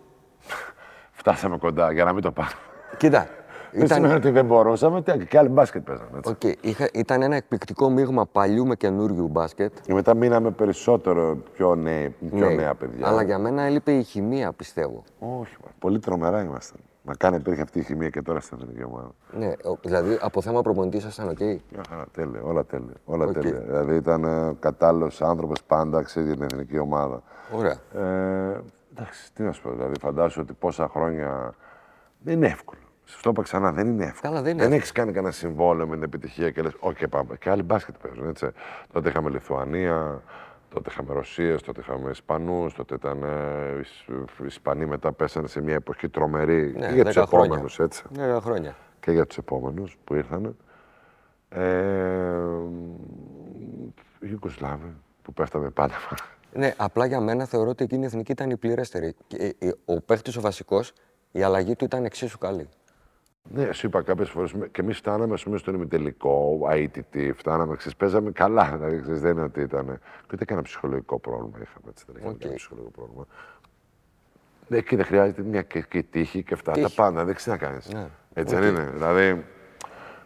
[1.18, 2.54] Φτάσαμε κοντά για να μην το πάρουμε.
[2.96, 3.28] Κοίτα,
[3.72, 6.18] Δεν σημαίνει ήταν, ότι δεν μπορούσαμε, τι, και άλλοι μπάσκετ παίζαμε.
[6.18, 6.30] Έτσι.
[6.30, 9.72] Οκ, είχα- ήταν ένα εκπληκτικό μείγμα παλιού με καινούριου μπάσκετ.
[9.82, 13.06] Και μετά μείναμε περισσότερο πιο, νέοι, πιο Ναι, νέα παιδιά.
[13.08, 15.02] Αλλά για μένα έλειπε η χημεία, πιστεύω.
[15.18, 16.80] Όχι, μα, πολύ τρομερά ήμασταν.
[17.06, 19.10] Μα κάνε υπήρχε αυτή η χημεία και τώρα στην εθνική ομάδα.
[19.32, 21.38] Ναι, ο- δηλαδή από θέμα προπονητής ήσασταν οκ.
[21.40, 22.94] Μια χαρά, τέλεια, όλα τέλεια.
[23.04, 23.32] Όλα Οκ.
[23.32, 23.58] τέλεια.
[23.60, 27.22] Δηλαδή ήταν ε, κατάλληλος άνθρωπος πάντα, ξέρει για την εθνική ομάδα.
[27.52, 27.76] Ωραία.
[27.94, 28.60] Ε,
[28.94, 31.54] εντάξει, τι να σου πω, δηλαδή φαντάσου ότι πόσα χρόνια
[32.18, 32.80] δεν είναι εύκολο.
[33.04, 34.32] Σου το είπα ξανά, δεν είναι εύκολο.
[34.32, 34.76] Καλά, δεν είναι εύκολο.
[34.78, 37.36] έχεις κάνει κανένα συμβόλαιο με την επιτυχία και λες: Όχι, πάμε.
[37.36, 38.28] Και άλλοι μπάσκετ παίζουν.
[38.28, 38.48] Έτσι.
[38.92, 40.22] Τότε είχαμε Λιθουανία,
[40.74, 43.22] τότε είχαμε Ρωσίες, τότε είχαμε Ισπανούς, τότε ήταν.
[43.22, 44.08] Ε, Ισ-
[44.42, 47.46] οι Ισπανοί μετά πέσανε σε μια εποχή τρομερή Ναι, και για τους 10 χρόνια.
[47.46, 47.78] επόμενους.
[47.78, 48.02] Έτσι.
[48.16, 48.76] 10 χρόνια.
[49.00, 50.56] Και για τους επόμενους που ήρθαν.
[51.48, 51.62] Ε,
[54.20, 55.94] οι Ιουγκοσλάβοι που πέφταμε πάντα.
[56.52, 59.14] Ναι, απλά για μένα θεωρώ ότι εκείνη η εθνική ήταν η πληρέστερη.
[59.26, 60.92] Και, ε, ε, Ο παίχτης ο βασικός,
[61.32, 62.68] η αλλαγή του ήταν εξίσου καλή.
[63.50, 67.96] Ναι, σου είπα κάποιες φορές και εμείς φτάναμε ας πούμε, στον ημιτελικό, ITT, φτάναμε, ξέρεις,
[67.96, 68.70] παίζαμε καλά.
[68.76, 69.86] Δηλαδή, ξέρεις, δεν είναι ότι ήταν.
[70.26, 71.86] Και ούτε κανένα ψυχολογικό πρόβλημα είχαμε.
[71.88, 72.38] Έτσι, δεν είχαμε Οκ.
[72.38, 73.26] κανένα ψυχολογικό πρόβλημα.
[74.68, 76.72] Ναι, εκεί δεν χρειάζεται μια και, και τύχη και αυτά.
[76.72, 76.86] Τύχη.
[76.86, 77.92] Τα πάντα, δεν ξέρεις να κάνεις.
[77.92, 78.06] Ναι.
[78.34, 78.60] Έτσι Οκ.
[78.60, 78.90] δεν είναι.
[78.92, 79.44] Δηλαδή,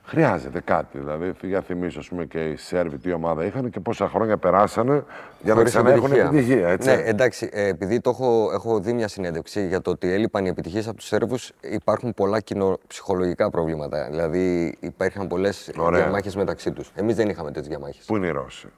[0.08, 0.98] χρειάζεται κάτι.
[0.98, 5.04] Δηλαδή, να θυμίσω, ας πούμε, και οι Σέρβοι τι ομάδα είχαν και πόσα χρόνια περάσανε
[5.42, 6.68] για να Χωρίς ξαναέχουν επιτυχία.
[6.68, 6.88] Έτσι.
[6.88, 10.48] Ναι, εντάξει, ε, επειδή το έχω, έχω δει μια συνέντευξη για το ότι έλειπαν οι
[10.48, 14.06] επιτυχίες από τους Σέρβους, υπάρχουν πολλά κοινωνιοψυχολογικά προβλήματα.
[14.10, 16.00] Δηλαδή, υπήρχαν πολλές Ωραία.
[16.02, 16.90] διαμάχες μεταξύ τους.
[16.94, 18.04] Εμείς δεν είχαμε τέτοιες διαμάχες.
[18.04, 18.68] Πού είναι οι Ρώσοι.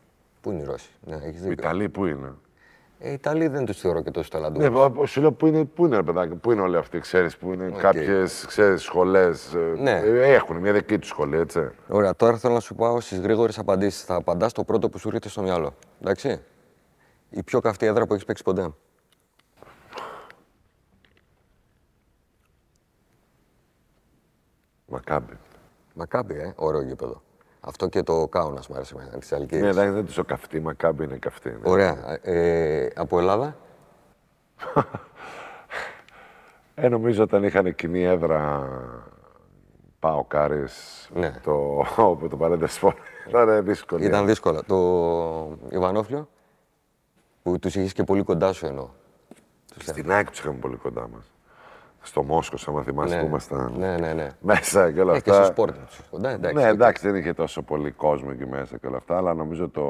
[0.40, 1.52] Πού είναι οι Ρώσοι, ναι, έχεις Οι δίκιο.
[1.52, 2.32] Ιταλοί πού είναι;
[3.02, 4.62] Ε, οι Ιταλοί δεν τους θεωρώ και τόσο ταλαντούχους.
[4.62, 7.36] Ναι, μα, σου λέω πού είναι, πού είναι, ρε παιδάκι, πού είναι όλοι αυτοί, ξέρεις,
[7.36, 7.78] πού είναι Οκ.
[7.80, 9.54] κάποιες, ξέρεις, σχολές.
[9.54, 9.90] ε, Ναι.
[10.04, 11.70] ε, Έχουν μια δική τους σχολή, έτσι.
[11.88, 14.02] Ωραία, τώρα θέλω να σου πάω στις γρήγορες απαντήσεις.
[14.04, 15.74] Θα απαντάς το πρώτο που σου έρχεται στο μυαλό.
[16.00, 16.40] Εντάξει;
[17.30, 18.70] Η πιο καυτή έδρα που έχεις παίξει ποτέ.
[24.86, 25.38] Μακάμπι.
[25.94, 27.22] Μακάμπι, ε, ωραίο γήπεδο.
[27.60, 29.60] Αυτό και το Κάουνας μου άρεσε εμένα, της Αλκύρη.
[29.60, 31.48] Ναι, εντάξει, δεν τους καυτή, μακάμπι είναι καυτή.
[31.48, 31.58] ναι.
[31.62, 32.18] Ωραία.
[32.22, 33.56] Ε, από Ελλάδα.
[36.74, 38.68] Ε, νομίζω όταν είχαν κοινή έδρα
[39.98, 41.40] Πάω Κάρις, Ναι.
[41.42, 42.94] το, όπου το παρέντε σπορ,
[43.28, 44.04] ήταν δύσκολο.
[44.04, 44.62] Ήταν δύσκολο.
[44.66, 46.28] Το Ιβανόφλιο,
[47.42, 48.88] που τους είχες και πολύ κοντά σου εννοώ.
[49.78, 51.32] Στην ΑΕΚ τους είχαμε πολύ κοντά μας.
[52.02, 53.20] Στο Μόσκο, άμα θυμάσαι Ναι.
[53.20, 54.28] που ήμασταν Ναι, ναι, ναι.
[54.40, 55.42] μέσα και όλα Ε, και αυτά.
[55.44, 56.56] στο σπορ τους είχες κοντά, εντάξει.
[56.56, 59.84] ναι, εντάξει, δεν είχε τόσο πολύ κόσμο εκεί μέσα και όλα αυτά, αλλά νομίζω το.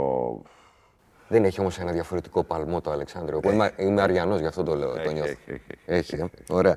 [1.29, 3.41] Δεν έχει όμως ένα διαφορετικό παλμό το Αλεξάνδριο.
[3.45, 4.93] Εγώ είμαι, είμαι Αριανός, γι' αυτό το λέω.
[5.03, 5.31] το νιώθω.
[5.31, 6.27] έχει, έχει, Έχει, ε.
[6.51, 6.77] Ωραία.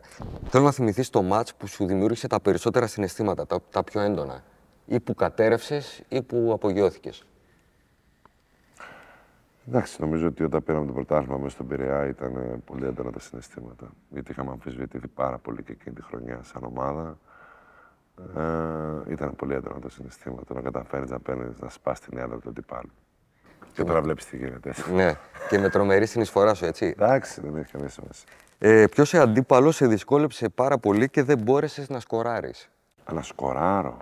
[0.50, 4.44] Θέλω να θυμηθείς το ματ που σου δημιούργησε τα περισσότερα συναισθήματα, τα, τα πιο έντονα.
[4.86, 7.24] Ή που κατέρευσες ή που απογειώθηκες.
[9.68, 13.20] Εντάξει, νομίζω ότι όταν πήραμε το πρωτάθλημα μέσα στον Πειραιά ήταν ε, πολύ έντονα τα
[13.20, 13.88] συναισθήματα.
[14.10, 17.18] Γιατί είχαμε αμφισβητηθεί πάρα πολύ και εκείνη τη χρονιά σαν ομάδα.
[18.38, 20.54] Ε, ήταν πολύ έντονα τα συναισθήματα.
[20.54, 22.92] Να καταφέρεις να παίρνεις, να σπάς την έδρα του αντιπάλου.
[23.74, 24.74] Και τώρα βλέπεις τι γίνεται.
[24.94, 25.14] ναι,
[25.50, 26.86] και με τρομερή συνεισφορά σου, έτσι.
[26.86, 28.28] Εντάξει, δεν έχει καμία σημασία.
[28.60, 32.70] Ε, Ποιος αντίπαλος σε δυσκόλεψε πάρα πολύ και δεν μπόρεσες να σκοράρεις;
[33.06, 33.98] Αλλά σκοράρω.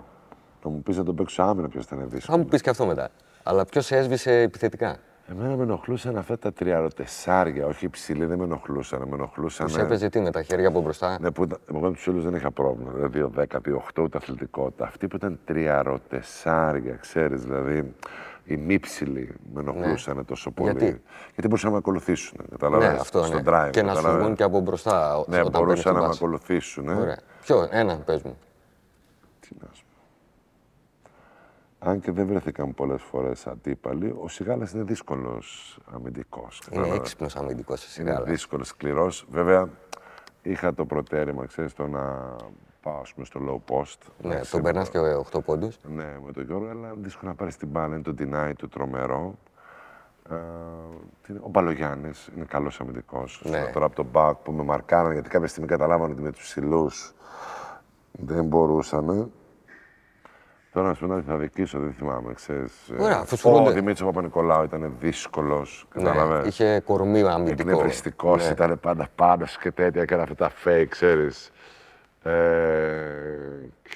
[0.64, 2.40] Να μου πεις να τον παίξω άμυνα ποιος ήταν Θα δύσκολος.
[2.40, 3.08] μου πεις και αυτό μετά.
[3.42, 4.98] Αλλά ποιος σε έσβησε επιθετικά;
[5.30, 7.66] Εμένα με ενοχλούσαν αυτά τα τριαροτεσάρια.
[7.66, 9.02] Όχι υψηλή, δεν με ενοχλούσαν.
[9.08, 9.66] Με ενοχλούσαν.
[9.66, 12.20] Τους έπαιζε τι με τα χέρια από μπροστά; Ναι, που ήταν, εγώ με τους άλλου
[12.20, 12.90] δεν είχα πρόβλημα.
[12.92, 14.84] Δηλαδή 2-10, 2-8 ούτε αθλητικότητα.
[14.86, 17.94] Αυτοί που ήταν τριαροτεσάρια, ξέρεις, δηλαδή
[18.44, 20.72] οι μύψιλοι με ενοχλούσαν τόσο πολύ.
[20.72, 20.78] Ναι.
[20.78, 21.02] Γιατί;
[21.32, 22.38] Γιατί μπορούσαν να με ακολουθήσουν.
[22.40, 23.42] ναι, Καταλαβαίνεις, αυτό στον ναι.
[23.46, 23.68] drive.
[23.70, 24.22] και να σου καταλαβαίνεις.
[24.24, 25.16] βγουν και από μπροστά.
[25.18, 26.18] ό- Ναι, όταν παίρνεις μπορούσαν την να με μπάση.
[26.22, 26.88] ακολουθήσουν.
[26.88, 26.94] ε.
[26.94, 27.18] Ωραία.
[27.42, 28.38] Ποιο, ένα, πες μου.
[29.40, 29.91] Τι να σου πω.
[31.84, 36.62] Αν και δεν βρέθηκαν πολλές φορές αντίπαλοι, ο Σιγάλας είναι δύσκολος αμυντικός.
[36.70, 38.30] Είναι έξυπνος αμυντικός σε Είναι σιγάλας.
[38.30, 39.26] δύσκολος, σκληρός.
[39.30, 39.68] Βέβαια,
[40.42, 42.36] είχα το προτέρημα, ξέρεις, το να
[42.82, 43.96] πάω ας πούμε, στο low post.
[44.22, 45.78] Ναι, Εντάξει, τον περνάς και 8 πόντους.
[45.82, 47.94] Ναι, με τον Γιώργο, αλλά δύσκολο να πάρεις την μπάλα.
[47.94, 49.34] Είναι το deny του τρομερό.
[50.30, 50.34] Ε,
[51.22, 53.42] τι είναι, ο Μπαλογιάννης είναι καλός αμυντικός.
[53.44, 53.70] Ναι.
[53.72, 57.14] Τώρα από τον Μπακ που με μαρκάραν γιατί κάποια στιγμή καταλάβανε ότι με τους ψηλούς
[58.12, 59.32] δεν μπορούσαν.
[60.72, 62.72] Τώρα να σου πω να θα δικήσω, δεν θυμάμαι, ξέρεις.
[62.88, 63.70] Ε, Ωραία, αφού Ο σφουρούνται.
[63.72, 67.70] Δημήτρης Παπα-Νικολάου ήταν δύσκολος, Ναι, κατάλαβες; είχε κορμί αμυντικό.
[67.70, 68.50] Εκνευριστικός, Ναι.
[68.50, 71.50] ήταν πάντα πάνω σου και τέτοια, έκανε αυτά τα fake, ξέρεις.
[72.22, 72.40] Ε,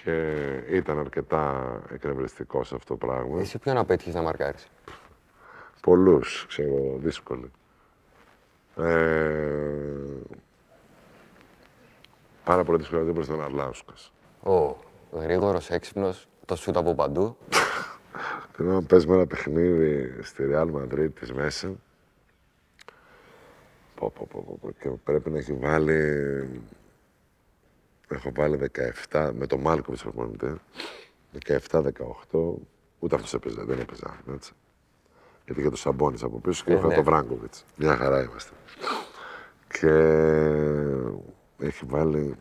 [0.02, 0.22] και
[0.70, 3.40] ήταν αρκετά εκνευριστικός αυτό το πράγμα.
[3.40, 4.68] Εσύ ποιον απέτυχε να μαρκάρεις.
[5.80, 7.50] Πολλούς, ξέρω, δύσκολοι.
[8.76, 9.16] Ε,
[12.44, 14.12] πάρα πολύ δύσκολο δεν προς τον Αρλάουσκας.
[14.42, 14.76] Ο
[15.12, 17.36] γρήγορος, έξυπνος, το σούτ από παντού.
[18.56, 21.68] Την ώρα που παίζουμε ένα παιχνίδι στη Real Madrid της μέσα.
[23.94, 26.62] Πω, πω, πω, πω, πω, και πρέπει να έχει βάλει...
[28.08, 28.70] Έχω βάλει
[29.10, 30.60] 17, με το Μάλκοβιτς προπονητή.
[31.46, 31.82] 17-18,
[32.98, 34.52] ούτε αυτός έπαιζε, δεν έπαιζε, έτσι.
[35.44, 36.94] Γιατί είχε το Σαμπόνις από πίσω και Ε, είχα ναι.
[36.94, 37.64] το Βράγκοβιτς.
[37.76, 38.52] Μια χαρά είμαστε.
[39.68, 39.90] Και
[41.66, 42.36] έχει βάλει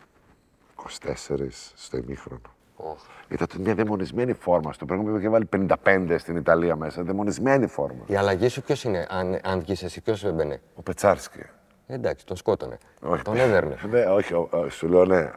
[1.27, 2.54] 24 στο ημίχρονο.
[2.75, 2.99] Οχ.
[3.27, 4.73] Ήταν μια δαιμονισμένη φόρμα.
[4.73, 5.49] Στο προηγούμενο είχε βάλει
[5.83, 7.03] 55 στην Ιταλία μέσα.
[7.03, 8.03] Δαιμονισμένη φόρμα.
[8.07, 11.39] Η αλλαγή σου ποιος είναι, αν, αν βγεις εσύ, ποιος έμπαινε; Ο Πετσάρσκι.
[11.87, 12.77] Εντάξει, τον σκότωνε.
[13.01, 13.23] Όχι.
[13.23, 13.77] Τον έδερνε.
[13.89, 15.31] Ναι, όχι, ο- ο- σου λέω ναι.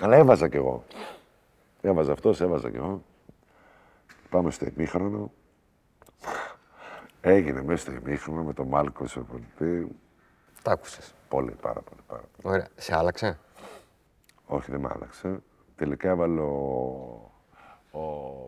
[0.00, 0.84] Αλλά έβαζα κι εγώ.
[1.80, 3.02] Έβαζα αυτός, έβαζα κι εγώ.
[4.30, 5.30] Πάμε στο ημίχρονο.
[7.20, 9.96] Έγινε μέσα στο ημίχρονο με τον Μάλκο στο πολιτή.
[10.62, 11.14] Τα άκουσες.
[11.28, 12.54] Πολύ, πάρα πολύ, πάρα πολύ.
[12.54, 12.68] Ωραία.
[12.76, 13.38] Σε άλλαξε;
[14.46, 15.40] Όχι, δεν μ' άλλαξε.
[15.76, 16.50] Τελικά έβαλε ο.
[17.90, 18.00] ο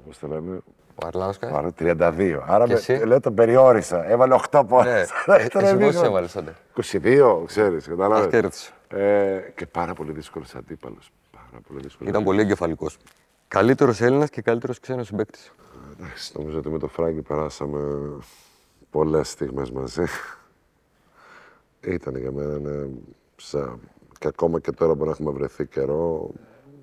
[0.06, 0.60] πώς το λένε,
[0.94, 1.48] Ο Αρλάουσκα.
[1.56, 2.40] Άρα 32.
[2.46, 4.08] Άρα Και με, εσύ; λέω τον περιόρισα.
[4.10, 4.64] Έβαλε 8 Ναι.
[4.68, 4.86] πόντους.
[5.26, 8.72] Ε, Εσύ πόσους έβαλες τότε; 22, ξέρεις, κατάλαβες; Ας κέρδισε.
[8.88, 11.10] Ε, και πάρα πολύ δύσκολος αντίπαλος.
[11.32, 12.10] Πάρα πολύ δύσκολος.
[12.10, 12.98] Ήταν πολύ εγκεφαλικός.
[13.48, 15.52] Καλύτερος Έλληνας και καλύτερος ξένος συμπαίκτης.
[15.98, 17.80] Εντάξει, νομίζω ότι με το Φράγκη περάσαμε
[18.90, 20.04] πολλές στιγμές μαζί.
[21.80, 22.86] Ήταν για μένα ναι,
[23.36, 23.80] σαν...
[24.18, 26.30] και ακόμα και τώρα που να έχουμε βρεθεί καιρό,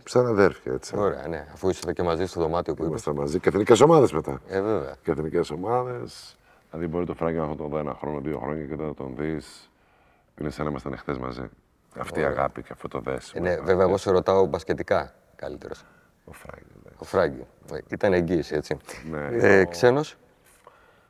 [0.05, 0.97] σαν αδέρφια, έτσι.
[0.97, 1.47] Ωραία, ναι.
[1.53, 2.89] Αφού είσαστε και μαζί στο δωμάτιο που είπες.
[2.89, 4.41] Είμαστε μαζί και εθνικές ομάδες μετά.
[4.47, 4.95] Ε, βέβαια.
[5.03, 6.37] Και εθνικές ομάδες.
[6.71, 9.69] Δηλαδή μπορεί το Φράγκη να τον δω ένα χρόνο, δύο χρόνια και όταν τον δεις,
[10.39, 11.49] είναι σαν να ήμασταν χτες μαζί.
[11.99, 13.43] Αυτή η αγάπη και αυτό το Ε, δέσιμο.
[13.43, 15.83] ναι, βέβαια, εγώ σε ρωτάω μπασκετικά καλύτερος.
[16.25, 16.65] Ο Φράγκη.
[16.83, 16.89] ναι.
[16.97, 17.45] Ο Φράγκη.
[17.73, 18.77] Ε, Ήταν εγγύηση, έτσι.
[19.11, 19.27] Ναι.
[19.31, 20.15] Ε, ξένος;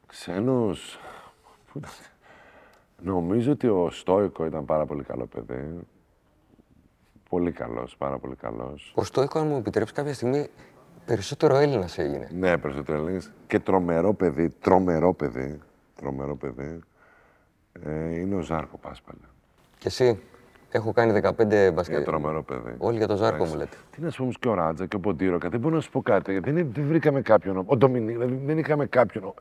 [0.08, 1.00] Ξένος...
[1.72, 1.90] Πού ήταν;
[3.02, 5.80] Νομίζω ότι ο Στόικο ήταν πάρα πολύ καλό παιδί.
[7.36, 8.92] Πολύ καλός, πάρα πολύ καλός.
[8.96, 10.50] Ο Στόικο, αν μου επιτρέψει κάποια στιγμή,
[11.06, 12.30] περισσότερο Έλληνας έγινε.
[12.40, 13.32] Ναι, περισσότερο Έλληνες.
[13.48, 15.60] Και τρομερό παιδί, τρομερό παιδί,
[15.96, 16.80] τρομερό παιδί.
[17.86, 19.18] Ε, είναι ο Ζάρκο Πάσπαλα.
[19.78, 20.20] Και εσύ,
[20.72, 22.06] έχω κάνει 15 Είναι μπασκετ.
[22.06, 22.70] τρομερό παιδί.
[22.70, 23.78] Ε, Όλοι για τον Ζάρκο μου λέτε.
[23.92, 25.50] Τι να σου πω όμως και ο Ράτζα και ο Ποντήροκα.
[25.50, 26.32] Δεν μπορώ να σου πω κάτι.
[26.32, 27.64] γιατί Δεν, δεν βρήκαμε κάποιον.
[27.66, 29.34] Ο Ντομινί, δηλαδή δεν είχαμε κάποιον.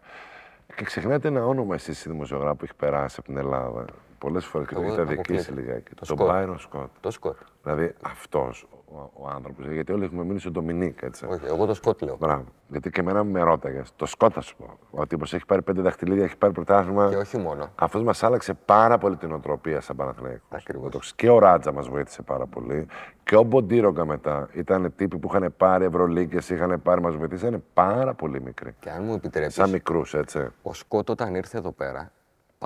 [0.74, 3.84] Και ξεχνάτε ένα όνομα εσείς οι δημοσιογράφοι που έχει περάσει από την Ελλάδα.
[4.24, 5.60] Πολλές φορές και το Εγώ έχετε αδικήσει αποκλείεται.
[5.68, 5.94] λιγάκι.
[5.94, 6.28] Το Τον Σκοτ.
[6.32, 6.88] Byron Σκοτ.
[7.00, 7.36] Το Σκοτ.
[7.62, 9.66] Δηλαδή αυτός ο, ο άνθρωπος.
[9.66, 11.26] Γιατί όλοι έχουμε μείνει στον Ντομινίκ, έτσι.
[11.26, 12.16] Όχι, εγώ το Σκοτ λέω.
[12.20, 12.44] Μπράβο.
[12.68, 13.82] Γιατί και εμένα με ρώταγε.
[13.96, 14.78] Το Σκότ θα σου πω.
[14.90, 17.08] Ο τύπος έχει πάρει πέντε δαχτυλίδια, έχει πάρει πρωτάθλημα.
[17.08, 17.68] Και όχι μόνο.
[17.74, 20.40] Αυτός μας άλλαξε πάρα πολύ την οτροπία σαν Παναθηναϊκός.
[20.50, 20.90] Ακριβώς.
[20.92, 22.86] Το- Και ο Ράτζα μας βοήθησε πάρα πολύ.
[23.24, 24.48] Και ο Μποντίρογκα μετά.
[24.52, 28.74] Ήταν τύποι που είχαν πάρει Ευρωλίγκες, είχαν πάρει, μας βοηθήσανε πάρα πολύ μικροί.
[28.80, 30.48] Και αν μου επιτρέπεις, Σαν μικρούς, έτσι.
[30.62, 32.10] ο Σκότ όταν ήρθε εδώ πέρα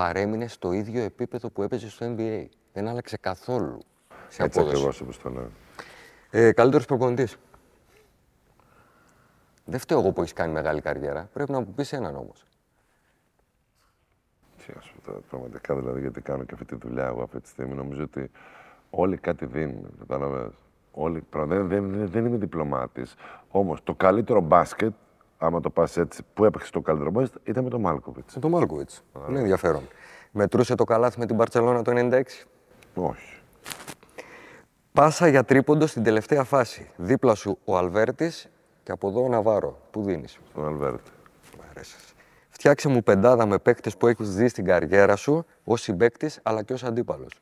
[0.02, 2.44] παρέμεινε στο ίδιο επίπεδο που έπαιζε στο NBA.
[2.72, 3.78] Δεν άλλαξε καθόλου
[4.28, 4.76] σε Έτσι απόδοση.
[4.76, 5.50] ακριβώς όπως το λέω.
[6.30, 7.36] Ε, Καλύτερος προπονητής.
[9.64, 11.28] Δεν φταίω εγώ που έχεις κάνει μεγάλη καριέρα.
[11.32, 12.44] Πρέπει να μου πεις έναν όμως.
[14.66, 17.40] Τι να σου πω τώρα, πραγματικά δηλαδή, γιατί κάνω και αυτή τη δουλειά εγώ αυτή
[17.40, 17.74] τη στιγμή.
[17.74, 18.30] Νομίζω ότι
[18.90, 19.86] όλοι κάτι δίνουν.
[19.98, 20.52] Κατάλαβες.
[20.92, 23.14] Όλοι, πράγμα- δεν, δεν, δεν, δεν είμαι διπλωμάτης.
[23.50, 24.92] Όμως το καλύτερο μπάσκετ,
[25.38, 28.34] άμα το πας έτσι, που έπαιξε το καλύτερο μπάσκετ, ήταν με τον Μάλκοβιτς.
[28.34, 29.04] Με τον Μάλκοβιτς.
[29.28, 29.82] Είναι ενδιαφέρον.
[30.30, 32.22] Μετρούσε το καλάθι με την Παρσελόνα το 96.
[32.94, 33.40] Όχι.
[34.92, 36.90] Πάσα για τρίποντο στην τελευταία φάση.
[36.96, 38.48] Δίπλα σου ο Αλβέρτης
[38.82, 39.78] και από εδώ ο Ναβάρο.
[39.90, 41.10] Πού δίνεις; Στον Αλβέρτη.
[42.48, 46.72] Φτιάξε μου πεντάδα με παίκτες που έχεις δει στην καριέρα σου ως συμπαίκτης αλλά και
[46.72, 47.40] ως αντίπαλος.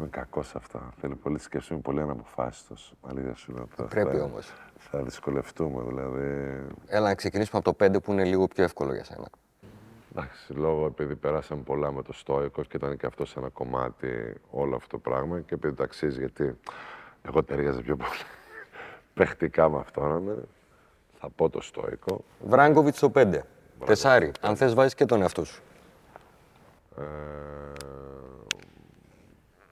[0.00, 0.92] Είμαι κακός σε αυτά.
[1.00, 2.92] Θέλει πολύ σκέψη, είμαι πολύ αναποφάσιστος.
[3.08, 3.88] Αλήθεια σου λέω τώρα.
[3.88, 4.52] Πρέπει Θα- όμως.
[4.78, 6.60] Θα δυσκολευτούμε, δηλαδή.
[6.86, 9.26] Έλα να ξεκινήσουμε από το 5 που είναι λίγο πιο εύκολο για σένα.
[10.12, 14.34] Εντάξει, λόγω επειδή περάσαμε πολλά με το Στόικο και ήταν και αυτό σε ένα κομμάτι
[14.50, 16.58] όλο αυτό το πράγμα και επειδή το αξίζει γιατί
[17.22, 18.10] εγώ ταιριάζα πιο πολύ
[19.14, 20.34] παιχτικά με αυτόν, ναι,
[21.20, 22.24] θα πω το Στόικο.
[22.44, 23.40] Βράγκοβιτς στο 5.
[23.84, 24.32] Τεσάρι.
[24.40, 25.62] Αν θες, βάζεις και τον εαυτό σου.
[26.98, 27.02] Ε,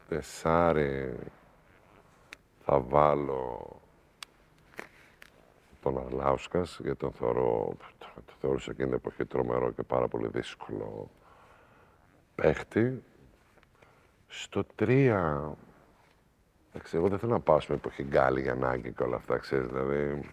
[0.09, 1.17] τεσάρι
[2.65, 3.71] θα βάλω
[5.83, 11.11] τον Αρλάουσκας, γιατί τον θεωρώ, το θεωρούσα εκείνη την εποχή τρομερό και πάρα πολύ δύσκολο
[12.35, 13.03] παίχτη.
[14.29, 15.53] Στο τρία,
[16.71, 20.31] εντάξει, εγώ δεν θέλω να πάω στην εποχή Γκάλι, Γιαννάκη και όλα αυτά, ξέρεις, δηλαδή,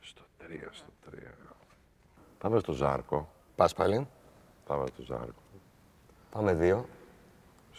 [0.00, 1.34] στο τρία, στο τρία.
[2.38, 4.08] Θα βάζω στο Ζάρκο, Πας πάλι.
[4.66, 5.42] θα βάζω στο Ζάρκο.
[6.30, 6.86] Πάμε δύο.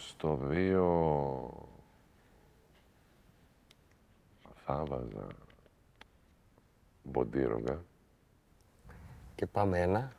[0.00, 1.48] Στο 2
[4.64, 5.26] θα βάζα
[7.02, 7.82] Μποντίρογκα
[9.34, 10.12] Και πάμε ένα.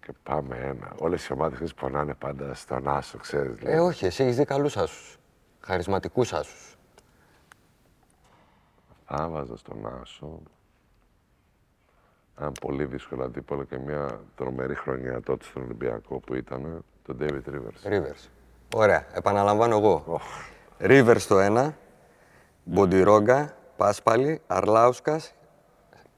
[0.00, 0.92] και πάμε ένα.
[0.98, 3.52] Όλες οι ομάδες πονάνε πάντα στον Άσο, ξέρεις.
[3.52, 3.78] Ε, δηλαδή.
[3.78, 5.18] όχι, εσύ έχεις δει καλούς άσους.
[5.60, 6.76] Χαρισματικούς άσους.
[9.06, 10.40] Θα βάζα στον Άσο
[12.38, 17.42] ένα πολύ δύσκολο αντίπολο και μια τρομερή χρονιά τότε στον Ολυμπιακό που ήταν τον David
[17.48, 17.88] Rivers.
[17.92, 18.28] Rivers.
[18.76, 19.04] Ωραία.
[19.12, 20.20] Επαναλαμβάνω εγώ.
[20.80, 21.72] Rivers στο 1.
[22.64, 23.54] Μποντιρόγκα.
[23.76, 24.40] Πάσπαλη.
[24.46, 25.34] Αρλάουσκας.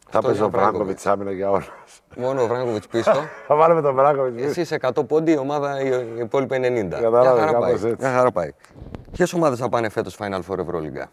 [0.08, 0.72] Θα παίζω ο Βράγκοβιτς.
[0.72, 1.66] Βράγκοβιτς άμυνα για όλα.
[2.16, 3.12] Μόνο ο Βράγκοβιτς πίσω.
[3.48, 4.42] Θα βάλουμε τον Βράγκοβιτς.
[4.42, 6.88] Εσύ σε 100 πόντι, η ομάδα η η υπόλοιπη 90.
[6.88, 7.90] Κατάλαβες, Μια χαρά κάπως πάει.
[7.90, 7.96] έτσι.
[7.98, 8.50] Μια χαρά πάει.
[9.12, 11.10] Ποιες ομάδες θα πάνε φέτος Final Four Ευρωλίγκα;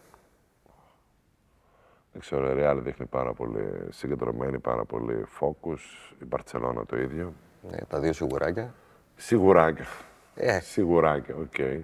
[2.12, 5.78] Δεν ξέρω, η Real δείχνει πάρα πολύ συγκεντρωμένη, πάρα πολύ focus.
[6.22, 7.32] Η Μπαρτσελώνα το ίδιο.
[7.70, 8.74] Ναι, τα δύο σιγουράκια.
[9.16, 9.86] Σιγουράκια.
[10.34, 10.60] Ε.
[10.60, 11.58] Σιγουράκια, οκ.
[11.58, 11.82] Ε,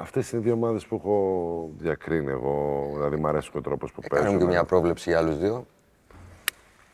[0.00, 2.88] αυτές είναι οι δύο ομάδες που έχω διακρίνει εγώ.
[2.94, 4.40] Δηλαδή, μου αρέσει ο τρόπος που Κάνουμε παίζουν.
[4.46, 5.66] και μια πρόβλεψη για άλλους δύο.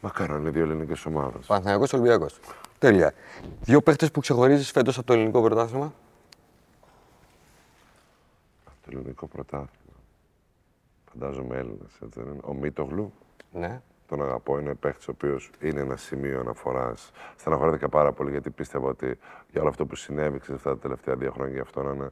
[0.01, 1.47] Μακάρι να είναι δύο ελληνικές ομάδες.
[1.47, 2.41] Παναθηναϊκός Ολυμπιακός.
[2.79, 3.13] Τέλεια.
[3.61, 5.93] Δύο παίχτες που ξεχωρίζεις φέτος από το ελληνικό πρωτάθλημα;
[8.65, 9.71] Το ελληνικό πρωτάθλημα.
[11.13, 12.41] Φαντάζομαι Έλληνας, έτσι δεν είναι.
[12.45, 13.13] Ο Μίτογλου,
[13.53, 13.81] Ναι.
[14.09, 17.11] Τον αγαπώ, είναι παίχτης ο οποίος είναι ένα σημείο αναφοράς.
[17.37, 19.19] Στεναχωρέθηκα πάρα πολύ γιατί πίστευα ότι
[19.51, 22.11] για όλο αυτό που συνέβη ξέρεις, αυτά τα τελευταία δύο χρόνια για αυτό να είναι.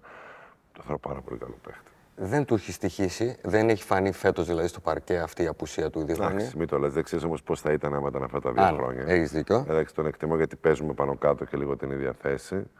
[0.73, 1.91] Το θεωρώ πάρα πολύ καλό παίχτη.
[2.17, 3.37] Δεν του έχει στοιχήσει.
[3.43, 6.35] Δεν έχει φανεί φέτος δηλαδή στο παρκέ αυτή η απουσία του ήδη χρόνια.
[6.35, 6.93] Εντάξει, μην το λες.
[6.93, 9.05] Δεν ξέρεις όμως πώς θα ήταν άμα ήταν αυτά τα δύο Α, χρόνια.
[9.07, 9.65] έχεις δίκιο.
[9.69, 12.71] Εντάξει, τον εκτιμώ γιατί παίζουμε πάνω κάτω και λίγο την ίδια θέση.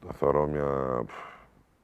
[0.00, 0.64] Το θεωρώ μια
[1.06, 1.12] πφ,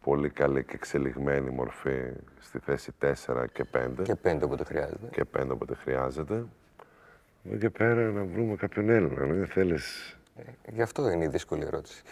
[0.07, 3.89] πολύ καλή και εξελιγμένη μορφή στη θέση 4 και 5.
[4.03, 5.09] Και πέντε όποτε χρειάζεται.
[5.11, 6.45] Και 5 όποτε χρειάζεται.
[7.45, 9.25] Εδώ και πέρα να βρούμε κάποιον Έλληνα.
[9.27, 10.17] ναι, Δεν θέλεις.
[10.73, 12.03] Γι' αυτό είναι η δύσκολη ερώτηση.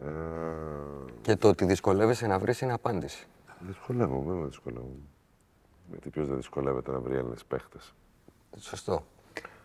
[0.00, 0.06] Ε,
[1.22, 3.26] Και το ότι δυσκολεύεσαι να βρεις είναι απάντηση.
[3.60, 5.00] δυσκολεύομαι, βέβαια δυσκολεύομαι.
[5.90, 7.94] Γιατί ποιος δεν δυσκολεύεται να βρει Έλληνες παίχτες;
[8.58, 9.04] Σωστό.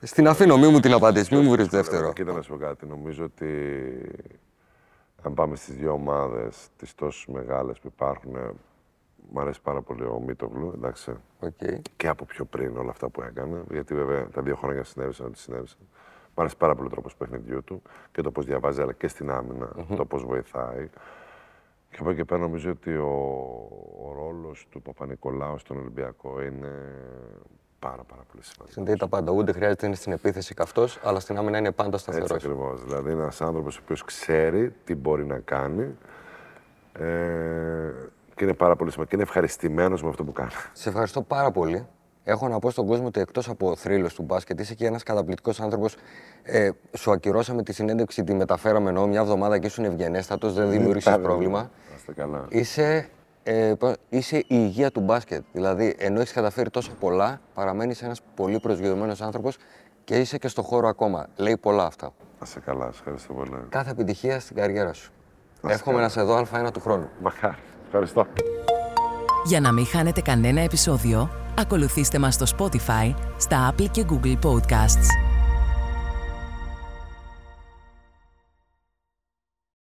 [0.02, 2.14] Στην αφήνω, μη μου την απαντήσεις, μη μου βρεις δεύτερο.
[2.14, 2.86] Κοίτα να σου πω κάτι.
[2.86, 3.48] Νομίζω ότι
[5.24, 8.52] αν πάμε στις δύο ομάδες, τις τόσο μεγάλες που υπάρχουν, ε,
[9.32, 11.52] μου αρέσει πάρα πολύ ο Μίτογλου, εντάξει, Οκ.
[11.95, 15.39] και από πιο πριν όλα αυτά που έκανε, γιατί βέβαια τα δύο χρόνια συνέβησαν ό,τι
[15.39, 15.80] συνέβησαν.
[16.36, 17.82] Μου αρέσει πάρα πολύ ο τρόπος παιχνιδιού του
[18.12, 20.89] και το πώς διαβάζει, αλλά και στην άμυνα, το πώς βοηθάει.
[21.89, 23.08] Και από εκεί και πέρα νομίζω ότι ο,
[24.06, 26.72] ο ρόλος του Παπα-Νικολάου στον Ολυμπιακό είναι
[27.80, 28.71] πάρα, πάρα πολύ σημαντικό.
[28.71, 29.32] Συνδέει τα πάντα.
[29.32, 32.36] Ούτε χρειάζεται να είναι στην επίθεση καυτός, αλλά στην άμυνα είναι πάντα Έτσι σταθερό.
[32.36, 32.84] ακριβώς.
[32.84, 35.97] Δηλαδή, είναι ένας άνθρωπος ο οποίος ξέρει τι μπορεί να κάνει
[36.93, 37.05] ε,
[38.36, 39.03] και είναι πάρα πολύ σημαντικό.
[39.05, 40.51] Και είναι ευχαριστημένος με αυτό που κάνει.
[40.73, 41.88] Σε ευχαριστώ πάρα πολύ.
[42.23, 45.59] Έχω να πω στον κόσμο ότι εκτός από θρύλος του μπάσκετ, είσαι και ένας καταπληκτικός
[45.61, 45.95] άνθρωπος.
[46.43, 51.17] Ε, σου ακυρώσαμε τη συνέντευξη, τη μεταφέραμε ενώ μια εβδομάδα και ήσουν ευγενέστατος, δεν δημιούργησες
[51.21, 51.59] πρόβλημα.
[51.59, 52.45] Να είστε καλά.
[52.49, 53.09] Είσαι,
[53.50, 55.43] ε, πώς- είσαι η υγεία του μπάσκετ.
[55.52, 59.58] Δηλαδή, ενώ έχεις καταφέρει τόσο πολλά, παραμένεις ένας πολύ προσγειωμένος άνθρωπος
[60.04, 61.28] και είσαι και στο χώρο ακόμα.
[61.36, 62.06] Λέει πολλά αυτά.
[62.39, 62.86] Να είστε καλά.
[62.86, 63.52] Σας ευχαριστώ πολύ.
[63.70, 65.12] Κάθε επιτυχία στην καριέρα σου.
[65.62, 66.08] Να σε Εύχομαι καλά.
[66.08, 66.38] να σε δω
[66.68, 67.10] Α1 του χρόνου.
[67.22, 67.56] Μακάρι.
[67.86, 68.28] Ευχαριστώ.
[69.45, 75.26] Για να μην χάνετε κανένα επεισόδιο, ακολουθήστε μας στο Spotify, στα Apple και Google Podcasts.